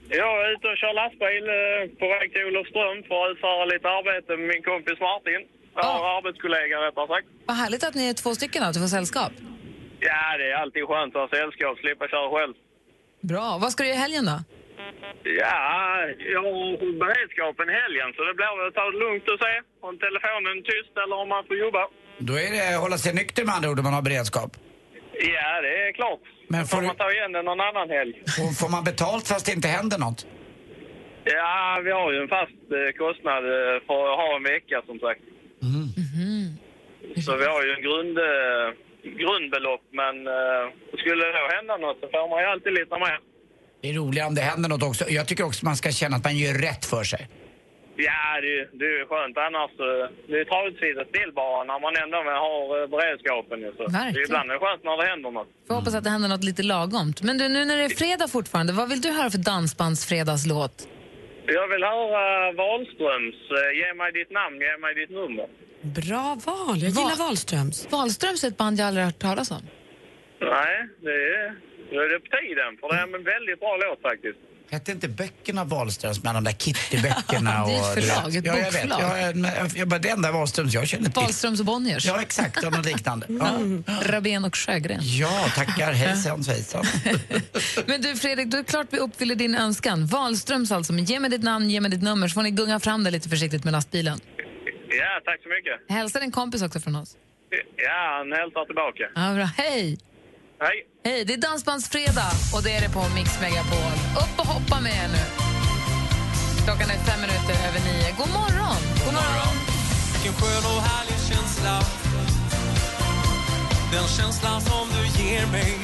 Jag 0.10 0.34
är 0.46 0.48
ute 0.56 0.68
och 0.72 0.78
kör 0.82 0.94
lastbil 1.02 1.46
eh, 1.60 2.00
på 2.00 2.06
väg 2.16 2.26
till 2.34 2.44
Olofström 2.50 2.98
för 3.10 3.18
att 3.24 3.32
utföra 3.34 3.66
lite 3.74 3.88
arbete 3.98 4.32
med 4.40 4.48
min 4.54 4.64
kompis 4.72 4.98
Martin. 5.10 5.42
Vår 5.76 6.06
arbetskollega 6.18 6.76
rättare 6.88 7.08
sagt. 7.14 7.28
Vad 7.50 7.58
härligt 7.58 7.84
att 7.84 7.96
ni 8.00 8.04
är 8.10 8.14
två 8.14 8.36
stycken 8.36 8.64
att 8.64 8.74
du 8.74 8.80
får 8.80 8.88
sällskap. 8.98 9.32
Ja, 10.08 10.24
det 10.40 10.46
är 10.52 10.56
alltid 10.64 10.84
skönt 10.90 11.16
att 11.16 11.22
ha 11.24 11.30
sällskap, 11.38 11.74
slippa 11.84 12.06
köra 12.14 12.30
själv. 12.36 12.54
Bra. 13.32 13.48
Vad 13.62 13.70
ska 13.72 13.80
du 13.84 13.90
göra 13.90 14.00
i 14.02 14.06
helgen 14.06 14.26
då? 14.32 14.38
Ja, 15.42 15.62
jag 16.34 16.44
har 16.48 16.56
beredskapen 17.04 17.68
helgen 17.82 18.08
så 18.16 18.20
det 18.28 18.34
blir 18.40 18.52
väl 18.58 18.68
att 18.70 18.78
ta 18.80 18.86
det 18.92 19.00
lugnt 19.06 19.26
och 19.34 19.40
se 19.46 19.54
om 19.88 19.94
telefonen 20.06 20.54
är 20.60 20.66
tyst 20.72 20.94
eller 21.04 21.16
om 21.24 21.30
man 21.36 21.44
får 21.48 21.58
jobba. 21.66 21.84
Då 22.30 22.34
är 22.46 22.50
det 22.56 22.64
hålla 22.86 22.98
sig 23.04 23.12
nykter 23.22 23.42
med 23.46 23.54
andra 23.56 23.70
ord 23.72 23.80
om 23.80 23.86
man 23.90 23.98
har 24.00 24.06
beredskap. 24.10 24.52
Ja, 25.36 25.62
det 25.66 25.74
är 25.88 25.92
klart. 26.00 26.24
Men 26.54 26.66
får 26.72 26.82
man 26.82 26.96
ta 26.96 27.08
igen 27.12 27.32
det 27.36 27.42
någon 27.42 27.62
annan 27.70 27.90
helg. 27.98 28.14
Och 28.42 28.52
får 28.60 28.70
man 28.76 28.84
betalt 28.92 29.26
fast 29.28 29.46
det 29.46 29.52
inte 29.60 29.68
händer 29.78 29.98
något? 30.06 30.20
Ja, 31.24 31.82
vi 31.86 31.92
har 31.92 32.12
ju 32.14 32.18
en 32.24 32.32
fast 32.38 32.64
eh, 32.78 32.90
kostnad 33.04 33.44
eh, 33.58 33.76
för 33.88 34.02
att 34.10 34.20
ha 34.24 34.30
en 34.38 34.44
vecka 34.54 34.78
som 34.90 35.00
sagt. 35.06 35.24
Så 37.26 37.32
vi 37.42 37.46
har 37.54 37.62
ju 37.66 37.72
en 37.76 37.84
grund, 37.88 38.18
eh, 38.18 38.68
grundbelopp 39.04 39.84
men 40.02 40.16
eh, 40.28 40.66
skulle 41.02 41.22
det 41.26 41.32
då 41.40 41.46
hända 41.58 41.78
något 41.78 41.98
så 42.02 42.08
får 42.14 42.30
man 42.30 42.40
ju 42.44 42.48
alltid 42.54 42.74
lite 42.74 42.96
mer. 43.06 43.20
Det 43.82 43.90
är 43.90 43.94
roligare 43.94 44.28
om 44.28 44.36
det 44.36 44.42
händer 44.42 44.70
något 44.70 44.84
också. 44.84 45.04
Jag 45.10 45.28
tycker 45.28 45.44
också 45.50 45.66
man 45.66 45.76
ska 45.76 45.92
känna 45.92 46.16
att 46.18 46.24
man 46.24 46.38
gör 46.38 46.54
rätt 46.54 46.86
för 46.86 47.04
sig. 47.04 47.28
Ja, 47.96 48.42
det, 48.42 48.56
det 48.80 48.86
är 48.92 48.96
ju 49.00 49.06
skönt 49.12 49.38
annars. 49.48 49.72
eh, 49.72 50.06
Det 50.32 50.38
är 50.44 50.46
travsidan 50.52 51.06
still 51.14 51.32
bara 51.42 51.64
när 51.70 51.80
man 51.86 51.94
ändå 52.04 52.18
har 52.48 52.82
eh, 52.82 52.88
beredskapen. 52.96 53.58
Så. 53.78 53.84
Det 53.84 53.90
är 53.98 54.04
Verkligen. 54.04 54.26
ibland 54.28 54.50
är 54.50 54.54
det 54.54 54.60
skönt 54.66 54.84
när 54.84 54.98
det 55.02 55.08
händer 55.14 55.32
något. 55.32 55.48
Får 55.68 55.76
hoppas 55.76 55.96
att 55.96 56.04
det 56.04 56.10
händer 56.10 56.30
något 56.30 56.44
lite 56.44 56.64
lagomt. 56.64 57.22
Men 57.28 57.38
du, 57.38 57.50
nu 57.50 57.66
när 57.66 57.78
det 57.78 57.84
är 57.84 57.90
fredag 58.04 58.28
fortfarande, 58.28 58.74
vad 58.74 58.90
vill 58.90 59.02
du 59.02 59.10
höra 59.12 59.30
för 59.30 59.38
dansbandsfredagslåt? 59.38 60.88
Jag 61.46 61.68
vill 61.68 61.84
höra 61.84 62.52
Wahlströms 62.52 63.36
eh, 63.52 63.78
Ge 63.80 63.94
mig 63.94 64.12
ditt 64.12 64.32
namn, 64.32 64.56
ge 64.62 64.78
mig 64.78 64.94
ditt 64.96 65.10
nummer. 65.10 65.48
Bra 65.82 66.38
val. 66.46 66.78
Jag 66.86 66.92
gillar 66.98 67.18
Wahlströms. 67.26 67.92
Wahlströms 67.92 68.44
är 68.44 68.48
ett 68.48 68.58
band 68.58 68.80
jag 68.80 68.88
aldrig 68.88 69.04
har 69.06 69.12
hört 69.12 69.20
talas 69.20 69.52
om. 69.52 69.64
Nej, 70.40 70.76
det 71.02 71.18
är, 71.36 71.56
det 71.90 72.16
är 72.16 72.20
på 72.20 72.30
tiden. 72.38 72.72
För 72.80 72.88
det 72.90 72.96
är 72.96 73.04
en 73.04 73.24
väldigt 73.24 73.60
bra 73.60 73.78
låt 73.86 74.02
faktiskt. 74.02 74.40
Hette 74.74 74.92
inte 74.92 75.08
böckerna 75.08 75.64
Wahlströms 75.64 76.24
med 76.24 76.36
de 76.36 76.44
där 76.44 76.52
Kitty-böckerna? 76.52 77.66
Det 77.68 77.74
är 77.74 77.76
ett 77.76 77.98
och- 77.98 78.04
förlag, 78.04 78.36
ett 78.36 78.46
ja, 78.46 78.58
jag 78.58 78.72
vet. 78.72 78.74
bokförlag. 78.74 79.02
Ja, 79.02 79.18
jag, 79.20 79.38
jag, 79.38 79.72
jag, 79.76 79.88
bara, 79.88 80.00
det 80.00 80.10
enda 80.10 80.32
Wahlströms 80.32 80.74
jag 80.74 80.88
känner 80.88 81.04
till. 81.10 81.14
Wahlströms 81.22 81.60
och 81.60 81.66
Bonniers. 81.66 82.06
Ja, 82.06 82.22
exakt. 82.22 82.64
Och 82.64 82.72
något 82.72 82.86
liknande. 82.86 83.26
Ja. 83.30 83.50
Mm. 83.50 83.84
Rabén 84.02 84.46
och 84.46 84.56
Sjögren. 84.56 85.00
ja, 85.02 85.46
tackar. 85.56 85.92
Hejsan 86.04 86.44
svejsan. 86.44 86.86
Men 87.86 88.02
du 88.02 88.16
Fredrik, 88.16 88.48
då 88.48 88.58
är 88.58 88.64
det 88.64 88.70
klart 88.70 88.88
vi 88.92 88.98
uppfyller 88.98 89.36
din 89.36 89.56
önskan. 89.56 90.06
Wahlströms 90.06 90.72
alltså, 90.72 90.94
men 90.94 91.06
ge 91.06 91.20
mig 91.20 91.30
ditt 91.30 91.44
namn, 91.44 91.70
ge 91.70 91.82
mig 91.82 91.92
ditt 91.92 92.02
nummer 92.04 92.28
så 92.28 92.34
får 92.34 92.42
ni 92.44 92.52
gunga 92.52 92.80
fram 92.80 93.04
det 93.04 93.12
lite 93.12 93.30
försiktigt 93.30 93.64
med 93.64 93.72
lastbilen. 93.72 94.20
Ja, 94.90 95.22
tack 95.26 95.44
så 95.44 95.50
mycket. 95.50 95.96
Hälsa 95.98 96.20
din 96.20 96.32
kompis 96.32 96.62
också 96.62 96.80
från 96.80 96.96
oss. 96.96 97.16
Ja, 97.76 98.18
han 98.18 98.32
hälsar 98.32 98.66
tillbaka. 98.66 99.04
Ja, 99.16 99.34
bra. 99.36 99.44
Hej! 99.58 99.98
Hej! 100.60 100.86
Hej, 101.06 101.26
det 101.26 101.34
är 101.34 101.38
Dansbandsfredag 101.38 102.34
och 102.54 102.64
det 102.64 102.72
är 102.72 102.82
det 102.82 102.90
på 102.90 103.04
Mix 103.16 103.42
Megapol. 103.42 103.94
Upp 104.24 104.40
och 104.40 104.48
hoppa 104.48 104.82
med 104.82 104.92
er 104.92 105.08
nu. 105.08 105.24
Klockan 106.66 106.90
är 106.90 107.00
fem 107.10 107.22
minuter 107.22 107.56
över 107.68 107.80
nio. 107.88 108.10
God 108.18 108.32
morgon! 108.40 108.80
God 109.06 109.14
morgon! 109.14 109.56
Vilken 110.14 110.34
skön 110.34 110.64
och 110.72 110.82
härlig 110.82 111.20
känsla 111.30 111.80
Den 113.92 114.08
känslan 114.18 114.62
som 114.62 114.88
du 114.96 115.24
ger 115.24 115.48
mig 115.52 115.78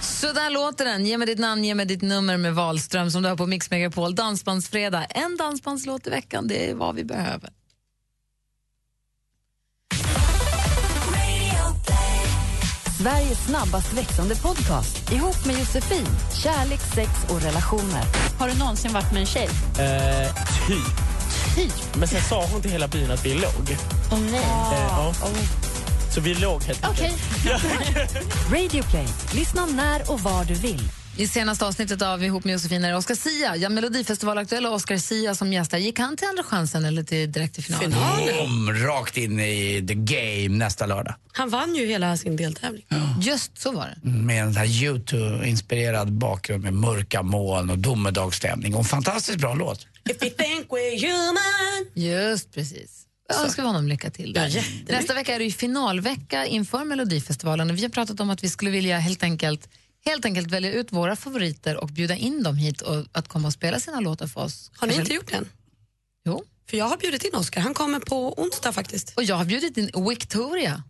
Så 0.00 0.32
där 0.32 0.50
låter 0.50 0.84
den. 0.84 1.06
Ge 1.06 1.18
mig 1.18 1.26
ditt 1.26 1.38
namn, 1.38 1.64
ge 1.64 1.74
mig 1.74 1.86
ditt 1.86 2.02
nummer 2.02 2.36
med 2.36 2.54
Wahlström 2.54 3.10
som 3.10 3.22
du 3.22 3.28
har 3.28 3.36
på 3.36 3.46
Mix 3.46 3.70
Megapol. 3.70 4.14
Dansbandsfredag. 4.14 5.06
En 5.10 5.36
dansbandslåt 5.36 6.06
i 6.06 6.10
veckan, 6.10 6.48
det 6.48 6.70
är 6.70 6.74
vad 6.74 6.94
vi 6.94 7.04
behöver. 7.04 7.50
Sveriges 12.98 13.38
snabbast 13.46 13.92
växande 13.92 14.34
podcast 14.36 15.12
ihop 15.12 15.46
med 15.46 15.58
Josefin. 15.58 16.06
Kärlek, 16.42 16.80
sex 16.94 17.10
och 17.28 17.42
relationer. 17.42 18.04
Har 18.38 18.48
du 18.48 18.58
någonsin 18.58 18.92
varit 18.92 19.12
med 19.12 19.20
en 19.20 19.26
tjej? 19.26 19.48
Eh, 19.78 20.34
typ. 20.66 20.96
Typ? 21.56 21.96
Men 21.96 22.08
sen 22.08 22.22
sa 22.22 22.46
hon 22.52 22.62
till 22.62 22.70
hela 22.70 22.88
byn 22.88 23.10
att 23.10 23.26
vi 23.26 23.34
låg. 23.34 23.76
Åh 24.12 24.18
nej. 24.18 24.40
Eh, 24.72 24.86
ja. 24.88 25.12
Så 26.14 26.20
vi 26.20 26.34
låg 26.34 26.62
helt 26.62 26.86
Okej. 26.90 27.14
Radio 28.52 28.82
Play. 28.82 29.06
Lyssna 29.34 29.66
när 29.66 30.12
och 30.12 30.20
var 30.20 30.44
du 30.44 30.54
vill. 30.54 30.90
I 31.18 31.26
senaste 31.26 31.66
avsnittet 31.66 32.02
av 32.02 32.24
Ihop 32.24 32.44
med 32.44 32.52
Josefin 32.52 32.84
är 32.84 32.90
det 32.90 32.96
Oscar 32.96 33.14
Sia. 33.14 33.56
Ja, 33.56 33.68
Melodifestivalaktuella 33.68 34.70
Oscar 34.70 34.96
Sia 34.96 35.34
som 35.34 35.52
gästar. 35.52 35.78
Gick 35.78 35.98
han 35.98 36.16
till 36.16 36.28
Andra 36.28 36.42
chansen 36.42 36.84
eller 36.84 37.02
till, 37.02 37.32
direkt 37.32 37.54
till 37.54 37.64
finalen? 37.64 37.90
Boom, 37.90 38.72
rakt 38.72 39.16
in 39.16 39.40
i 39.40 39.84
the 39.88 39.94
game 39.94 40.48
nästa 40.48 40.86
lördag. 40.86 41.14
Han 41.32 41.50
vann 41.50 41.74
ju 41.74 41.86
hela 41.86 42.16
sin 42.16 42.36
deltävling. 42.36 42.84
Just 43.20 43.58
så 43.58 43.72
var 43.72 43.86
det. 43.86 44.08
Med 44.08 44.42
en 44.44 44.56
här 44.56 44.66
YouTube-inspirerad 44.66 46.12
bakgrund 46.12 46.64
med 46.64 46.72
mörka 46.72 47.22
moln 47.22 47.70
och 47.70 47.78
domedagsstämning. 47.78 48.74
Och 48.74 48.80
en 48.80 48.84
fantastiskt 48.84 49.38
bra 49.38 49.54
låt. 49.54 49.86
If 50.10 50.22
we 50.22 50.30
think 50.30 50.68
we're 50.68 51.06
human. 51.06 51.86
Just 51.94 52.54
precis. 52.54 53.04
Jag 53.28 53.44
önskar 53.44 53.62
vi 53.62 53.66
honom 53.66 53.88
lycka 53.88 54.10
till. 54.10 54.32
Där. 54.32 54.66
Nästa 54.88 55.14
vecka 55.14 55.34
är 55.34 55.38
det 55.38 55.44
ju 55.44 55.52
finalvecka 55.52 56.46
inför 56.46 56.84
Melodifestivalen. 56.84 57.70
Och 57.70 57.76
vi 57.76 57.82
har 57.82 57.88
pratat 57.88 58.20
om 58.20 58.30
att 58.30 58.44
vi 58.44 58.48
skulle 58.48 58.70
vilja 58.70 58.98
helt 58.98 59.22
enkelt, 59.22 59.68
helt 60.04 60.24
enkelt 60.24 60.50
välja 60.50 60.72
ut 60.72 60.92
våra 60.92 61.16
favoriter 61.16 61.76
och 61.76 61.88
bjuda 61.88 62.16
in 62.16 62.42
dem 62.42 62.56
hit 62.56 62.80
och 62.80 63.04
att 63.12 63.28
komma 63.28 63.48
och 63.48 63.54
spela 63.54 63.80
sina 63.80 64.00
låtar 64.00 64.26
för 64.26 64.40
oss. 64.40 64.70
Har 64.76 64.86
ni 64.86 64.94
Kanske- 64.94 65.00
inte 65.02 65.14
gjort 65.14 65.30
det 65.30 65.36
än? 65.36 65.48
Jo. 66.24 66.44
För 66.70 66.76
jag 66.76 66.84
har 66.84 66.96
bjudit 66.96 67.24
in 67.24 67.34
Oscar. 67.34 67.60
Han 67.60 67.74
kommer 67.74 68.00
på 68.00 68.40
onsdag 68.42 68.72
faktiskt. 68.72 69.12
Och 69.16 69.22
jag 69.24 69.36
har 69.36 69.44
bjudit 69.44 69.76
in 69.76 69.90
Victoria. 70.08 70.82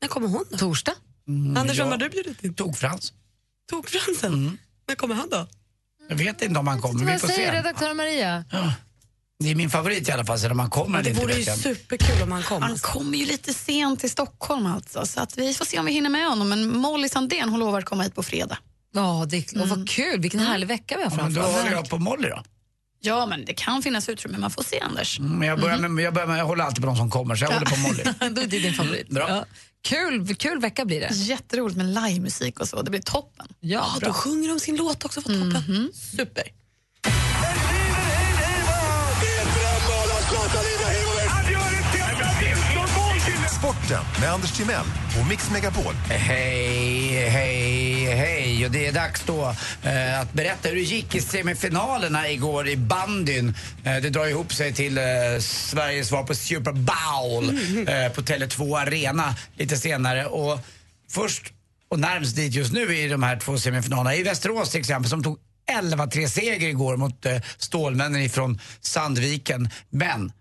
När 0.00 0.08
kommer 0.08 0.28
hon 0.28 0.44
då? 0.50 0.58
Torsdag. 0.58 0.94
Anders, 1.56 1.78
vem 1.78 1.86
ja. 1.86 1.92
har 1.92 1.96
du 1.98 2.08
bjudit 2.08 2.44
in? 2.44 2.54
Tog 2.54 2.76
Frans. 2.78 3.12
Tog 3.70 3.88
Fransen? 3.88 4.58
När 4.88 4.94
kommer 4.94 5.14
han 5.14 5.28
då? 5.30 5.46
Jag 6.08 6.16
vet 6.16 6.42
inte 6.42 6.58
om 6.60 6.66
han 6.66 6.80
kommer, 6.80 7.04
vi 7.04 7.10
Vad 7.12 7.20
får 7.20 7.28
säger 7.28 7.50
se. 7.52 7.58
redaktör 7.58 7.94
Maria? 7.94 8.44
Det 9.38 9.50
är 9.50 9.54
min 9.54 9.70
favorit 9.70 10.08
i 10.08 10.12
alla 10.12 10.24
fall, 10.24 10.38
så 10.38 10.50
om 10.50 10.58
han 10.58 10.70
kommer 10.70 11.02
Det 11.02 11.12
vore 11.12 11.34
ju 11.34 11.44
superkul 11.44 12.22
om 12.22 12.32
han 12.32 12.42
kom. 12.42 12.62
Han 12.62 12.78
kommer 12.78 13.18
ju 13.18 13.26
lite 13.26 13.54
sent 13.54 14.00
till 14.00 14.10
Stockholm 14.10 14.66
alltså, 14.66 15.06
så 15.06 15.20
att 15.20 15.38
vi 15.38 15.54
får 15.54 15.64
se 15.64 15.78
om 15.78 15.84
vi 15.86 15.92
hinner 15.92 16.10
med 16.10 16.28
honom. 16.28 16.48
Men 16.48 16.76
Molly 16.76 17.08
Sandén 17.08 17.48
hon 17.48 17.60
lovar 17.60 17.78
att 17.78 17.84
komma 17.84 18.02
hit 18.02 18.14
på 18.14 18.22
fredag. 18.22 18.58
Ja, 18.94 19.26
det, 19.28 19.52
och 19.56 19.68
vad 19.68 19.88
kul. 19.88 20.20
Vilken 20.20 20.40
härlig 20.40 20.66
vecka 20.66 20.96
vi 20.96 21.02
har 21.04 21.10
Ja, 21.10 21.16
men 21.16 21.18
framför 21.34 21.40
då 21.40 21.46
oss. 21.46 21.54
håller 21.62 21.70
jag 21.76 21.88
på 21.88 21.98
Molly 21.98 22.28
då. 22.28 22.42
Ja, 23.00 23.26
men 23.26 23.44
det 23.44 23.54
kan 23.54 23.82
finnas 23.82 24.08
utrymme. 24.08 24.38
Man 24.38 24.50
får 24.50 24.62
se, 24.62 24.80
Anders. 24.80 25.18
Mm, 25.18 25.32
Men 25.38 25.48
jag, 25.48 25.60
börjar 25.60 25.78
med, 25.88 26.04
jag, 26.04 26.14
börjar 26.14 26.26
med, 26.28 26.38
jag 26.38 26.46
håller 26.46 26.64
alltid 26.64 26.80
på 26.80 26.86
de 26.86 26.96
som 26.96 27.10
kommer, 27.10 27.36
så 27.36 27.44
jag 27.44 27.50
håller 27.52 27.66
på 27.66 27.76
Molly. 27.76 28.02
Då 28.34 28.40
är 28.40 28.46
det 28.46 28.58
din 28.58 28.74
favorit. 28.74 29.08
Bra. 29.08 29.28
Ja. 29.28 29.44
Kul, 29.82 30.34
kul 30.34 30.60
vecka 30.60 30.84
blir 30.84 31.00
det. 31.00 31.14
Jätteroligt 31.14 31.76
med 31.76 31.86
livemusik 31.86 32.60
och 32.60 32.68
så. 32.68 32.82
Det 32.82 32.90
blir 32.90 33.00
toppen. 33.00 33.46
Ja, 33.60 33.86
Ja, 34.00 34.06
då 34.06 34.12
sjunger 34.12 34.48
de 34.48 34.60
sin 34.60 34.76
låt 34.76 35.04
också. 35.04 35.20
Vad 35.20 35.40
toppen. 35.52 35.90
Super. 36.16 36.42
Sporten 43.84 44.20
med 44.20 44.32
Anders 44.32 44.52
Timell 44.52 44.86
och 45.20 45.28
Mix 45.28 45.50
Megapol. 45.50 45.94
Hej, 46.08 47.28
hej, 47.28 48.04
hej. 48.04 48.64
Och 48.64 48.70
det 48.70 48.86
är 48.86 48.92
dags 48.92 49.22
då 49.26 49.54
eh, 49.82 50.20
att 50.20 50.32
berätta 50.32 50.68
hur 50.68 50.76
det 50.76 50.82
gick 50.82 51.14
i 51.14 51.20
semifinalerna 51.20 52.30
igår 52.30 52.68
i 52.68 52.76
bandyn. 52.76 53.54
Eh, 53.84 53.96
det 53.96 54.10
drar 54.10 54.26
ihop 54.26 54.52
sig 54.52 54.72
till 54.72 54.98
eh, 54.98 55.04
Sveriges 55.40 56.08
svar 56.08 56.22
på 56.22 56.34
Super 56.34 56.72
Bowl 56.72 57.44
eh, 57.88 58.12
på 58.12 58.22
Tele2 58.22 58.78
Arena 58.80 59.34
lite 59.56 59.76
senare. 59.76 60.26
Och 60.26 60.58
först 61.10 61.52
och 61.88 61.98
närmst 61.98 62.36
dit 62.36 62.54
just 62.54 62.72
nu 62.72 62.96
i 62.96 63.08
de 63.08 63.22
här 63.22 63.36
två 63.36 63.58
semifinalerna 63.58 64.14
i 64.14 64.22
Västerås 64.22 64.70
till 64.70 64.80
exempel 64.80 65.10
som 65.10 65.22
tog 65.22 65.38
11-3-seger 65.82 66.68
igår 66.68 66.96
mot 66.96 67.26
eh, 67.26 67.36
Stålmännen 67.58 68.22
ifrån 68.22 68.60
Sandviken. 68.80 69.68
Men 69.90 70.32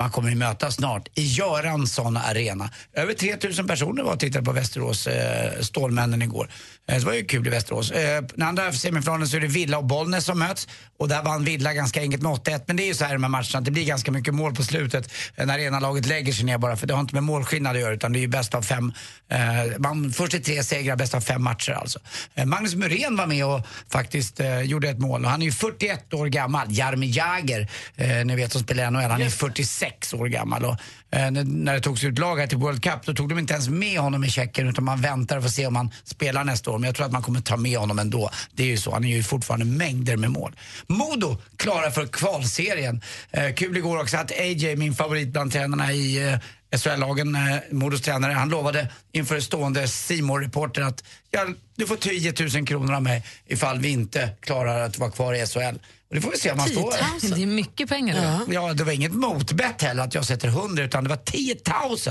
man 0.00 0.10
kommer 0.10 0.30
att 0.30 0.36
mötas 0.36 0.74
snart 0.74 1.08
i 1.14 1.22
Göransson 1.22 2.16
arena. 2.16 2.70
Över 2.92 3.14
3000 3.14 3.66
personer 3.66 4.02
var 4.02 4.12
och 4.12 4.20
tittade 4.20 4.44
på 4.44 4.52
Västerås 4.52 5.06
eh, 5.06 5.60
Stålmännen 5.60 6.22
igår. 6.22 6.50
Eh, 6.88 6.98
det 6.98 7.06
var 7.06 7.12
ju 7.12 7.24
kul 7.24 7.46
i 7.46 7.50
Västerås. 7.50 7.90
Eh, 7.90 8.22
den 8.34 8.48
andra 8.48 8.72
semifinalen 8.72 9.28
så 9.28 9.36
är 9.36 9.40
det 9.40 9.46
Villa 9.46 9.78
och 9.78 9.84
Bollnäs 9.84 10.24
som 10.24 10.38
möts. 10.38 10.68
Och 10.98 11.08
där 11.08 11.22
vann 11.22 11.44
Villa 11.44 11.74
ganska 11.74 12.00
enkelt 12.00 12.22
med 12.22 12.32
8-1. 12.32 12.62
Men 12.66 12.76
det 12.76 12.82
är 12.82 12.86
ju 12.86 12.94
så 12.94 13.04
här 13.04 13.10
i 13.10 13.12
de 13.12 13.22
här 13.22 13.30
matcherna, 13.30 13.58
att 13.58 13.64
det 13.64 13.70
blir 13.70 13.84
ganska 13.84 14.12
mycket 14.12 14.34
mål 14.34 14.54
på 14.54 14.62
slutet 14.62 15.12
eh, 15.36 15.46
när 15.46 15.58
ena 15.58 15.80
laget 15.80 16.06
lägger 16.06 16.32
sig 16.32 16.44
ner 16.44 16.58
bara. 16.58 16.76
För 16.76 16.86
det 16.86 16.94
har 16.94 17.00
inte 17.00 17.14
med 17.14 17.22
målskillnad 17.22 17.76
att 17.76 17.82
göra 17.82 17.94
utan 17.94 18.12
det 18.12 18.18
är 18.18 18.20
ju 18.20 18.28
bäst 18.28 18.54
av 18.54 18.62
fem. 18.62 18.92
Eh, 19.30 19.38
man, 19.78 20.12
först 20.12 20.34
är 20.34 20.38
tre 20.38 20.62
segrar, 20.62 20.96
bäst 20.96 21.14
av 21.14 21.20
fem 21.20 21.42
matcher 21.42 21.72
alltså. 21.72 21.98
Eh, 22.34 22.44
Magnus 22.44 22.74
Muren 22.74 23.16
var 23.16 23.26
med 23.26 23.46
och 23.46 23.66
faktiskt 23.88 24.40
eh, 24.40 24.60
gjorde 24.60 24.88
ett 24.88 24.98
mål. 24.98 25.24
Och 25.24 25.30
han 25.30 25.42
är 25.42 25.46
ju 25.46 25.52
41 25.52 26.14
år 26.14 26.26
gammal. 26.26 26.66
Jaromir 26.70 27.16
Jagr, 27.16 27.68
eh, 27.96 28.24
ni 28.24 28.36
vet 28.36 28.52
som 28.52 28.60
spelar 28.60 28.88
i 28.88 28.90
NHL, 28.90 29.10
han 29.10 29.22
är 29.22 29.30
46 29.30 30.14
år 30.14 30.26
gammal. 30.26 30.64
Och, 30.64 30.76
när, 31.10 31.74
det 31.74 31.80
togs 31.80 32.04
ut 32.04 32.18
lag 32.18 32.36
här 32.36 32.46
till 32.46 32.58
World 32.58 32.82
Cup 32.82 33.06
då 33.06 33.14
tog 33.14 33.28
de 33.28 33.38
inte 33.38 33.52
ens 33.52 33.68
med 33.68 34.00
honom 34.00 34.24
i 34.24 34.30
checken 34.30 34.68
utan 34.68 34.84
man 34.84 35.00
väntar 35.00 35.40
för 35.40 35.46
att 35.46 35.54
se 35.54 35.66
om 35.66 35.76
han 35.76 35.90
spelar 36.04 36.44
nästa 36.44 36.70
år. 36.70 36.75
Men 36.78 36.88
jag 36.88 36.94
tror 36.94 37.06
att 37.06 37.12
man 37.12 37.22
kommer 37.22 37.40
ta 37.40 37.56
med 37.56 37.78
honom 37.78 37.98
ändå. 37.98 38.30
Det 38.52 38.62
är 38.62 38.66
ju 38.66 38.76
så, 38.76 38.92
han 38.92 39.04
är 39.04 39.16
ju 39.16 39.22
fortfarande 39.22 39.66
mängder 39.66 40.16
med 40.16 40.30
mål. 40.30 40.56
Modo 40.86 41.36
klara 41.56 41.90
för 41.90 42.06
kvalserien. 42.06 43.00
Eh, 43.30 43.54
kul 43.54 43.76
igår 43.76 44.00
också 44.00 44.16
att 44.16 44.32
AJ, 44.40 44.76
min 44.76 44.94
favorit 44.94 45.28
bland 45.28 45.52
tränarna 45.52 45.92
i 45.92 46.32
eh, 46.32 46.38
SHL-lagen, 46.78 47.34
eh, 47.34 47.56
Modos 47.70 48.00
tränare, 48.00 48.32
han 48.32 48.48
lovade 48.48 48.88
inför 49.12 49.40
stående 49.40 49.88
simor 49.88 50.40
reporter 50.40 50.82
att 50.82 51.04
ja, 51.30 51.46
du 51.76 51.86
får 51.86 51.96
10 51.96 52.34
000 52.58 52.66
kronor 52.66 52.94
av 52.94 53.02
mig 53.02 53.22
ifall 53.46 53.78
vi 53.78 53.88
inte 53.88 54.30
klarar 54.40 54.80
att 54.80 54.98
vara 54.98 55.10
kvar 55.10 55.34
i 55.34 55.46
SHL. 55.46 55.78
Det 56.10 56.20
får 56.20 56.30
vi 56.30 56.38
se 56.38 56.52
om 56.52 56.58
han 56.58 56.68
10 56.68 56.74
står. 56.74 57.28
000, 57.28 57.38
det 57.38 57.42
är 57.42 57.46
mycket 57.46 57.88
pengar. 57.88 58.44
då. 58.46 58.52
Ja, 58.54 58.74
det 58.74 58.84
var 58.84 58.92
inget 58.92 59.12
motbett 59.12 59.82
heller 59.82 60.02
att 60.02 60.14
jag 60.14 60.24
sätter 60.24 60.48
100 60.48 60.84
utan 60.84 61.04
det 61.04 61.10
var 61.10 61.16
10 61.16 61.56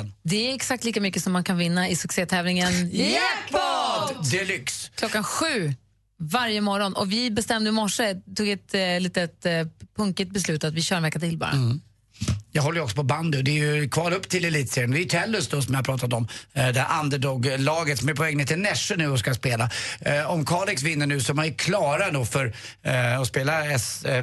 000. 0.02 0.12
Det 0.24 0.52
är 0.52 0.56
exakt 0.56 0.84
lika 0.84 1.02
mycket 1.02 1.24
som 1.24 1.34
man 1.34 1.44
kan 1.44 1.58
vinna 1.58 1.90
i 1.90 1.96
succétävlingen 1.96 2.90
Jackpot 2.92 4.32
Deluxe. 4.32 4.92
klockan 4.96 5.24
sju 5.24 5.74
varje 6.20 6.62
morgon. 6.62 6.94
Och 6.94 7.12
vi 7.12 7.32
bestämde 7.32 7.70
i 7.70 7.72
morse, 7.72 8.16
tog 8.36 8.50
ett 8.50 8.74
eh, 8.74 9.00
litet 9.00 9.46
eh, 9.46 9.52
punkigt 9.98 10.32
beslut 10.32 10.64
att 10.64 10.74
vi 10.74 10.82
kör 10.82 10.96
en 10.98 11.04
vecka 11.04 11.20
till 11.20 11.38
bara. 11.38 11.54
Jag 12.56 12.62
håller 12.64 12.78
ju 12.78 12.84
också 12.84 12.96
på 12.96 13.04
bandy 13.04 13.38
och 13.38 13.44
det 13.44 13.52
är 13.60 13.76
ju 13.76 13.90
kvar 13.90 14.12
upp 14.12 14.30
till 14.30 14.46
elitserien. 14.46 14.92
Det 14.92 14.98
är 14.98 15.00
ju 15.00 15.06
Tellus 15.06 15.48
då 15.48 15.62
som 15.62 15.74
jag 15.74 15.80
har 15.80 15.84
pratat 15.84 16.14
om. 16.14 16.28
Eh, 16.54 16.68
Det 16.68 16.80
här 16.80 17.04
underdog-laget 17.04 18.00
som 18.00 18.10
är 18.10 18.14
på 18.14 18.24
väg 18.24 18.38
ner 18.38 18.46
till 18.46 18.58
Nässjö 18.60 18.96
nu 18.96 19.08
och 19.10 19.20
ska 19.20 19.34
spela. 19.34 19.70
Eh, 20.02 20.32
Om 20.32 20.46
Kalix 20.46 20.84
vinner 20.84 21.08
nu 21.08 21.20
så 21.20 21.32
är 21.32 21.36
man 21.36 21.46
ju 21.46 21.54
klara 21.54 22.12
då 22.12 22.26
för 22.26 22.54
eh, 22.84 23.20
att 23.20 23.28
spela 23.28 23.52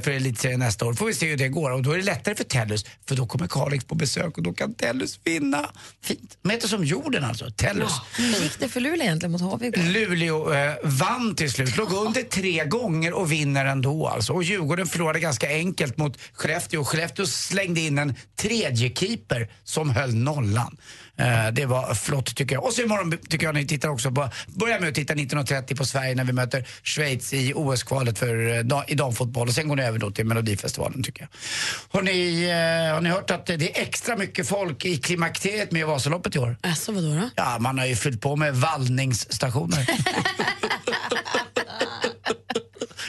för 0.03 0.09
elitserien 0.11 0.61
nästa 0.61 0.87
år. 0.87 0.95
Får 0.95 1.07
vi 1.07 1.15
se 1.15 1.29
hur 1.31 1.37
det 1.37 1.49
går 1.49 1.71
och 1.71 1.83
då 1.83 1.93
är 1.93 1.97
det 1.97 2.03
lättare 2.05 2.35
för 2.35 2.45
Tellus 2.45 2.85
för 3.09 3.17
då 3.17 3.27
kommer 3.27 3.47
Kalix 3.47 3.85
på 3.85 3.95
besök 3.95 4.37
och 4.39 4.43
då 4.43 4.53
kan 4.53 4.75
Tellus 4.75 5.21
vinna. 5.25 5.71
Fint. 6.03 6.39
De 6.43 6.51
heter 6.51 6.69
som 6.69 6.85
jorden 6.85 7.25
alltså, 7.25 7.51
Tellus. 7.51 7.93
Hur 8.17 8.25
gick 8.43 8.59
det 8.59 8.69
för 8.69 8.81
Luleå 8.81 9.03
egentligen 9.03 9.33
mot 9.33 9.41
HV 9.41 9.67
igår? 9.67 9.83
Luleå 9.83 10.53
eh, 10.55 10.73
vann 10.85 11.35
till 11.35 11.53
slut, 11.53 11.77
låg 11.77 11.93
under 11.93 12.23
tre 12.23 12.65
gånger 12.65 13.13
och 13.13 13.33
vinner 13.33 13.65
ändå 13.65 14.07
alltså. 14.09 14.33
Och 14.33 14.43
Djurgården 14.45 14.87
förlorade 14.87 15.21
ganska 15.21 15.49
enkelt 15.49 15.97
mot 15.97 16.19
Skellefteå. 16.33 16.85
Skellefteå 16.85 17.27
slängde 17.27 17.81
in 17.81 17.99
en 17.99 18.15
tredje 18.37 18.95
keeper 18.95 19.51
som 19.65 19.91
höll 19.91 20.15
nollan. 20.15 20.77
Eh, 21.17 21.49
det 21.53 21.67
var 21.67 21.95
flott 21.95 22.37
tycker 22.37 22.55
jag. 22.55 22.65
Och 22.65 22.73
så 22.73 22.83
imorgon 22.83 23.19
tycker 23.29 23.47
jag 23.47 23.55
ni 23.55 23.67
tittar 23.67 23.89
också 23.89 24.11
på, 24.11 24.29
börja 24.47 24.81
med 24.81 24.89
att 24.89 24.95
titta 24.95 25.15
19.30 25.15 25.77
på 25.77 25.85
Sverige 25.85 26.15
när 26.15 26.25
vi 26.25 26.33
möter 26.33 26.69
Schweiz 26.83 27.33
i 27.33 27.53
OS-kvalet 27.55 28.19
för, 28.19 28.49
eh, 28.49 28.83
i 28.87 28.95
damfotboll. 28.95 29.49
Och 29.49 29.55
sen 29.55 29.69
går 29.69 29.77
ni 29.77 29.83
över 29.83 29.99
då 29.99 30.11
till 30.11 30.27
Melodifestivalen 30.27 31.03
tycker 31.03 31.23
jag. 31.23 31.29
Har 31.99 32.03
ni, 32.03 32.43
eh, 32.43 32.95
har 32.95 33.01
ni 33.01 33.11
hört 33.11 33.31
att 33.31 33.47
det 33.47 33.79
är 33.79 33.83
extra 33.83 34.17
mycket 34.17 34.49
folk 34.49 34.85
i 34.85 34.97
klimakteriet 34.97 35.73
med 35.73 35.87
Vasaloppet 35.87 36.37
i 36.37 36.39
år? 36.39 36.57
Alltså 36.61 36.93
vadå 36.93 37.15
då? 37.15 37.31
Ja, 37.37 37.59
man 37.61 37.79
har 37.79 37.87
ju 37.87 37.97
fyllt 37.97 38.21
på 38.21 38.37
med 38.37 38.57
vallningsstationer. 38.57 39.87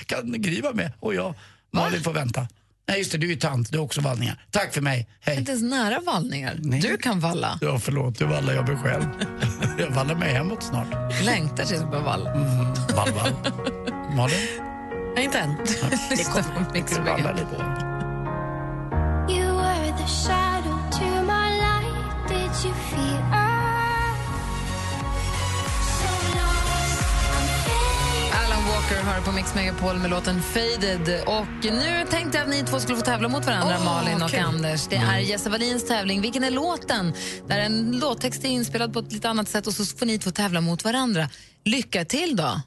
kan 0.05 0.41
Gry 0.41 0.61
vara 0.61 0.74
med? 0.74 0.91
Och 0.99 1.16
jag. 1.16 1.36
Malin 1.72 2.03
får 2.03 2.14
vänta. 2.14 2.47
Nej 2.88 2.98
just 2.98 3.12
det, 3.12 3.18
du 3.18 3.28
är 3.28 3.32
ju 3.32 3.36
tant, 3.36 3.72
du 3.72 3.78
har 3.78 3.86
också 3.86 4.02
vallningar. 4.02 4.46
Tack 4.52 4.74
för 4.74 4.82
mig, 4.82 5.08
hej. 5.22 5.38
Inte 5.38 5.52
ens 5.52 5.64
nära 5.64 6.00
vallningar. 6.00 6.56
Du 6.62 6.98
kan 6.98 7.20
valla. 7.20 7.60
Ja, 7.62 7.80
förlåt, 7.80 8.20
nu 8.20 8.26
vallar 8.26 8.54
jag 8.54 8.68
mig 8.68 8.78
själv. 8.78 9.06
jag 9.80 9.90
vallar 9.90 10.16
mig 10.16 10.34
hemåt 10.34 10.64
snart. 10.64 10.88
Längtar 11.26 11.64
tills 11.66 11.82
du 11.82 11.88
börjar 11.88 12.04
valla. 12.04 12.34
Mm, 12.34 12.74
vall, 12.96 13.12
vall. 13.12 13.34
Malin? 14.16 14.38
Nej, 15.16 15.26
inte 15.26 15.40
än. 15.40 15.50
Det 16.10 16.24
kommer 16.24 16.74
Mix 16.74 16.92
Ska 16.92 17.04
du 17.04 17.22
valla 17.22 17.34
hör 29.04 29.22
på 29.22 29.32
Mix 29.32 29.56
Megapol 29.56 29.95
med 29.95 30.10
låten 30.10 30.41
Faded. 30.41 31.24
Och 31.26 31.45
nu 31.64 32.06
tänkte 32.10 32.38
jag 32.38 32.45
att 32.45 32.49
ni 32.49 32.64
två 32.64 32.80
skulle 32.80 32.97
få 32.97 33.04
tävla 33.04 33.28
mot 33.28 33.45
varandra, 33.45 33.76
Åh, 33.80 33.86
Malin 33.86 34.22
och 34.22 34.30
kul. 34.30 34.39
Anders. 34.39 34.88
Det 34.88 34.95
är 34.95 35.18
Jesse 35.18 35.49
Wallins 35.49 35.88
tävling. 35.88 36.22
Vilken 36.22 36.43
är 36.43 36.51
låten? 36.51 37.14
Där 37.47 37.60
en 37.60 37.99
låttext 37.99 38.45
är 38.45 38.49
inspelad 38.49 38.93
på 38.93 38.99
ett 38.99 39.12
lite 39.12 39.30
annat 39.30 39.49
sätt 39.49 39.68
och 39.68 39.74
så 39.74 39.86
får 39.86 40.06
ni 40.06 40.20
två 40.20 40.32
tävla 40.32 40.62
mot 40.62 40.84
varandra. 40.84 41.30
Lycka 41.66 42.06
till 42.06 42.36
då! 42.36 42.62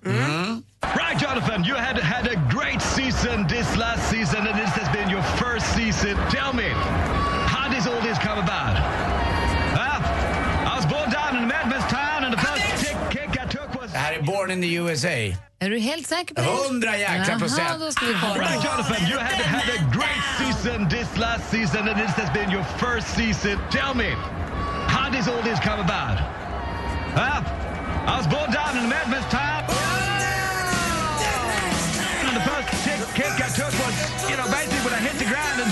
Right, 0.82 1.22
Jonathan, 1.22 1.64
you 1.64 1.76
had 1.76 1.98
had 1.98 2.26
a 2.28 2.50
great 2.54 2.82
season 2.82 3.48
this 3.48 3.76
last 3.76 4.10
season, 4.10 4.46
and 4.46 4.56
this 4.60 4.70
has 4.70 4.92
been 4.92 5.10
your 5.10 5.22
first 5.22 5.66
season. 5.74 6.16
Tell 6.30 6.52
me, 6.54 6.68
how 7.46 7.68
does 7.74 7.86
all 7.86 8.00
this 8.02 8.18
come 8.18 8.38
about? 8.38 8.76
Huh? 9.74 10.00
I 10.72 10.76
was 10.76 10.86
born 10.86 11.10
down 11.10 11.36
in 11.36 11.42
a 11.44 11.46
madman's 11.46 11.86
town, 11.90 12.24
and 12.24 12.32
the 12.32 12.38
first 12.38 12.84
kick, 12.84 12.96
kick 13.10 13.30
I 13.42 13.46
took 13.48 13.74
was. 13.80 13.92
Det 13.92 13.98
här 13.98 14.12
är 14.14 14.22
Born 14.22 14.50
in 14.50 14.60
the 14.62 14.74
USA. 14.74 15.45
Är 15.58 15.70
du 15.70 15.78
helt 15.78 16.06
säker 16.06 16.34
på 16.34 16.40
det? 16.40 16.46
Hundra 16.46 16.96
jäkla 16.96 17.24
Jaha, 17.28 17.38
procent. 17.38 17.80
då 17.80 17.90
ska 17.92 18.06
vi 18.06 18.14
kolla. 18.20 18.34
Right, 18.34 18.64
Jonathan, 18.64 18.96
you 19.10 19.18
had 19.18 19.40
had 19.56 19.68
a 19.78 19.80
great 19.98 20.24
season 20.40 20.88
this 20.88 21.16
last 21.18 21.50
season, 21.50 21.88
and 21.88 21.96
this 22.00 22.10
has 22.22 22.30
been 22.32 22.50
your 22.50 22.64
first 22.64 23.08
season. 23.16 23.58
Tell 23.70 23.94
me, 23.94 24.10
how 24.88 25.10
does 25.10 25.28
all 25.28 25.42
this 25.42 25.58
come 25.60 25.80
about? 25.80 26.18
Huh? 27.20 27.40
I 28.12 28.16
was 28.18 28.26
born 28.26 28.50
down 28.52 28.76
in 28.80 28.84
madman's 28.88 29.26
town. 29.32 29.62
And 32.26 32.36
the 32.36 32.44
first 32.50 32.68
kick, 32.84 33.00
kick 33.18 33.34
I 33.46 33.48
took 33.60 33.72
was, 33.82 33.94
you 34.30 34.36
know, 34.36 34.48
basically 34.52 34.82
when 34.86 34.94
I 35.00 35.00
hit 35.08 35.16
the 35.18 35.28
ground 35.32 35.56
and 35.64 35.70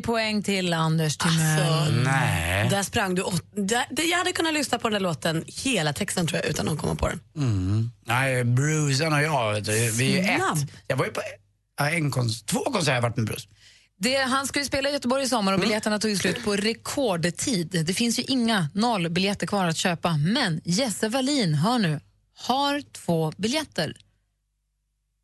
30 0.00 0.06
poäng 0.06 0.42
till 0.42 0.72
Anders 0.72 1.16
Timell. 1.16 1.60
Alltså. 1.62 2.76
Där 2.76 2.82
sprang 2.82 3.14
du 3.14 3.22
åt, 3.22 3.44
där, 3.54 4.10
Jag 4.10 4.18
hade 4.18 4.32
kunnat 4.32 4.54
lyssna 4.54 4.78
på 4.78 4.88
den 4.88 4.92
där 4.92 5.08
låten, 5.08 5.44
hela 5.46 5.92
texten 5.92 6.26
tror 6.26 6.40
jag, 6.40 6.50
utan 6.50 6.68
att 6.68 6.78
komma 6.78 6.94
på 6.94 7.08
den. 7.08 7.20
Mm. 7.36 7.90
Nej, 8.06 8.44
Bruce 8.44 9.06
och 9.06 9.22
jag, 9.22 9.52
vet 9.52 9.64
du, 9.64 9.90
vi 9.90 10.18
är 10.18 10.36
Snabb. 10.36 10.58
ett. 10.58 10.70
Jag 10.86 10.96
var 10.96 11.04
ju 11.04 11.12
på 11.12 11.20
en 11.80 12.10
kons 12.10 12.42
två 12.42 12.60
konserter 12.60 12.94
jag 12.94 13.02
varit 13.02 13.16
med 13.16 13.26
Bruce. 13.26 13.48
Det, 13.98 14.16
han 14.16 14.46
ska 14.46 14.58
ju 14.58 14.64
spela 14.64 14.88
i 14.88 14.92
Göteborg 14.92 15.22
i 15.22 15.28
sommar 15.28 15.52
och 15.52 15.58
mm. 15.58 15.68
biljetterna 15.68 15.98
tog 15.98 16.16
slut 16.16 16.44
på 16.44 16.56
rekordtid. 16.56 17.84
Det 17.86 17.94
finns 17.94 18.18
ju 18.18 18.22
inga 18.22 18.68
noll 18.74 19.08
biljetter 19.08 19.46
kvar 19.46 19.66
att 19.66 19.76
köpa. 19.76 20.16
Men 20.16 20.60
Jesse 20.64 21.08
Wallin, 21.08 21.54
hör 21.54 21.78
nu, 21.78 22.00
har 22.36 22.82
två 22.92 23.32
biljetter 23.36 23.96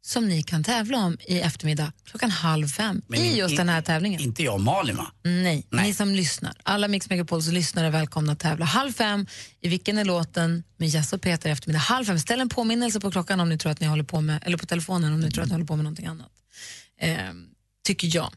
som 0.07 0.29
ni 0.29 0.43
kan 0.43 0.65
tävla 0.65 0.99
om 0.99 1.17
i 1.27 1.41
eftermiddag 1.41 1.93
klockan 2.05 2.31
halv 2.31 2.69
fem 2.69 3.03
Men 3.09 3.21
i 3.21 3.39
just 3.39 3.51
in- 3.51 3.57
den 3.57 3.69
här 3.69 3.83
tävlingen. 3.83 4.21
Inte 4.21 4.43
jag 4.43 4.55
och 4.55 4.61
Malin 4.61 4.97
va? 4.97 5.07
Nej, 5.25 5.67
ni 5.71 5.95
som 5.95 6.15
lyssnar. 6.15 6.55
Alla 6.63 6.89
Mix 6.89 7.11
Megapols 7.11 7.49
lyssnare 7.49 7.87
är 7.87 7.91
välkomna 7.91 8.33
att 8.33 8.39
tävla. 8.41 8.65
Halv 8.65 8.93
fem 8.93 9.27
i 9.61 9.69
Vilken 9.69 9.99
är 9.99 10.05
låten 10.05 10.65
med 10.77 10.89
Jess 10.89 11.13
och 11.13 11.23
Peter 11.23 11.49
i 11.49 11.53
eftermiddag. 11.53 11.79
Halv 11.79 12.05
fem. 12.05 12.19
Ställ 12.19 12.41
en 12.41 12.49
påminnelse 12.49 13.01
på 13.01 13.11
klockan 13.11 13.41
om 13.41 13.49
ni 13.49 13.59
tror 13.59 13.73
att 13.73 13.81
ni 13.81 13.87
håller 13.87 14.05
på 14.05 14.21
med, 14.21 14.43
eller 14.47 14.57
på 14.59 14.67
telefonen 14.67 15.13
om 15.13 15.21
ni 15.21 15.31
tror 15.31 15.43
att 15.43 15.49
ni 15.49 15.55
håller 15.55 15.67
på 15.67 15.77
med 15.77 15.85
någonting 15.85 16.07
annat. 16.07 16.31
Eh, 17.01 17.17
tycker 17.87 18.17
jag. 18.17 18.33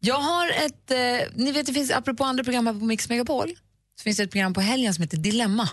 Jag 0.00 0.18
har 0.20 0.48
ett, 0.48 0.90
eh, 0.90 0.96
ni 1.34 1.52
vet 1.52 1.66
det 1.66 1.72
finns, 1.72 1.90
apropå 1.90 2.24
andra 2.24 2.44
program 2.44 2.66
här 2.66 2.72
på 2.74 2.84
Mix 2.84 3.08
Megapol, 3.08 3.54
så 3.98 4.02
finns 4.02 4.16
det 4.16 4.22
ett 4.22 4.30
program 4.30 4.54
på 4.54 4.60
helgen 4.60 4.94
som 4.94 5.02
heter 5.02 5.16
Dilemma. 5.16 5.68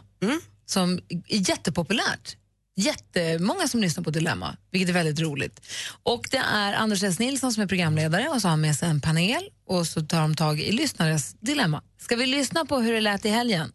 Som 0.65 0.99
är 1.27 1.49
jättepopulärt. 1.49 2.35
Jättemånga 2.75 3.67
som 3.67 3.81
lyssnar 3.81 4.03
på 4.03 4.09
Dilemma, 4.09 4.57
vilket 4.71 4.89
är 4.89 4.93
väldigt 4.93 5.19
roligt. 5.19 5.61
Och 6.03 6.27
det 6.31 6.37
är 6.37 6.73
Anders 6.73 7.03
S. 7.03 7.19
Nilsson 7.19 7.53
som 7.53 7.63
är 7.63 7.67
programledare 7.67 8.29
och 8.29 8.41
så 8.41 8.47
har 8.47 8.49
han 8.49 8.61
med 8.61 8.75
sig 8.75 8.89
en 8.89 9.01
panel 9.01 9.43
och 9.67 9.87
så 9.87 10.01
tar 10.01 10.21
de 10.21 10.35
tag 10.35 10.59
i 10.59 10.71
lyssnares 10.71 11.35
dilemma. 11.39 11.81
Ska 12.01 12.15
vi 12.15 12.25
lyssna 12.25 12.65
på 12.65 12.79
hur 12.79 12.93
det 12.93 13.01
lät 13.01 13.25
i 13.25 13.29
helgen? 13.29 13.71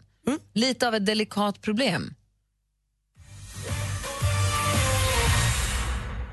Lite 0.55 0.89
av 0.89 0.95
ett 0.95 1.07
delikat 1.07 1.61
problem. 1.61 2.15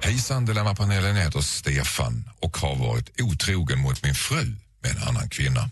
Hejsan, 0.01 0.45
Dilemmapanelen. 0.45 1.15
Jag 1.15 1.23
heter 1.23 1.41
Stefan 1.41 2.29
och 2.39 2.57
har 2.57 2.75
varit 2.75 3.21
otrogen 3.21 3.79
mot 3.79 4.03
min 4.03 4.15
fru 4.15 4.55
med 4.81 4.91
en 4.91 5.03
annan 5.07 5.29
kvinna. 5.29 5.69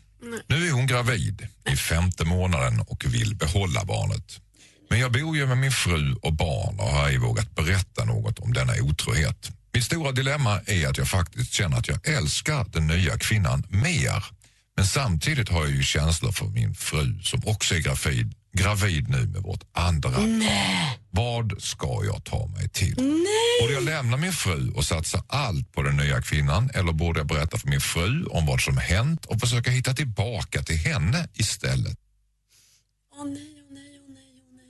Nu 0.48 0.68
är 0.68 0.72
hon 0.72 0.88
gravid 0.88 1.48
i 1.72 1.76
femte 1.76 2.26
månaden 2.26 2.80
och 2.88 3.06
vill 3.06 3.36
behålla 3.36 3.86
barnet. 3.86 4.40
Men 4.94 5.02
jag 5.02 5.12
bor 5.12 5.38
ju 5.38 5.48
med 5.48 5.58
min 5.58 5.72
fru 5.72 6.16
och 6.22 6.34
barn 6.34 6.80
och 6.80 6.86
har 6.86 7.08
ej 7.08 7.18
vågat 7.18 7.56
berätta 7.56 8.06
något 8.06 8.40
om 8.40 8.54
denna 8.54 8.74
otrohet. 8.82 9.52
Mitt 9.74 9.84
stora 9.84 10.12
dilemma 10.12 10.60
är 10.66 10.88
att 10.88 10.98
jag 10.98 11.08
faktiskt 11.08 11.54
känner 11.54 11.78
att 11.78 11.88
jag 11.88 12.08
älskar 12.08 12.66
den 12.74 12.88
nya 12.88 13.18
kvinnan 13.18 13.64
mer. 13.70 14.26
Men 14.76 14.86
samtidigt 14.86 15.50
har 15.50 15.62
jag 15.62 15.72
ju 15.72 15.84
känslor 15.84 16.32
för 16.32 16.46
min 16.46 16.76
fru 16.76 17.20
som 17.22 17.42
också 17.46 17.76
är 17.76 17.80
gravid, 17.80 18.34
gravid 18.58 19.10
nu 19.10 19.26
med 19.26 19.42
vårt 19.42 19.64
andra 19.72 20.10
barn. 20.10 20.44
Vad 21.10 21.62
ska 21.62 22.02
jag 22.06 22.24
ta 22.24 22.48
mig 22.48 22.70
till? 22.70 22.96
Borde 23.62 23.74
jag 23.74 23.84
lämna 23.84 24.18
min 24.18 24.34
fru 24.34 24.72
och 24.72 24.86
satsa 24.86 25.24
allt 25.28 25.72
på 25.72 25.84
den 25.84 25.98
nya 25.98 26.22
kvinnan 26.22 26.70
eller 26.74 26.92
borde 26.92 27.20
jag 27.20 27.28
berätta 27.28 27.58
för 27.58 27.68
min 27.68 27.82
fru 27.82 28.26
om 28.26 28.46
vad 28.46 28.62
som 28.62 28.78
hänt 28.78 29.26
och 29.26 29.40
försöka 29.40 29.72
hitta 29.72 29.94
tillbaka 29.94 30.64
till 30.64 30.78
henne 30.78 31.28
istället? 31.34 31.98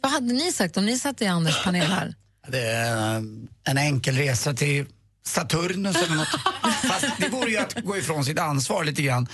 Vad 0.04 0.12
hade 0.12 0.34
ni 0.34 0.52
sagt 0.52 0.78
om 0.78 0.86
ni 0.86 1.00
satt 1.00 1.22
i 1.22 1.26
Anders 1.26 1.64
panel 1.64 1.92
här? 1.92 2.16
Det 2.48 2.62
är 2.62 3.16
eh, 3.16 3.22
en 3.64 3.78
enkel 3.78 4.16
resa 4.16 4.54
till 4.54 4.86
Saturnus 5.26 5.96
eller 5.96 6.16
något. 6.16 6.28
Fast 6.88 7.06
det 7.18 7.30
vore 7.30 7.50
ju 7.50 7.58
att 7.58 7.74
gå 7.84 7.98
ifrån 7.98 8.26
sitt 8.26 8.40
ansvar 8.40 8.84
lite 8.84 9.02
grann. 9.02 9.28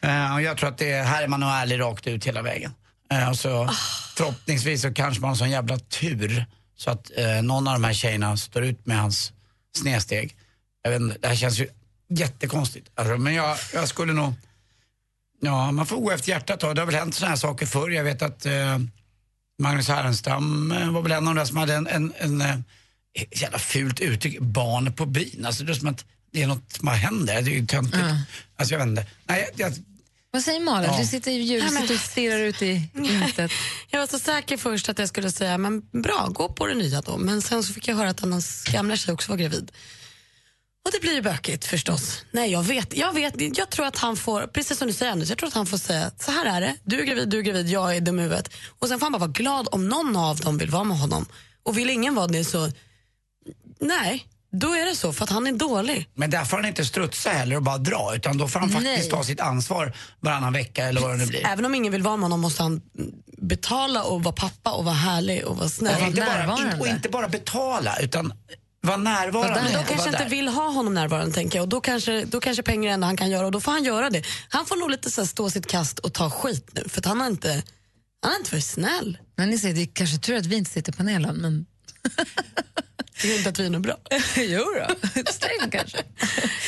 Eh, 0.00 0.34
och 0.34 0.42
jag 0.42 0.56
tror 0.56 0.68
att 0.68 0.78
det 0.78 0.90
är, 0.90 1.04
här 1.04 1.22
är 1.22 1.28
man 1.28 1.40
nog 1.40 1.50
ärlig 1.50 1.80
rakt 1.80 2.06
ut 2.06 2.26
hela 2.26 2.42
vägen. 2.42 2.74
Eh, 3.12 3.28
och 3.30 3.36
så, 3.36 3.70
Förhoppningsvis 4.16 4.82
så 4.82 4.94
kanske 4.94 5.20
man 5.20 5.28
har 5.28 5.36
sån 5.36 5.50
jävla 5.50 5.78
tur 5.78 6.46
så 6.76 6.90
att 6.90 7.10
någon 7.42 7.68
av 7.68 7.72
de 7.72 7.84
här 7.84 7.92
tjejerna 7.92 8.36
står 8.36 8.64
ut 8.64 8.86
med 8.86 8.98
hans 9.00 9.32
snedsteg. 9.76 10.36
Jag 10.82 10.90
vet 10.90 11.00
inte, 11.00 11.18
det 11.18 11.28
här 11.28 11.36
känns 11.36 11.58
ju 11.58 11.68
jättekonstigt. 12.08 12.90
Alltså, 12.94 13.16
men 13.16 13.34
jag, 13.34 13.56
jag 13.74 13.88
skulle 13.88 14.12
nog... 14.12 14.32
Ja, 15.40 15.72
man 15.72 15.86
får 15.86 15.96
gå 15.96 16.10
efter 16.10 16.28
hjärtat 16.28 16.60
då. 16.60 16.72
Det 16.72 16.80
har 16.80 16.86
väl 16.86 16.94
hänt 16.94 17.14
såna 17.14 17.28
här 17.28 17.36
saker 17.36 17.66
förr. 17.66 17.90
Jag 17.90 18.04
vet 18.04 18.22
att 18.22 18.46
Magnus 19.58 19.88
Härenstam 19.88 20.72
eh, 20.72 20.90
var 20.90 21.02
väl 21.02 21.12
en 21.12 21.28
av 21.28 21.34
de 21.34 21.40
där 21.40 21.44
som 21.44 21.56
hade 21.56 21.74
en, 21.74 21.86
en, 21.86 22.12
en 22.18 22.40
eh, 22.40 22.56
jävla 23.30 23.58
fult 23.58 24.00
uttryck, 24.00 24.40
barn 24.40 24.92
på 24.92 25.06
byn. 25.06 25.46
Alltså 25.46 25.64
det 25.64 25.72
är 25.72 25.74
som 25.74 25.88
att 25.88 26.04
det 26.32 26.42
är 26.42 26.46
något 26.46 26.72
som 26.72 27.26
där. 27.26 27.42
Det 27.42 27.50
är 27.50 27.54
ju 27.54 27.66
töntigt. 27.66 28.04
Alltså 28.56 28.74
jag 28.74 28.78
vet 28.78 28.88
inte. 28.88 29.06
Nej, 29.24 29.50
jag, 29.56 29.72
Vad 30.30 30.42
säger 30.42 30.60
Malin? 30.60 30.90
Ja. 30.92 30.98
Du 30.98 31.06
sitter 31.06 31.30
i 31.30 31.60
men- 31.62 31.82
sitter 31.82 31.94
och 31.94 32.00
stirrar 32.00 32.38
ut 32.38 32.62
i 32.62 32.88
intet. 32.94 33.50
Jag 33.90 34.00
var 34.00 34.06
så 34.06 34.18
säker 34.18 34.56
först 34.56 34.88
att 34.88 34.98
jag 34.98 35.08
skulle 35.08 35.30
säga, 35.30 35.58
men 35.58 35.82
bra, 36.02 36.28
gå 36.30 36.48
på 36.48 36.66
det 36.66 36.74
nya 36.74 37.00
då. 37.00 37.16
Men 37.18 37.42
sen 37.42 37.62
så 37.62 37.72
fick 37.72 37.88
jag 37.88 37.96
höra 37.96 38.10
att 38.10 38.20
hans 38.20 38.64
gamla 38.64 38.96
tjej 38.96 39.14
också 39.14 39.32
var 39.32 39.36
gravid. 39.36 39.72
Och 40.86 40.92
det 40.92 41.00
blir 41.00 41.22
bökigt 41.22 41.64
förstås. 41.64 42.24
Nej, 42.30 42.52
jag 42.52 42.62
vet, 42.62 42.96
jag 42.96 43.12
vet. 43.12 43.58
Jag 43.58 43.70
tror 43.70 43.86
att 43.86 43.98
han 43.98 44.16
får, 44.16 44.46
precis 44.46 44.78
som 44.78 44.88
du 44.88 44.94
säger 44.94 45.12
Anders, 45.12 45.28
jag 45.28 45.38
tror 45.38 45.48
att 45.48 45.54
han 45.54 45.66
får 45.66 45.78
säga 45.78 46.10
så 46.18 46.30
här 46.30 46.46
är 46.46 46.60
det. 46.60 46.76
Du 46.84 47.00
är 47.00 47.04
gravid, 47.04 47.28
du 47.28 47.38
är 47.38 47.42
gravid, 47.42 47.68
jag 47.68 47.96
är 47.96 48.00
dum 48.00 48.18
i 48.18 48.22
huvudet. 48.22 48.50
Och 48.78 48.88
sen 48.88 48.98
får 48.98 49.06
han 49.06 49.12
bara 49.12 49.18
vara 49.18 49.30
glad 49.30 49.68
om 49.72 49.88
någon 49.88 50.16
av 50.16 50.36
dem 50.36 50.58
vill 50.58 50.70
vara 50.70 50.84
med 50.84 50.98
honom. 50.98 51.26
Och 51.62 51.78
vill 51.78 51.90
ingen 51.90 52.14
vara 52.14 52.26
det 52.26 52.44
så, 52.44 52.70
nej, 53.80 54.26
då 54.52 54.74
är 54.74 54.86
det 54.86 54.96
så 54.96 55.12
för 55.12 55.24
att 55.24 55.30
han 55.30 55.46
är 55.46 55.52
dålig. 55.52 56.08
Men 56.14 56.30
där 56.30 56.44
får 56.44 56.56
han 56.56 56.66
inte 56.66 56.84
strutsa 56.84 57.30
heller 57.30 57.56
och 57.56 57.62
bara 57.62 57.78
dra 57.78 58.12
utan 58.16 58.38
då 58.38 58.48
får 58.48 58.60
han 58.60 58.68
faktiskt 58.68 58.98
Nej. 58.98 59.10
ta 59.10 59.24
sitt 59.24 59.40
ansvar 59.40 59.96
varannan 60.20 60.52
vecka 60.52 60.84
eller 60.84 61.00
vad 61.00 61.10
det 61.10 61.16
nu 61.16 61.26
blir. 61.26 61.46
Även 61.46 61.64
om 61.64 61.74
ingen 61.74 61.92
vill 61.92 62.02
vara 62.02 62.16
med 62.16 62.24
honom 62.24 62.40
måste 62.40 62.62
han 62.62 62.82
betala 63.38 64.02
och 64.02 64.22
vara 64.22 64.34
pappa 64.34 64.72
och 64.72 64.84
vara 64.84 64.94
härlig 64.94 65.44
och 65.44 65.56
vara 65.56 65.68
snäll. 65.68 66.02
Och 66.02 66.08
inte, 66.08 66.20
bara, 66.20 66.58
in, 66.58 66.80
och 66.80 66.86
inte 66.86 67.08
bara 67.08 67.28
betala 67.28 67.98
utan 68.00 68.32
vara 68.86 68.96
närvarande. 68.96 69.62
Men 69.62 69.72
de 69.72 69.84
kanske 69.84 70.08
inte 70.08 70.24
vill 70.24 70.48
ha 70.48 70.68
honom 70.68 70.94
närvarande 70.94 71.34
tänker 71.34 71.58
jag. 71.58 71.62
Och 71.62 71.68
då 71.68 71.80
kanske, 71.80 72.24
då 72.24 72.40
kanske 72.40 72.62
pengar 72.62 72.82
är 72.82 72.88
det 72.88 72.94
enda 72.94 73.06
han 73.06 73.16
kan 73.16 73.30
göra 73.30 73.46
och 73.46 73.52
då 73.52 73.60
får 73.60 73.72
han 73.72 73.84
göra 73.84 74.10
det. 74.10 74.22
Han 74.48 74.66
får 74.66 74.76
nog 74.76 74.90
lite 74.90 75.10
så 75.10 75.20
här, 75.20 75.28
stå 75.28 75.50
sitt 75.50 75.66
kast 75.66 75.98
och 75.98 76.12
ta 76.12 76.30
skit 76.30 76.70
nu 76.72 76.84
för 76.88 77.00
att 77.00 77.06
han 77.06 77.20
har 77.20 77.26
inte, 77.26 77.48
han 78.22 78.32
har 78.32 78.38
inte 78.38 78.50
varit 78.52 78.64
snäll. 78.64 79.18
Men 79.36 79.50
ni 79.50 79.58
säger, 79.58 79.74
det 79.74 79.82
är 79.82 79.88
kanske 79.92 80.18
tur 80.18 80.36
att 80.36 80.46
vi 80.46 80.56
inte 80.56 80.70
sitter 80.70 80.92
i 80.92 80.96
panelen, 80.96 81.36
men... 81.36 81.66
Tycker 83.16 83.28
du 83.28 83.36
inte 83.36 83.48
att 83.48 83.58
vi 83.58 83.66
är 83.66 83.70
något 83.70 83.82
bra? 83.82 83.96
jo 84.36 84.64
då. 84.78 84.94
sträng 85.32 85.70
kanske. 85.70 85.98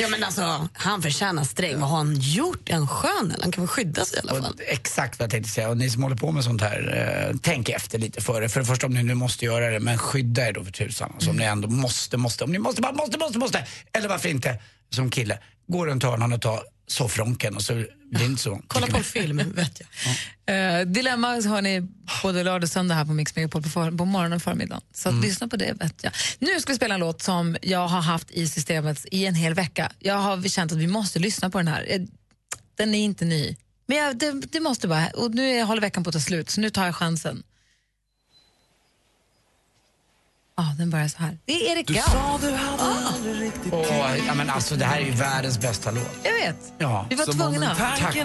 Ja 0.01 0.09
men 0.09 0.25
alltså, 0.25 0.69
han 0.73 1.03
förtjänar 1.03 1.45
sträng. 1.45 1.81
Vad 1.81 1.91
har 1.91 1.97
han 1.97 2.17
gjort? 2.21 2.69
Är 2.69 2.75
han 2.75 2.89
skön 2.89 3.31
eller? 3.31 3.43
Han 3.43 3.53
kan 3.53 3.65
väl 3.65 3.69
skydda 3.69 4.05
sig 4.05 4.19
i 4.19 4.21
alla 4.21 4.43
fall. 4.43 4.53
Och 4.53 4.61
exakt 4.67 5.19
vad 5.19 5.25
jag 5.25 5.31
tänkte 5.31 5.53
säga. 5.53 5.69
Och 5.69 5.77
ni 5.77 5.91
som 5.91 6.03
håller 6.03 6.17
på 6.17 6.33
med 6.33 6.45
sånt 6.45 6.63
här, 6.63 7.29
eh, 7.31 7.37
tänk 7.43 7.69
efter 7.69 7.99
lite 7.99 8.21
före. 8.21 8.49
För 8.49 8.61
det 8.61 8.67
första 8.67 8.87
om 8.87 8.95
ni 8.95 9.03
nu 9.03 9.15
måste 9.15 9.45
göra 9.45 9.71
det, 9.71 9.81
men 9.81 9.99
skydda 9.99 10.49
er 10.49 10.53
då 10.53 10.65
för 10.65 10.73
tusan. 10.73 11.11
Alltså, 11.15 11.31
om 11.31 11.37
ni 11.37 11.45
ändå 11.45 11.69
måste, 11.69 12.17
måste, 12.17 12.45
om 12.45 12.53
ni 12.53 12.59
måste, 12.59 12.83
bara 12.83 12.93
måste, 12.93 13.19
måste, 13.19 13.39
måste. 13.39 13.67
Eller 13.93 14.09
varför 14.09 14.29
inte, 14.29 14.59
som 14.91 15.11
kille, 15.11 15.39
gå 15.67 15.87
runt 15.87 16.03
hörnan 16.03 16.33
och 16.33 16.43
ta 16.43 16.63
soffronken 16.89 17.57
och 17.57 17.63
så 17.63 17.75
blir 17.75 17.89
det 18.11 18.25
inte 18.25 18.43
så. 18.43 18.61
Kolla 18.67 18.87
på 18.87 18.97
en 18.97 19.05
film, 19.05 19.37
vet 19.55 19.81
jag. 20.47 20.81
Eh, 20.81 20.87
Dilemma 20.87 21.29
har 21.29 21.63
ni 21.63 21.89
både 22.23 22.45
lördag 22.45 22.63
och 22.63 22.69
söndag 22.69 22.95
här 22.95 23.05
på 23.05 23.13
Mix 23.13 23.37
Megapol 23.37 23.63
på, 23.63 23.71
på 23.71 24.05
morgonen 24.05 24.33
och 24.37 24.43
förmiddagen. 24.43 24.83
Så 24.95 25.09
att 25.09 25.15
lyssna 25.23 25.49
på 25.49 25.57
det 25.57 25.73
vet 25.81 26.05
jag. 26.05 26.13
Nu 26.39 26.61
ska 26.61 26.73
vi 26.73 26.77
spela 26.77 26.95
en 26.95 27.01
låt 27.01 27.23
som 27.23 27.57
jag 27.63 27.89
har 27.89 28.01
haft 28.01 28.31
i 28.31 28.49
systemet 28.49 29.07
i 29.11 29.27
en 29.27 29.35
hel 29.35 29.55
vecka. 29.55 29.93
Jag 29.99 30.15
har 30.15 30.49
känt 30.49 30.73
att 30.73 30.79
vi 30.79 30.87
måste 30.87 31.19
lyssna 31.19 31.51
på 31.51 31.59
den 31.59 31.69
här. 31.69 31.85
Eh, 31.89 32.01
Den 32.77 32.95
är 32.95 32.99
inte 33.05 33.25
ny. 33.25 33.57
Men 33.87 33.97
jag, 33.97 34.19
det, 34.19 34.33
det 34.33 34.61
måste 34.61 34.89
bara, 34.89 35.07
och 35.09 35.35
nu 35.35 35.51
är, 35.51 35.65
håller 35.65 35.81
veckan 35.81 36.05
på 36.05 36.11
att 36.11 36.15
ta 36.15 36.21
slut 36.21 36.51
så 36.51 36.61
nu 36.61 36.71
tar 36.71 36.87
jag 36.87 36.97
chansen. 36.97 37.43
Ja, 40.59 40.75
den 40.79 40.91
börjar 40.91 41.09
så 41.09 41.19
här. 41.19 41.39
Det 41.45 41.53
är 41.53 41.73
Erik 41.73 41.89
Gadd. 41.89 42.05
Ah. 42.09 42.39
Åh, 43.73 44.17
ja, 44.27 44.35
men 44.35 44.51
alltså, 44.51 44.77
det 44.77 44.85
här 44.85 45.01
är 45.01 45.05
ju 45.05 45.11
världens 45.11 45.61
bästa 45.61 45.91
låt. 45.91 46.19
Jag 46.23 46.33
vet. 46.33 46.57
Ja. 46.79 47.07
Vi 47.11 47.17
var 47.17 47.25
Som 47.25 47.41
om 47.41 47.53
tvungna. 47.53 47.71
en 47.71 47.77
tanke 47.77 48.25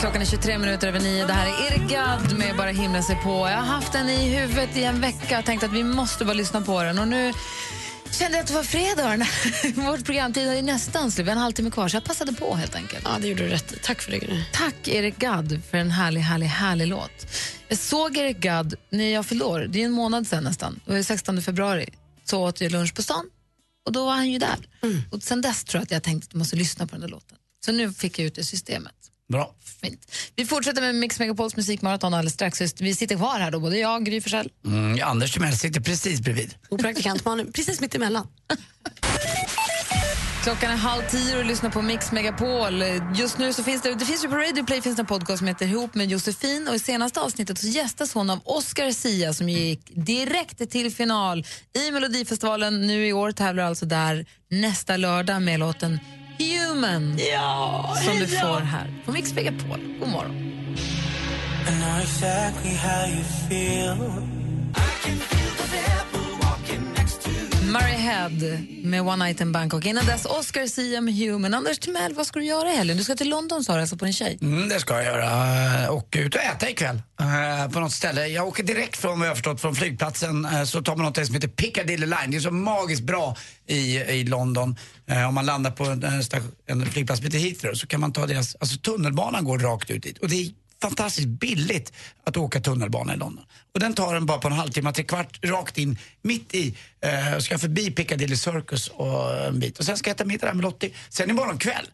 Klockan 0.00 0.22
är 0.22 0.26
23 0.26 0.58
minuter 0.58 0.88
över 0.88 1.00
nio. 1.00 1.26
Det 1.26 1.32
här 1.32 1.46
är 1.46 1.66
Erik 1.66 1.90
Gadd 1.90 2.38
med 2.38 2.56
Bara 2.56 2.70
himla 2.70 3.02
sig 3.02 3.16
på. 3.16 3.30
Jag 3.30 3.56
har 3.56 3.64
haft 3.64 3.92
den 3.92 4.08
i 4.08 4.36
huvudet 4.36 4.76
i 4.76 4.84
en 4.84 5.00
vecka 5.00 5.38
och 5.38 5.44
tänkt 5.44 5.62
att 5.62 5.72
vi 5.72 5.84
måste 5.84 6.24
bara 6.24 6.34
lyssna 6.34 6.60
på 6.60 6.82
den. 6.82 6.98
Och 6.98 7.08
nu 7.08 7.32
kände 8.10 8.36
jag 8.36 8.42
att 8.42 8.48
det 8.48 8.54
var 8.54 8.62
fredag. 8.62 9.26
Vårt 9.90 10.04
programtid 10.04 10.48
är 10.48 10.62
nästan 10.62 11.10
slut. 11.10 11.26
Vi 11.26 11.30
har 11.30 11.36
en 11.36 11.42
halvtimme 11.42 11.70
kvar, 11.70 11.88
så 11.88 11.96
jag 11.96 12.04
passade 12.04 12.32
på 12.32 12.54
helt 12.54 12.74
enkelt. 12.74 13.02
Ja, 13.04 13.18
det 13.20 13.28
gjorde 13.28 13.42
du 13.42 13.48
rätt. 13.48 13.74
Tack 13.82 14.02
för 14.02 14.10
det. 14.10 14.44
Tack 14.52 14.88
Erik 14.88 15.18
Gadd 15.18 15.60
för 15.70 15.78
en 15.78 15.90
härlig, 15.90 16.20
härlig, 16.20 16.46
härlig 16.46 16.86
låt. 16.86 17.26
Jag 17.68 17.78
såg 17.78 18.16
Erik 18.16 18.38
Gadd 18.38 18.74
när 18.90 19.12
jag 19.12 19.26
fyllde 19.26 19.44
år. 19.44 19.66
Det 19.68 19.80
är 19.80 19.84
en 19.84 19.90
månad 19.92 20.26
sedan 20.26 20.44
nästan. 20.44 20.80
Det 20.84 20.90
var 20.90 20.96
ju 20.96 21.04
16 21.04 21.42
februari. 21.42 21.88
Så 22.24 22.44
åt 22.44 22.60
jag 22.60 22.72
lunch 22.72 22.94
på 22.94 23.02
stan 23.02 23.24
och 23.86 23.92
då 23.92 24.04
var 24.04 24.12
han 24.12 24.30
ju 24.30 24.38
där. 24.38 24.56
Och 25.10 25.22
sen 25.22 25.40
dess 25.40 25.64
tror 25.64 25.78
jag 25.78 25.84
att 25.84 25.90
jag 25.90 26.02
tänkte 26.02 26.26
att 26.26 26.32
jag 26.32 26.38
måste 26.38 26.56
lyssna 26.56 26.86
på 26.86 26.92
den 26.92 27.00
där 27.00 27.08
låten. 27.08 27.38
Så 27.64 27.72
nu 27.72 27.92
fick 27.92 28.18
jag 28.18 28.26
ut 28.26 28.34
det 28.34 28.44
systemet. 28.44 28.94
Bra. 29.28 29.54
Fint. 29.82 30.12
Vi 30.36 30.44
fortsätter 30.44 30.82
med 30.82 30.94
Mix 30.94 31.18
Megapols 31.18 31.56
musikmaraton 31.56 32.14
alldeles 32.14 32.34
strax. 32.34 32.60
Vi 32.80 32.94
sitter 32.94 33.16
kvar 33.16 33.38
här 33.40 33.50
då, 33.50 33.60
både 33.60 33.78
jag 33.78 33.96
och 33.96 34.06
Gry 34.06 34.20
Forssell. 34.20 34.50
Mm, 34.66 35.08
Anders 35.08 35.32
Timell 35.32 35.56
sitter 35.56 35.80
precis 35.80 36.20
bredvid. 36.20 36.54
Och 36.70 36.80
praktikant 36.80 37.24
man 37.24 37.52
precis 37.52 37.80
mitt 37.80 37.94
emellan. 37.94 38.26
Klockan 40.42 40.70
är 40.70 40.76
halv 40.76 41.02
tio 41.02 41.38
och 41.38 41.44
lyssnar 41.44 41.70
på 41.70 41.82
Mix 41.82 42.12
Megapol. 42.12 42.82
Just 43.14 43.38
nu 43.38 43.52
så 43.52 43.62
finns 43.62 43.82
det, 43.82 43.94
det 43.94 44.04
finns 44.04 44.24
ju 44.24 44.28
på 44.28 44.36
Radio 44.36 44.64
Play 44.64 44.82
finns 44.82 44.96
det 44.96 45.02
en 45.02 45.06
podcast 45.06 45.38
som 45.38 45.46
heter 45.46 45.66
Ihop 45.66 45.94
med 45.94 46.10
Josefin 46.10 46.68
och 46.68 46.74
i 46.74 46.78
senaste 46.78 47.20
avsnittet 47.20 47.58
så 47.58 47.66
gästas 47.66 48.14
hon 48.14 48.30
av 48.30 48.40
Oscar 48.44 48.90
Sia 48.90 49.34
som 49.34 49.48
gick 49.48 49.80
direkt 49.94 50.70
till 50.70 50.94
final 50.94 51.44
i 51.78 51.90
Melodifestivalen. 51.90 52.86
Nu 52.86 53.06
i 53.06 53.12
år 53.12 53.32
tävlar 53.32 53.64
alltså 53.64 53.86
där 53.86 54.26
nästa 54.50 54.96
lördag 54.96 55.42
med 55.42 55.60
låten 55.60 56.00
Human 56.38 57.18
ja, 57.32 57.94
som 58.04 58.18
du 58.18 58.26
får 58.26 58.60
här 58.60 58.90
på 59.04 59.12
Mix 59.12 59.34
Megapol. 59.34 59.80
God 60.00 60.08
morgon. 60.08 60.48
Murray 67.68 67.96
Head 67.96 68.30
med 68.82 69.02
One 69.02 69.24
Night 69.24 69.40
in 69.40 69.52
Bangkok. 69.52 69.84
Innan 69.84 70.06
dess 70.06 70.24
Oscar 70.24 70.66
Sia 70.66 71.00
med 71.00 71.14
Human. 71.14 71.54
Anders 71.54 71.78
Timell, 71.78 72.14
vad 72.14 72.26
ska 72.26 72.38
du 72.38 72.44
göra 72.44 72.72
i 72.72 72.76
helgen? 72.76 72.96
Du 72.96 73.04
ska 73.04 73.14
till 73.14 73.28
London 73.28 73.64
sa 73.64 73.74
du, 73.74 73.80
alltså 73.80 73.96
på 73.96 74.04
din 74.04 74.14
tjej. 74.14 74.38
Mm, 74.42 74.68
det 74.68 74.80
ska 74.80 74.94
jag 74.94 75.04
göra. 75.04 75.84
Eh, 75.84 75.88
och 75.88 76.16
ut 76.18 76.34
och 76.34 76.40
äta 76.40 76.70
ikväll 76.70 77.02
eh, 77.20 77.72
på 77.72 77.80
något 77.80 77.92
ställe. 77.92 78.26
Jag 78.26 78.48
åker 78.48 78.62
direkt 78.62 78.96
från 78.96 79.18
vad 79.18 79.28
jag 79.28 79.36
förstått 79.36 79.60
från 79.60 79.74
flygplatsen 79.74 80.44
eh, 80.44 80.64
så 80.64 80.82
tar 80.82 80.96
man 80.96 81.06
något 81.06 81.26
som 81.26 81.34
heter 81.34 81.48
Piccadilly 81.48 82.06
Line. 82.06 82.30
Det 82.30 82.36
är 82.36 82.40
så 82.40 82.50
magiskt 82.50 83.02
bra 83.02 83.36
i, 83.66 83.98
i 83.98 84.24
London. 84.24 84.76
Eh, 85.06 85.28
om 85.28 85.34
man 85.34 85.46
landar 85.46 85.70
på 85.70 85.84
en, 85.84 86.04
en 86.66 86.86
flygplats 86.86 87.18
som 87.18 87.24
heter 87.24 87.38
Heathrow 87.38 87.74
så 87.74 87.86
kan 87.86 88.00
man 88.00 88.12
ta 88.12 88.26
deras, 88.26 88.56
alltså 88.60 88.78
tunnelbanan 88.78 89.44
går 89.44 89.58
rakt 89.58 89.90
ut 89.90 90.02
dit. 90.02 90.18
Och 90.18 90.28
det 90.28 90.36
är 90.36 90.50
fantastiskt 90.82 91.28
billigt 91.28 91.92
att 92.24 92.36
åka 92.36 92.60
tunnelbana 92.60 93.14
i 93.14 93.16
London. 93.16 93.44
Och 93.74 93.80
den 93.80 93.94
tar 93.94 94.14
en 94.14 94.26
bara 94.26 94.38
på 94.38 94.48
en 94.48 94.54
halvtimme, 94.54 94.92
tre 94.92 95.04
kvart, 95.04 95.38
rakt 95.44 95.78
in, 95.78 95.98
mitt 96.22 96.54
i. 96.54 96.74
Eh, 97.00 97.38
ska 97.38 97.58
förbi 97.58 97.90
Piccadilly 97.90 98.36
Circus 98.36 98.88
och 98.88 99.46
en 99.46 99.60
bit. 99.60 99.78
Och 99.78 99.84
sen 99.84 99.96
ska 99.96 100.10
jag 100.10 100.14
äta 100.14 100.24
middag 100.24 100.46
där 100.46 100.54
med 100.54 100.62
Lottie. 100.62 100.90
Sen 101.08 101.30
imorgon 101.30 101.58
kväll, 101.58 101.86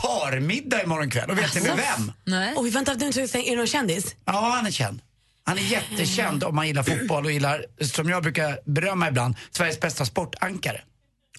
parmiddag 0.00 0.82
imorgon 0.82 1.10
kväll. 1.10 1.30
Och 1.30 1.38
vet 1.38 1.54
ni 1.54 1.60
med 1.60 1.76
vem? 1.76 2.12
Nej. 2.24 2.54
Oj, 2.56 2.70
vänta, 2.70 2.92
jag, 2.92 3.18
är 3.18 3.50
det 3.50 3.56
någon 3.56 3.66
kändis? 3.66 4.16
Ja, 4.24 4.52
han 4.56 4.66
är 4.66 4.70
känd. 4.70 5.00
Han 5.44 5.58
är 5.58 5.62
jättekänd 5.62 6.44
om 6.44 6.54
man 6.54 6.66
gillar 6.66 6.82
fotboll 6.82 7.24
och 7.24 7.32
gillar, 7.32 7.66
som 7.80 8.08
jag 8.08 8.22
brukar 8.22 8.58
berömma 8.64 9.08
ibland, 9.08 9.34
Sveriges 9.50 9.80
bästa 9.80 10.04
sportankare. 10.04 10.80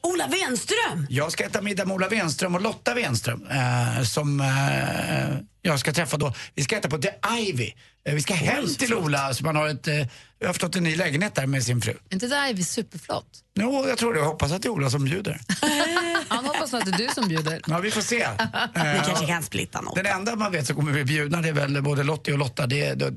Ola 0.03 0.27
Wenström! 0.27 1.07
Jag 1.09 1.31
ska 1.31 1.43
äta 1.45 1.61
middag 1.61 1.85
med 1.85 1.95
Ola 1.95 2.07
Wenström 2.07 2.55
och 2.55 2.61
Lotta 2.61 2.93
Wenström 2.93 3.47
eh, 3.47 4.03
som 4.03 4.41
eh, 4.41 5.37
jag 5.61 5.79
ska 5.79 5.93
träffa 5.93 6.17
då. 6.17 6.33
Vi 6.55 6.63
ska 6.63 6.77
äta 6.77 6.89
på 6.89 6.97
The 6.97 7.09
Ivy. 7.39 7.73
Eh, 8.07 8.13
vi 8.15 8.21
ska 8.21 8.33
hem 8.33 8.67
till 8.75 8.93
Ola 8.93 9.33
så 9.33 9.43
man 9.45 9.55
har 9.55 9.67
ett, 9.67 9.87
eh, 9.87 9.95
jag 10.39 10.47
har 10.47 10.53
förstått 10.53 10.75
en 10.75 10.83
ny 10.83 10.95
lägenhet 10.95 11.35
där 11.35 11.47
med 11.47 11.63
sin 11.63 11.81
fru. 11.81 11.93
inte 12.11 12.27
det 12.27 12.49
Ivy 12.49 12.63
superflott? 12.63 13.25
Jo, 13.59 13.85
jag 13.87 13.97
tror 13.97 14.13
det. 14.13 14.19
Jag 14.19 14.25
hoppas 14.27 14.51
att 14.51 14.61
det 14.61 14.67
är 14.67 14.69
Ola 14.69 14.89
som 14.89 15.05
bjuder. 15.05 15.41
Han 16.27 16.45
hoppas 16.45 16.73
att 16.73 16.85
det 16.85 16.91
är 17.03 17.07
du 17.07 17.13
som 17.13 17.27
bjuder. 17.27 17.61
Ja, 17.67 17.79
vi 17.79 17.91
får 17.91 18.01
se. 18.01 18.27
Ni 18.75 18.81
Eh, 18.81 19.03
kanske 19.05 19.25
kan 19.25 19.43
splitta 19.43 19.81
något. 19.81 19.95
Den 19.95 20.05
enda 20.05 20.35
man 20.35 20.51
vet 20.51 20.67
som 20.67 20.75
kommer 20.75 20.91
bli 20.91 21.03
bjudna 21.03 21.41
det 21.41 21.49
är 21.49 21.53
väl 21.53 21.81
både 21.81 22.03
Lottie 22.03 22.33
och 22.33 22.39
Lotta, 22.39 22.67
det 22.67 22.81
är, 22.85 22.95
det 22.95 23.07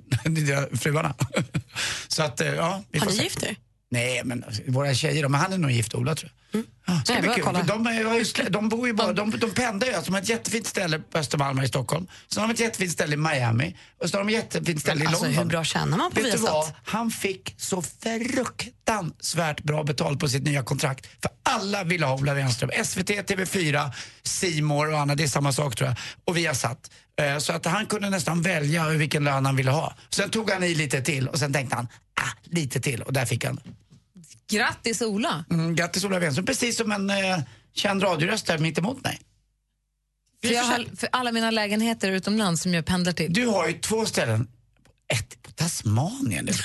är 0.52 0.76
fruarna. 0.76 1.14
Så 2.08 2.22
att, 2.22 2.40
eh, 2.40 2.54
ja, 2.54 2.82
vi 2.90 2.98
Har 2.98 3.06
får 3.06 3.12
ni 3.12 3.18
se. 3.18 3.24
gift 3.24 3.42
er? 3.42 3.56
Nej, 3.90 4.22
men 4.24 4.44
våra 4.66 4.94
tjejer, 4.94 5.28
men 5.28 5.40
han 5.40 5.52
är 5.52 5.58
nog 5.58 5.70
gift 5.70 5.94
Ola 5.94 6.14
tror 6.14 6.30
jag. 6.34 6.42
Ska 7.04 7.12
Nej, 7.12 7.22
bli 7.22 7.30
kul. 7.34 7.44
De, 7.66 7.86
är, 7.86 8.50
de 8.50 8.68
bor 8.68 8.86
ju 8.86 8.92
bara, 8.92 9.12
de, 9.12 9.30
de 9.30 9.50
pendlar 9.50 9.86
ju. 9.88 9.94
Alltså, 9.94 10.10
de 10.10 10.14
har 10.14 10.22
ett 10.22 10.28
jättefint 10.28 10.66
ställe 10.66 10.98
på 10.98 11.18
Östermalm 11.18 11.58
här 11.58 11.64
i 11.64 11.68
Stockholm. 11.68 12.06
Sen 12.32 12.40
har 12.40 12.48
de 12.48 12.54
ett 12.54 12.60
jättefint 12.60 12.92
ställe 12.92 13.14
i 13.14 13.16
Miami. 13.16 13.76
Och 14.02 14.10
så 14.10 14.16
har 14.16 14.24
de 14.24 14.34
ett 14.36 14.44
jättefint 14.54 14.80
ställe 14.80 15.04
i 15.04 15.06
Alltså, 15.06 15.24
London. 15.24 15.38
hur 15.42 15.48
bra 15.50 15.64
tjänar 15.64 15.98
man 15.98 16.10
på 16.10 16.16
Vet 16.20 16.24
Viasat? 16.26 16.42
vad? 16.50 16.72
Han 16.84 17.10
fick 17.10 17.54
så 17.58 17.82
fruktansvärt 17.82 19.62
bra 19.62 19.84
betalt 19.84 20.20
på 20.20 20.28
sitt 20.28 20.42
nya 20.42 20.62
kontrakt. 20.62 21.06
För 21.22 21.30
alla 21.42 21.84
ville 21.84 22.06
ha 22.06 22.14
Ola 22.14 22.34
Wenström. 22.34 22.70
SVT, 22.84 23.10
TV4, 23.10 23.90
C 24.22 24.62
More 24.62 24.92
och 24.92 25.00
annat, 25.00 25.16
det 25.18 25.24
är 25.24 25.28
samma 25.28 25.52
sak 25.52 25.76
tror 25.76 25.88
jag. 25.88 25.96
Och 26.24 26.36
vi 26.36 26.46
har 26.46 26.54
satt. 26.54 26.90
Eh, 27.20 27.38
Så 27.38 27.52
att 27.52 27.64
han 27.66 27.86
kunde 27.86 28.10
nästan 28.10 28.42
välja 28.42 28.88
vilken 28.88 29.24
lön 29.24 29.46
han 29.46 29.56
ville 29.56 29.70
ha. 29.70 29.94
Sen 30.10 30.30
tog 30.30 30.50
han 30.50 30.62
i 30.64 30.74
lite 30.74 31.00
till 31.02 31.28
och 31.28 31.38
sen 31.38 31.52
tänkte 31.52 31.76
han, 31.76 31.88
ah, 32.20 32.28
lite 32.44 32.80
till. 32.80 33.02
Och 33.02 33.12
där 33.12 33.24
fick 33.26 33.44
han. 33.44 33.60
Grattis 34.50 35.02
Ola! 35.02 35.44
Mm, 35.50 35.74
grattis 35.74 36.04
Ola 36.04 36.18
Wenström, 36.18 36.46
precis 36.46 36.76
som 36.76 36.92
en 36.92 37.10
eh, 37.10 37.38
känd 37.74 38.02
radioröst 38.02 38.46
där 38.46 38.58
mitt 38.58 38.78
emot 38.78 39.04
mig. 39.04 39.20
För, 40.44 40.54
jag 40.54 40.62
har, 40.62 40.96
för 40.96 41.08
alla 41.12 41.32
mina 41.32 41.50
lägenheter 41.50 42.10
utomlands 42.10 42.62
som 42.62 42.74
jag 42.74 42.84
pendlar 42.86 43.12
till. 43.12 43.32
Du 43.32 43.46
har 43.46 43.68
ju 43.68 43.72
två 43.72 44.06
ställen. 44.06 44.48
Ett 45.08 45.42
på 45.42 45.50
Tasmanien. 45.50 46.48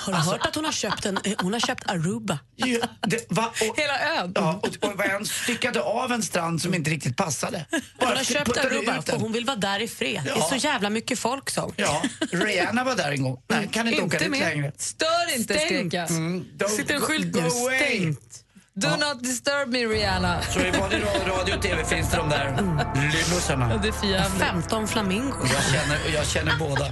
Har 0.00 0.12
du 0.12 0.18
hört 0.18 0.46
att 0.46 0.54
hon 0.54 0.64
har 0.64 0.72
köpt, 0.72 1.06
en, 1.06 1.16
eh, 1.24 1.32
hon 1.38 1.52
har 1.52 1.60
köpt 1.60 1.90
Aruba? 1.90 2.38
Ja, 2.56 2.78
det, 3.06 3.26
va, 3.28 3.52
och, 3.70 3.78
Hela 3.78 4.00
ön? 4.20 4.32
Ja, 4.34 4.60
och, 4.62 4.88
och 4.94 5.04
en 5.06 5.26
styckade 5.26 5.82
av 5.82 6.12
en 6.12 6.22
strand 6.22 6.62
som 6.62 6.74
inte 6.74 6.90
riktigt 6.90 7.16
passade. 7.16 7.66
Hon 7.98 8.08
har 8.08 8.24
köpt 8.24 8.56
Aruba 8.56 9.00
den. 9.06 9.20
hon 9.20 9.32
vill 9.32 9.44
vara 9.44 9.56
där 9.56 9.80
i 9.82 9.88
fred. 9.88 10.20
Det 10.24 10.30
är 10.30 10.36
Ja. 10.36 10.42
så 10.48 10.56
jävla 10.56 10.90
mycket 10.90 11.18
folk 11.18 11.50
som. 11.50 11.72
Ja, 11.76 12.02
Rihanna 12.32 12.84
var 12.84 12.96
där 12.96 13.12
en 13.12 13.22
gång. 13.22 13.42
Nej, 13.48 13.68
kan 13.72 13.88
inte, 13.88 14.02
åka 14.02 14.18
dit 14.18 14.30
längre. 14.30 14.72
Stör 14.78 15.36
inte 15.36 15.54
skrek. 15.58 15.94
Mm, 15.94 16.44
Sitter 16.76 16.94
en 16.94 17.00
skylt 17.00 17.34
nu, 17.34 17.50
stängt. 17.50 18.41
Do 18.74 18.88
not 18.88 19.22
disturb 19.22 19.68
me 19.68 19.78
Rihanna. 19.86 20.42
Så 20.42 20.60
i 20.60 20.72
både 20.72 20.96
ra- 20.96 21.38
radio 21.38 21.54
och 21.56 21.62
TV 21.62 21.84
finns 21.84 22.10
det 22.10 22.16
de 22.16 22.28
där 22.28 22.56
lymosarna. 22.94 23.76
Det 23.82 23.88
är 23.88 23.92
för 23.92 24.06
jävligt. 24.06 24.42
15 24.42 24.88
flamingos. 24.88 25.36
Jag 25.52 25.62
känner, 25.62 26.14
jag 26.14 26.26
känner 26.26 26.58
båda. 26.58 26.84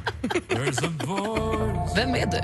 Vem 1.96 2.14
är 2.14 2.26
du? 2.26 2.38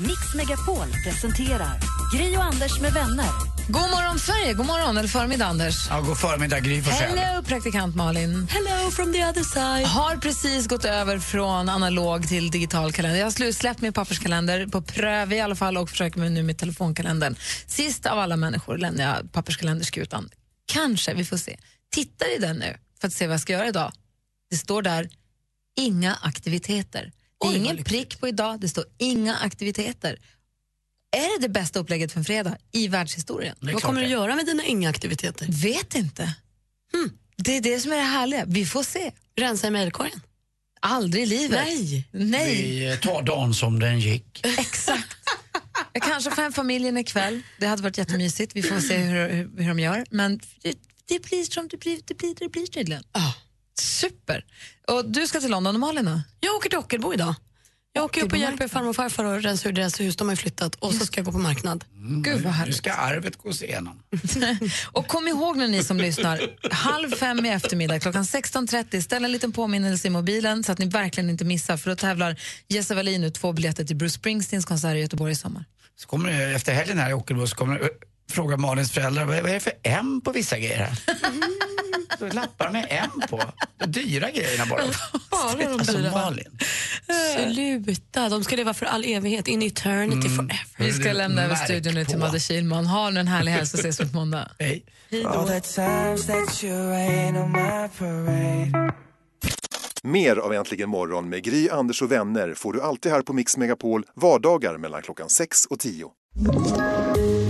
Mix 0.00 0.34
Megapol 0.34 0.86
presenterar 1.04 1.78
Gri 2.14 2.36
och 2.36 2.44
Anders 2.44 2.80
med 2.80 2.92
vänner. 2.92 3.26
God 3.68 3.90
morgon 3.90 4.18
Sverige, 4.18 4.54
god 4.54 4.66
morgon 4.66 4.96
eller 4.96 5.08
förmiddag 5.08 5.46
Anders. 5.46 5.86
Ja, 5.90 6.00
god 6.00 6.18
förmiddag 6.18 6.60
Gry 6.60 6.82
Forssell. 6.82 7.18
Hello 7.18 7.42
praktikant 7.42 7.96
Malin. 7.96 8.48
Hello 8.50 8.90
from 8.90 9.12
the 9.12 9.24
other 9.24 9.42
side. 9.42 9.86
Har 9.86 10.16
precis 10.16 10.68
gått 10.68 10.84
över 10.84 11.18
från 11.18 11.68
analog 11.68 12.28
till 12.28 12.50
digital 12.50 12.92
kalender. 12.92 13.18
Jag 13.18 13.26
har 13.26 13.52
släppt 13.52 13.80
min 13.80 13.92
papperskalender 13.92 14.66
på 14.66 14.82
pröv 14.82 15.32
i 15.32 15.40
alla 15.40 15.56
fall 15.56 15.76
och 15.76 15.90
försöker 15.90 16.20
mig 16.20 16.30
nu 16.30 16.42
med 16.42 16.58
telefonkalendern. 16.58 17.36
Sist 17.66 18.06
av 18.06 18.18
alla 18.18 18.36
människor 18.36 18.78
lämnar 18.78 19.04
jag 19.04 19.32
papperskalenderskutan. 19.32 20.30
Kanske, 20.72 21.14
vi 21.14 21.24
får 21.24 21.36
se. 21.36 21.56
Tittar 21.92 22.36
i 22.36 22.38
den 22.38 22.56
nu 22.56 22.76
för 23.00 23.08
att 23.08 23.14
se 23.14 23.26
vad 23.26 23.34
jag 23.34 23.40
ska 23.40 23.52
göra 23.52 23.68
idag. 23.68 23.92
Det 24.50 24.56
står 24.56 24.82
där, 24.82 25.08
inga 25.76 26.14
aktiviteter. 26.22 27.12
Det 27.40 27.46
är 27.46 27.50
Oj, 27.50 27.56
ingen 27.56 27.84
prick 27.84 28.20
på 28.20 28.28
idag, 28.28 28.60
det 28.60 28.68
står 28.68 28.84
inga 28.98 29.36
aktiviteter. 29.36 30.18
Är 31.16 31.40
det 31.40 31.46
det 31.46 31.52
bästa 31.52 31.78
upplägget 31.78 32.12
för 32.12 32.18
en 32.18 32.24
fredag 32.24 32.56
i 32.72 32.88
världshistorien? 32.88 33.56
Vad 33.60 33.82
kommer 33.82 34.00
du 34.00 34.06
det. 34.06 34.12
göra 34.12 34.36
med 34.36 34.46
dina 34.46 34.64
inga 34.64 34.90
aktiviteter? 34.90 35.46
Vet 35.48 35.94
inte. 35.94 36.34
Det 37.36 37.56
är 37.56 37.60
det 37.60 37.80
som 37.80 37.92
är 37.92 37.96
det 37.96 38.02
härliga. 38.02 38.44
Vi 38.46 38.66
får 38.66 38.82
se. 38.82 39.12
Rensa 39.36 39.66
i 39.66 39.70
mejlkorgen? 39.70 40.20
Aldrig 40.80 41.22
i 41.22 41.26
livet. 41.26 41.66
Nej. 41.66 42.08
Nej. 42.12 42.90
Vi 42.90 42.96
tar 42.96 43.22
dagen 43.22 43.54
som 43.54 43.78
den 43.78 44.00
gick. 44.00 44.40
Exakt. 44.58 45.16
Jag 45.92 46.02
kanske 46.02 46.30
får 46.30 46.42
hem 46.42 46.52
familjen 46.52 46.96
ikväll. 46.96 47.42
Det 47.58 47.66
hade 47.66 47.82
varit 47.82 47.98
jättemysigt. 47.98 48.56
Vi 48.56 48.62
får 48.62 48.80
se 48.80 48.96
hur, 48.96 49.28
hur, 49.28 49.62
hur 49.62 49.68
de 49.68 49.78
gör. 49.78 50.04
Men 50.10 50.40
det, 50.62 50.74
det 51.04 51.22
blir 51.22 51.44
som 51.44 51.68
det 51.68 51.76
blir, 51.76 52.00
det 52.04 52.14
blir, 52.14 52.34
det 52.38 52.48
blir 52.48 52.66
tydligen. 52.66 53.02
Super. 53.80 54.44
Och 54.88 55.10
du 55.10 55.26
ska 55.26 55.40
till 55.40 55.50
London 55.50 55.74
och 55.74 55.80
Malin 55.80 56.04
då? 56.04 56.20
Jag 56.40 56.54
åker 56.54 56.68
till 56.68 56.78
Ockelbo 56.78 57.14
idag. 57.14 57.34
Jag 57.92 58.04
åker 58.04 58.24
upp 58.24 58.32
och 58.32 58.38
hjälper 58.38 58.68
farmor 58.68 58.88
och 58.88 58.96
farfar 58.96 59.24
och 59.24 59.42
rensa 59.42 59.68
ur 59.68 59.72
deras 59.72 60.00
hus. 60.00 60.16
De 60.16 60.28
har 60.28 60.36
flyttat. 60.36 60.74
Och 60.74 60.94
så 60.94 61.06
ska 61.06 61.18
jag 61.18 61.26
gå 61.26 61.32
på 61.32 61.38
marknad. 61.38 61.84
Gud 62.24 62.34
vad 62.34 62.42
Nu 62.44 62.48
härligt. 62.50 62.76
ska 62.76 62.92
arvet 62.92 63.36
gås 63.36 63.62
igenom. 63.62 64.02
Och 64.92 65.06
kom 65.08 65.28
ihåg 65.28 65.56
när 65.56 65.68
ni 65.68 65.84
som 65.84 65.96
lyssnar, 65.96 66.40
halv 66.70 67.10
fem 67.10 67.46
i 67.46 67.48
eftermiddag 67.48 68.00
klockan 68.00 68.22
16.30, 68.24 69.00
ställ 69.00 69.24
en 69.24 69.32
liten 69.32 69.52
påminnelse 69.52 70.06
i 70.08 70.10
mobilen 70.10 70.64
så 70.64 70.72
att 70.72 70.78
ni 70.78 70.86
verkligen 70.86 71.30
inte 71.30 71.44
missar 71.44 71.76
för 71.76 71.90
då 71.90 71.96
tävlar 71.96 72.40
Jesse 72.68 72.94
Wallin 72.94 73.24
ut 73.24 73.34
två 73.34 73.52
biljetter 73.52 73.84
till 73.84 73.96
Bruce 73.96 74.14
Springsteens 74.14 74.64
konsert 74.64 74.96
i 74.96 74.98
Göteborg 75.00 75.32
i 75.32 75.36
sommar. 75.36 75.64
Så 75.96 76.06
kommer 76.06 76.30
det, 76.32 76.54
efter 76.54 76.72
helgen 76.72 76.98
här 76.98 77.10
i 77.10 77.12
Ockelbo 77.12 77.46
så 77.46 77.56
kommer 77.56 77.78
det, 77.78 77.84
eh, 77.84 77.90
fråga 78.30 78.56
Malins 78.56 78.92
föräldrar 78.92 79.24
vad 79.24 79.36
är 79.36 79.42
det 79.42 79.60
för 79.60 79.72
M 79.82 80.20
på 80.24 80.32
vissa 80.32 80.58
grejer 80.58 80.78
här? 80.78 80.96
Lappar 82.32 82.70
med 82.70 82.86
M 82.90 83.22
på. 83.30 83.42
De 83.78 83.86
dyra 83.86 84.30
grejerna 84.30 84.66
bara. 84.66 84.82
Bara 85.30 85.54
de 85.54 85.64
alltså 85.64 85.92
dyra? 85.92 86.10
Malin. 86.10 86.58
Sluta, 87.52 88.28
de 88.28 88.44
ska 88.44 88.56
leva 88.56 88.74
för 88.74 88.86
all 88.86 89.04
evighet. 89.04 89.48
In 89.48 89.62
eternity 89.62 90.28
forever. 90.28 90.60
Vi 90.78 90.92
ska 90.92 91.12
lämna 91.12 91.42
över 91.42 91.54
studion 91.54 91.94
nu 91.94 92.04
till. 92.04 92.18
Madde 92.18 92.40
Kihlman. 92.40 92.86
Ha 92.86 93.08
en 93.08 93.28
härlig 93.28 93.52
helg 93.52 93.66
så 93.66 93.76
ses 93.76 94.00
vi 94.00 94.08
på 94.08 94.16
måndag. 94.16 94.50
Hej. 94.58 94.84
Parade. 95.22 95.62
Mer 100.02 100.36
av 100.36 100.54
Äntligen 100.54 100.88
morgon 100.88 101.28
med 101.28 101.44
Gry, 101.44 101.68
Anders 101.68 102.02
och 102.02 102.12
vänner 102.12 102.54
får 102.54 102.72
du 102.72 102.82
alltid 102.82 103.12
här 103.12 103.22
på 103.22 103.32
Mix 103.32 103.56
Megapol 103.56 104.04
vardagar 104.14 104.78
mellan 104.78 105.02
klockan 105.02 105.28
6 105.28 105.64
och 105.66 105.78
10. 105.78 106.06